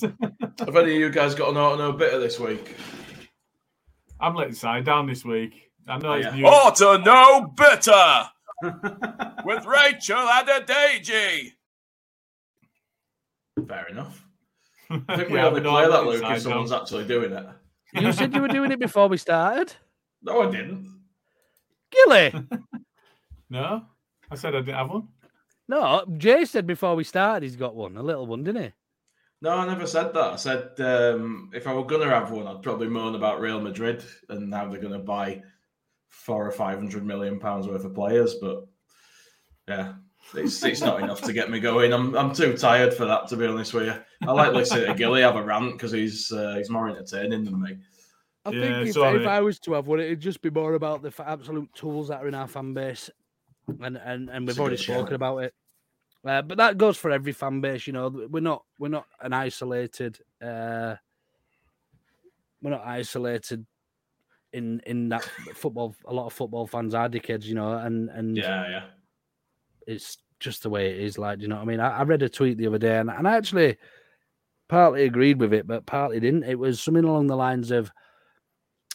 [0.60, 2.76] have any of you guys got an auto no bitter this week?
[4.20, 5.70] I'm letting side down this week.
[5.88, 6.34] I know it's Yeah.
[6.36, 6.46] new.
[6.46, 8.30] Auto no bitter
[9.44, 11.52] with Rachel Adedeji.
[13.68, 14.21] Fair enough.
[15.08, 16.80] I think we Yeah, only but no, play that, letting Luke, if someone's down.
[16.82, 17.46] actually doing it.
[17.94, 19.74] you said you were doing it before we started.
[20.24, 20.88] No, I didn't.
[21.90, 22.32] Gilly.
[23.50, 23.84] No,
[24.30, 25.08] I said I didn't have one.
[25.68, 28.72] No, Jay said before we started he's got one, a little one, didn't he?
[29.42, 30.32] No, I never said that.
[30.32, 34.02] I said um, if I were gonna have one, I'd probably moan about Real Madrid
[34.28, 35.42] and how they're gonna buy
[36.08, 38.36] four or five hundred million pounds worth of players.
[38.40, 38.64] But
[39.68, 39.94] yeah,
[40.34, 41.92] it's it's not enough to get me going.
[41.92, 43.94] I'm I'm too tired for that to be honest with you.
[44.26, 47.60] I like listening to Gilly have a rant because he's uh, he's more entertaining than
[47.60, 47.78] me.
[48.44, 49.20] I Yeah, think if, sorry.
[49.22, 52.08] if I was to have one, it'd just be more about the f- absolute tools
[52.08, 53.08] that are in our fan base.
[53.80, 55.12] and and and we've already spoken shout.
[55.12, 55.54] about it.
[56.24, 58.08] Uh, but that goes for every fan base, you know.
[58.08, 60.96] We're not we're not an isolated uh,
[62.60, 63.66] we're not isolated
[64.52, 65.94] in in that football.
[66.06, 68.84] A lot of football fans are dickheads, you know, and and Yeah, yeah.
[69.86, 71.18] It's just the way it is.
[71.18, 73.10] Like, you know, what I mean, I, I read a tweet the other day, and,
[73.10, 73.76] and I actually
[74.68, 76.44] partly agreed with it, but partly didn't.
[76.44, 77.90] It was something along the lines of,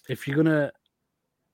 [0.09, 0.71] if you're gonna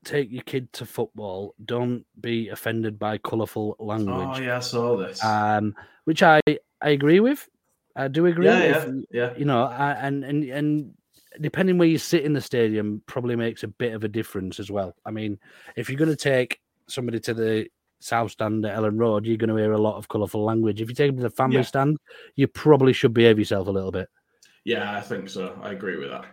[0.05, 4.37] take your kid to football, don't be offended by colourful language.
[4.37, 5.23] Oh yeah, I saw this.
[5.23, 6.41] Um, which I
[6.81, 7.47] I agree with.
[7.95, 8.45] I do agree.
[8.47, 9.33] Yeah, yeah, you- yeah.
[9.37, 10.93] You know, I, and and and
[11.41, 14.69] depending where you sit in the stadium, probably makes a bit of a difference as
[14.69, 14.95] well.
[15.05, 15.39] I mean,
[15.75, 17.67] if you're going to take somebody to the
[18.03, 20.81] south stand at Elland Road, you're going to hear a lot of colourful language.
[20.81, 21.61] If you take them to the family Yeah.
[21.63, 21.97] stand,
[22.35, 24.09] you probably should behave yourself a little bit.
[24.65, 25.57] Yeah, I think so.
[25.61, 26.25] I agree with that.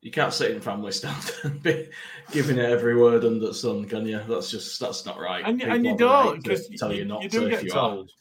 [0.00, 1.88] You can't sit in family stand and be
[2.32, 4.20] giving it every word under the sun, can you?
[4.28, 5.44] That's just that's not right.
[5.44, 7.70] and, and you don't right tell you, you not you to do if get you
[7.70, 8.08] told.
[8.08, 8.12] are.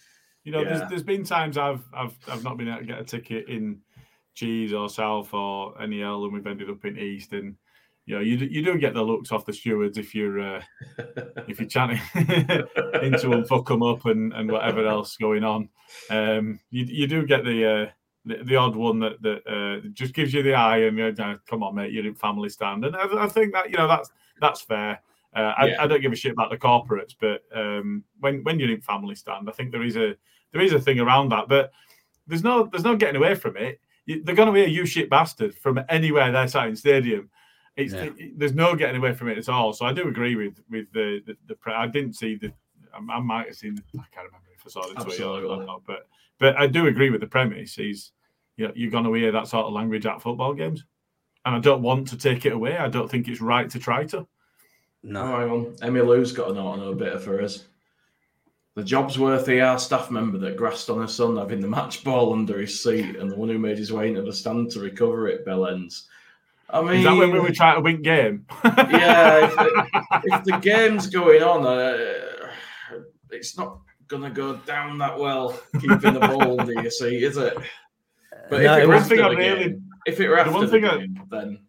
[0.43, 0.69] You know, Yeah.
[0.77, 3.79] there's there's been times I've I've I've not been able to get a ticket in
[4.35, 7.55] Cheese or South or NEL, and we've ended up in East, and
[8.05, 10.61] you know, you do, you do get the looks off the stewards if you're uh,
[11.47, 11.99] if you're chanting
[13.01, 15.69] into them, fuck them up, and and whatever else going on.
[16.09, 17.65] Um, you you do get the.
[17.65, 17.91] Uh,
[18.23, 21.39] the, the odd one that that uh, just gives you the eye and you know,
[21.49, 24.11] come on mate you're in family stand and I, I think that you know that's
[24.39, 25.01] that's fair
[25.35, 25.83] uh, I, Yeah.
[25.83, 29.15] I don't give a shit about the corporates, but um, when when you're in family
[29.15, 30.15] stand, I think there is a
[30.51, 31.47] there is a thing around that.
[31.47, 31.71] But
[32.27, 33.79] there's no there's no getting away from it.
[34.05, 37.29] You- They're going to hear you shit bastard from anywhere they're sat in stadium.
[37.77, 38.03] It's Yeah.
[38.17, 39.73] it- there's no getting away from it at all.
[39.73, 42.51] So I do agree with with the the, the pre- I didn't see the
[42.93, 45.83] I, I might have seen I can't remember if I saw the tweet or not,
[45.85, 46.07] but
[46.39, 47.77] but I do agree with the premise.
[47.77, 48.11] Is
[48.57, 50.83] you know, you're going to hear that sort of language at football games,
[51.45, 52.77] and I don't want to take it away.
[52.77, 54.27] I don't think it's right to try to.
[55.03, 55.25] No.
[55.25, 55.75] Hang on.
[55.81, 57.65] Emmy Lou's got a note on a bit for us.
[58.75, 62.59] The Jobsworth ER staff member that grassed on her son having the match ball under
[62.59, 65.43] his seat and the one who made his way into the stand to recover it,
[65.45, 66.07] Bell ends.
[66.73, 68.45] I mean, Is that when we were trying to win game?
[68.65, 72.51] yeah, if the, if the game's going on, uh,
[73.29, 77.23] it's not going to go down that well keeping the ball do you see?
[77.23, 77.55] is it?
[78.49, 80.35] But No, if it it was- after thing I the really- game, if it were
[80.35, 81.59] the after one the thing I- game, then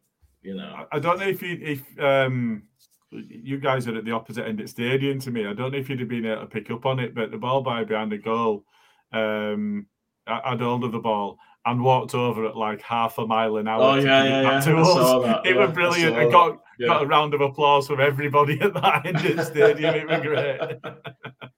[0.43, 0.87] you know.
[0.91, 2.62] I don't know if you if um
[3.11, 5.47] you guys are at the opposite end of the stadium to me.
[5.47, 7.37] I don't know if you'd have been able to pick up on it, but the
[7.37, 8.65] ball by behind the goal,
[9.12, 9.87] um,
[10.27, 13.68] I had hold of the ball and walked over at like half a mile an
[13.68, 13.82] hour.
[13.82, 14.60] Oh, to yeah, yeah, yeah.
[14.60, 15.22] to us.
[15.24, 16.16] that, It yeah, was brilliant.
[16.16, 19.44] I got that, got a round of applause from everybody at that end of the
[19.44, 19.94] stadium.
[19.94, 20.60] It was great.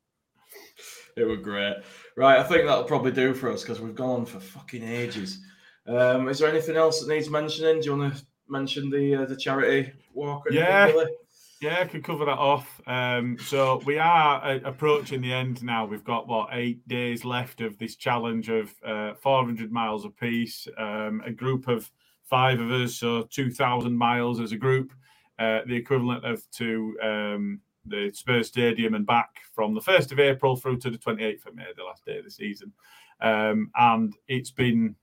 [1.17, 1.77] It was great.
[2.17, 5.39] Right, I think that'll probably do for us because we've gone on for fucking ages.
[5.87, 7.81] Um, is there anything else that needs mentioning?
[7.81, 10.45] Do you want to mention the uh, the charity walk?
[10.47, 10.87] or anything, Yeah.
[10.91, 11.07] Billy?
[11.65, 12.79] Yeah, I could cover that off.
[12.87, 15.87] Um, so we are uh, approaching the end now.
[15.87, 20.69] We've got what eight days left of this challenge of uh, 400 miles apiece.
[20.77, 21.91] Um, a group of
[22.25, 24.93] five of us, so 2,000 miles as a group,
[25.39, 30.21] uh, the equivalent of to um, the Spurs Stadium and back from the 1st of
[30.21, 32.75] April through to the 28th of May, the last day of the season.
[33.23, 34.97] Um, and it's been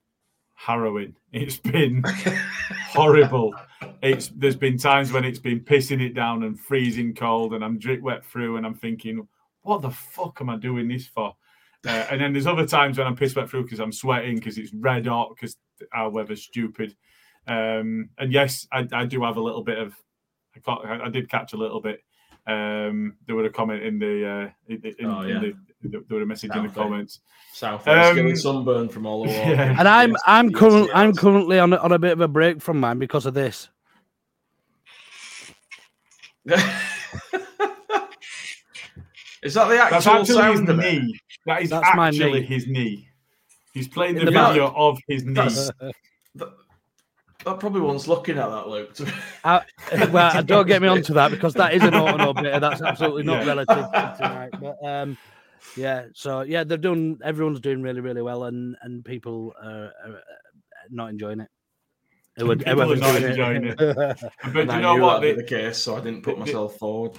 [0.66, 1.16] harrowing.
[1.34, 2.04] It's been
[2.90, 3.56] horrible.
[4.02, 7.80] It's there's been times when it's been pissing it down and freezing cold, and I'm
[7.80, 9.26] drip wet through, and I'm thinking,
[9.62, 11.34] what the fuck am I doing this for?
[11.88, 14.58] Uh, and then there's other times when I'm pissed wet through because I'm sweating because
[14.58, 15.56] it's red hot because
[15.94, 16.98] our weather's stupid.
[17.48, 19.96] Um, and yes, I, I do have a little bit of.
[20.54, 22.04] I, caught, I, I did catch a little bit.
[22.46, 24.28] Um, there were a comment in the.
[24.28, 27.20] Uh, in, in, Oh, in the there were a message in the comments.
[27.54, 29.76] South Um, getting sunburn from all the yeah.
[29.78, 30.92] And I'm Yes, I'm yes, current yes.
[30.96, 33.68] I'm currently on a, on a bit of a break from mine because of this.
[39.44, 40.84] Is that the That's actual actually his sound of it?
[41.04, 41.20] knee.
[41.48, 42.46] That is That's my actually knee.
[42.46, 43.08] his knee.
[43.74, 44.50] He's playing In the, the back.
[44.54, 45.50] video of his knee.
[46.36, 46.48] That,
[47.44, 48.96] that probably one's looking at that, Luke.
[49.44, 49.64] I,
[50.12, 52.62] well, don't get me onto that because that is an auto bit.
[52.62, 53.48] That's absolutely not Yeah.
[53.48, 54.52] relative to tonight.
[54.62, 55.18] But um,
[55.78, 57.20] yeah, so yeah, they're doing.
[57.24, 60.20] Everyone's doing really, really well, and and people are, are uh,
[60.90, 61.50] not enjoying it.
[62.38, 63.76] Who would- People are not enjoying it.
[63.80, 64.20] it.
[64.54, 65.22] But And I you know what?
[65.22, 67.14] The- the case, so I didn't put the- myself forward.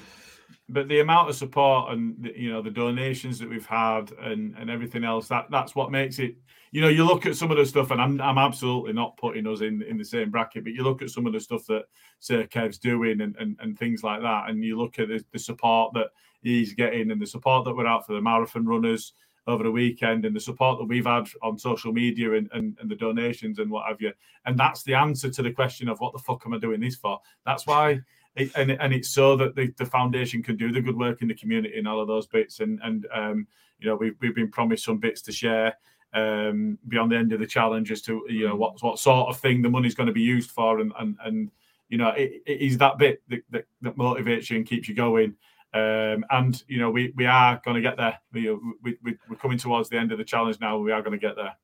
[0.69, 4.55] but the amount of support and the, you know the donations that we've had and
[4.59, 6.36] and everything else that that's what makes it
[6.70, 9.47] you know you look at some of the stuff and I'm I'm absolutely not putting
[9.47, 11.85] us in in the same bracket but you look at some of the stuff that
[12.20, 15.39] Sir Kev's doing and and, and things like that and you look at the, the
[15.39, 16.09] support that
[16.43, 19.14] he's getting and the support that we're out for the marathon runners
[19.47, 22.90] over the weekend and the support that we've had on social media and, and, and
[22.90, 24.12] the donations and what have you.
[24.47, 26.94] And that's the answer to the question of what the fuck am I doing this
[26.94, 27.20] for?
[27.44, 28.01] That's why
[28.36, 31.28] it, and and it's so that the, the foundation can do the good work in
[31.28, 32.60] the community and all of those bits.
[32.60, 33.47] And and um,
[33.78, 35.74] you know, we've we've been promised some bits to share
[36.14, 39.39] um, beyond the end of the challenge as to you know what what sort of
[39.39, 41.51] thing the money's going to be used for, and and and
[41.93, 44.94] you know, it, it is that bit that, that, that motivates you and keeps you
[44.94, 45.35] going.
[45.74, 48.19] Um, and you know, we we are going to get there.
[48.32, 48.51] We,
[48.82, 50.78] we, we we're coming towards the end of the challenge now.
[50.78, 51.57] We are going to get there.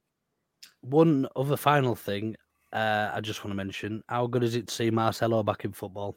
[0.81, 2.37] One other final thing,
[2.73, 5.73] uh, I just want to mention: how good is it to see Marcelo back in
[5.73, 6.17] football?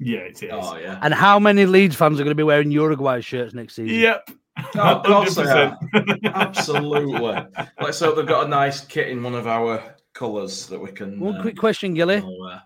[0.00, 0.50] Yeah, it is.
[0.52, 0.98] Oh yeah.
[1.02, 3.98] And how many Leeds fans are going to be wearing Uruguay shirts next season?
[3.98, 4.30] Yep.
[4.74, 5.78] Oh, of course they are.
[6.24, 7.36] Absolutely.
[7.80, 11.20] Let's hope they've got a nice kit in one of our colours that we can.
[11.20, 12.20] One uh, quick question, Gilly.
[12.20, 12.62] all wear.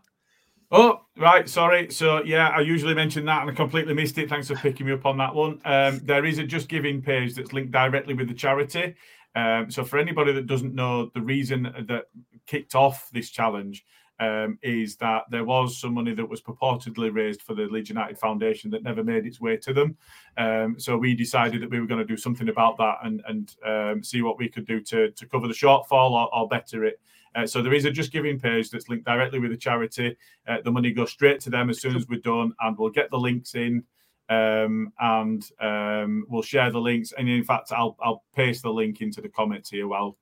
[0.74, 1.47] Oh, right.
[1.47, 1.90] Sorry.
[1.90, 4.31] So, yeah, I usually mention that and I completely missed it.
[4.31, 5.61] Thanks for picking me up on that one.
[5.66, 8.94] Um, there is a Just Giving page that's linked directly with the charity.
[9.36, 12.05] Um, so, for anybody that doesn't know, the reason that
[12.47, 13.85] kicked off this challenge
[14.19, 18.19] um, is that there was some money that was purportedly raised for the Leeds United
[18.19, 19.94] Foundation that never made its way to them.
[20.39, 23.55] Um, so, we decided that we were going to do something about that and, and
[23.66, 26.99] um, see what we could do to, to cover the shortfall or, or better it.
[27.34, 30.16] Uh, so there is a Just Giving page that's linked directly with the charity.
[30.46, 33.10] Uh, the money goes straight to them as soon as we're done, and we'll get
[33.10, 33.82] the links in,
[34.28, 37.12] um, and um, we'll share the links.
[37.16, 40.18] And in fact, I'll I'll paste the link into the comments here while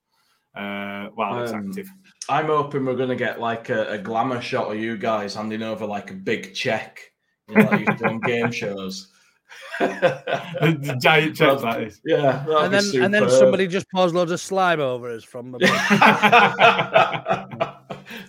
[0.55, 1.89] uh, while it's Um, active.
[2.29, 5.63] I'm hoping we're going to get like a, a glamour shot of you guys handing
[5.63, 7.11] over like a big check,
[7.47, 9.10] you know, like you do on game shows.
[9.79, 12.01] the giant check that is.
[12.05, 15.51] Yeah, and be then and then somebody just pours loads of slime over us from
[15.51, 15.59] the.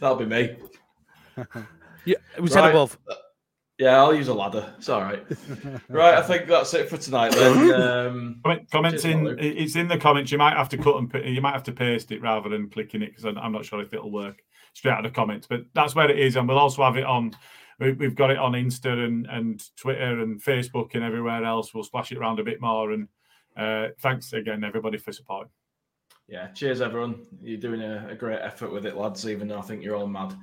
[0.01, 0.57] That'll be me.
[2.05, 2.71] yeah, we said Right.
[2.71, 2.99] above.
[3.79, 4.73] Yeah, I'll use a ladder.
[4.79, 5.25] It's all right.
[5.89, 7.33] right, I think that's it for tonight.
[7.33, 9.25] Then um, Comment, comments in.
[9.25, 9.39] Luke.
[9.41, 10.31] It's in the comments.
[10.31, 12.71] You might have to cut and pa- you might have to paste it rather than
[12.71, 14.41] clicking it because I'm I'm not sure if it'll work
[14.75, 15.47] straight out of the comments.
[15.49, 17.35] But that's where it is, and we'll also have it on.
[17.79, 21.73] We- We've got it on Insta and, and Twitter and Facebook and everywhere else.
[21.75, 22.93] We'll splash it around a bit more.
[22.93, 23.09] And
[23.57, 25.51] uh, thanks again, everybody, for supporting.
[26.29, 27.27] yeah, cheers everyone.
[27.41, 29.29] You're doing a, a great effort with it, lads.
[29.29, 30.35] Even though I think you're all mad.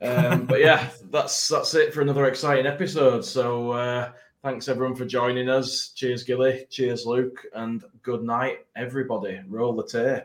[0.00, 3.24] Um, but yeah, that's that's it for another exciting episode.
[3.24, 5.92] So uh, thanks everyone for joining us.
[5.94, 6.66] Cheers, Gilly.
[6.70, 7.44] Cheers, Luke.
[7.54, 9.40] And good night, everybody.
[9.48, 10.24] Roll the tape.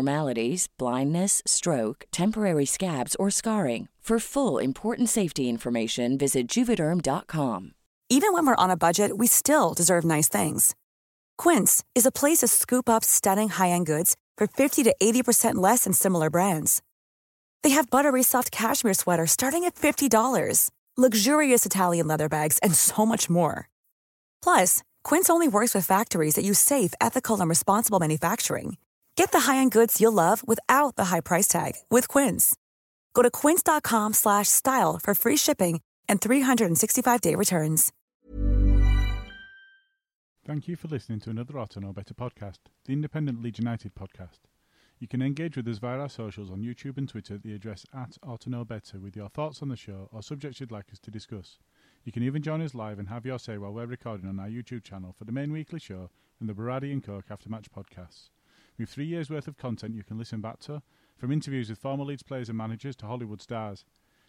[0.77, 3.87] blindness, stroke, temporary scabs, or scarring.
[4.01, 7.71] For full important safety information, visit juvederm.com.
[8.09, 10.75] Even when we're on a budget, we still deserve nice things.
[11.37, 15.83] Quince is a place to scoop up stunning high-end goods for 50 to 80% less
[15.83, 16.81] than similar brands.
[17.61, 23.05] They have buttery soft cashmere sweaters starting at $50, luxurious Italian leather bags, and so
[23.05, 23.69] much more.
[24.43, 28.77] Plus, Quince only works with factories that use safe, ethical, and responsible manufacturing.
[29.15, 32.55] Get the high-end goods you'll love without the high price tag with Quince.
[33.13, 37.91] Go to quince.com slash style for free shipping and 365-day returns.
[40.43, 44.39] Thank you for listening to another Otto No Better podcast, the independent Leeds United podcast.
[44.97, 47.85] You can engage with us via our socials on YouTube and Twitter at the address
[47.93, 50.99] at Otto No Better with your thoughts on the show or subjects you'd like us
[50.99, 51.59] to discuss.
[52.03, 54.47] You can even join us live and have your say while we're recording on our
[54.47, 56.09] YouTube channel for the main weekly show
[56.39, 58.29] and the Bacardi and Coke After Match podcasts.
[58.81, 60.81] Have three years' worth of content you can listen back to,
[61.15, 63.85] from interviews with former Leeds players and managers to Hollywood stars.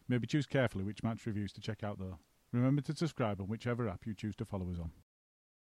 [0.08, 2.18] Maybe choose carefully which match reviews to check out though.
[2.52, 4.90] Remember to subscribe on whichever app you choose to follow us on.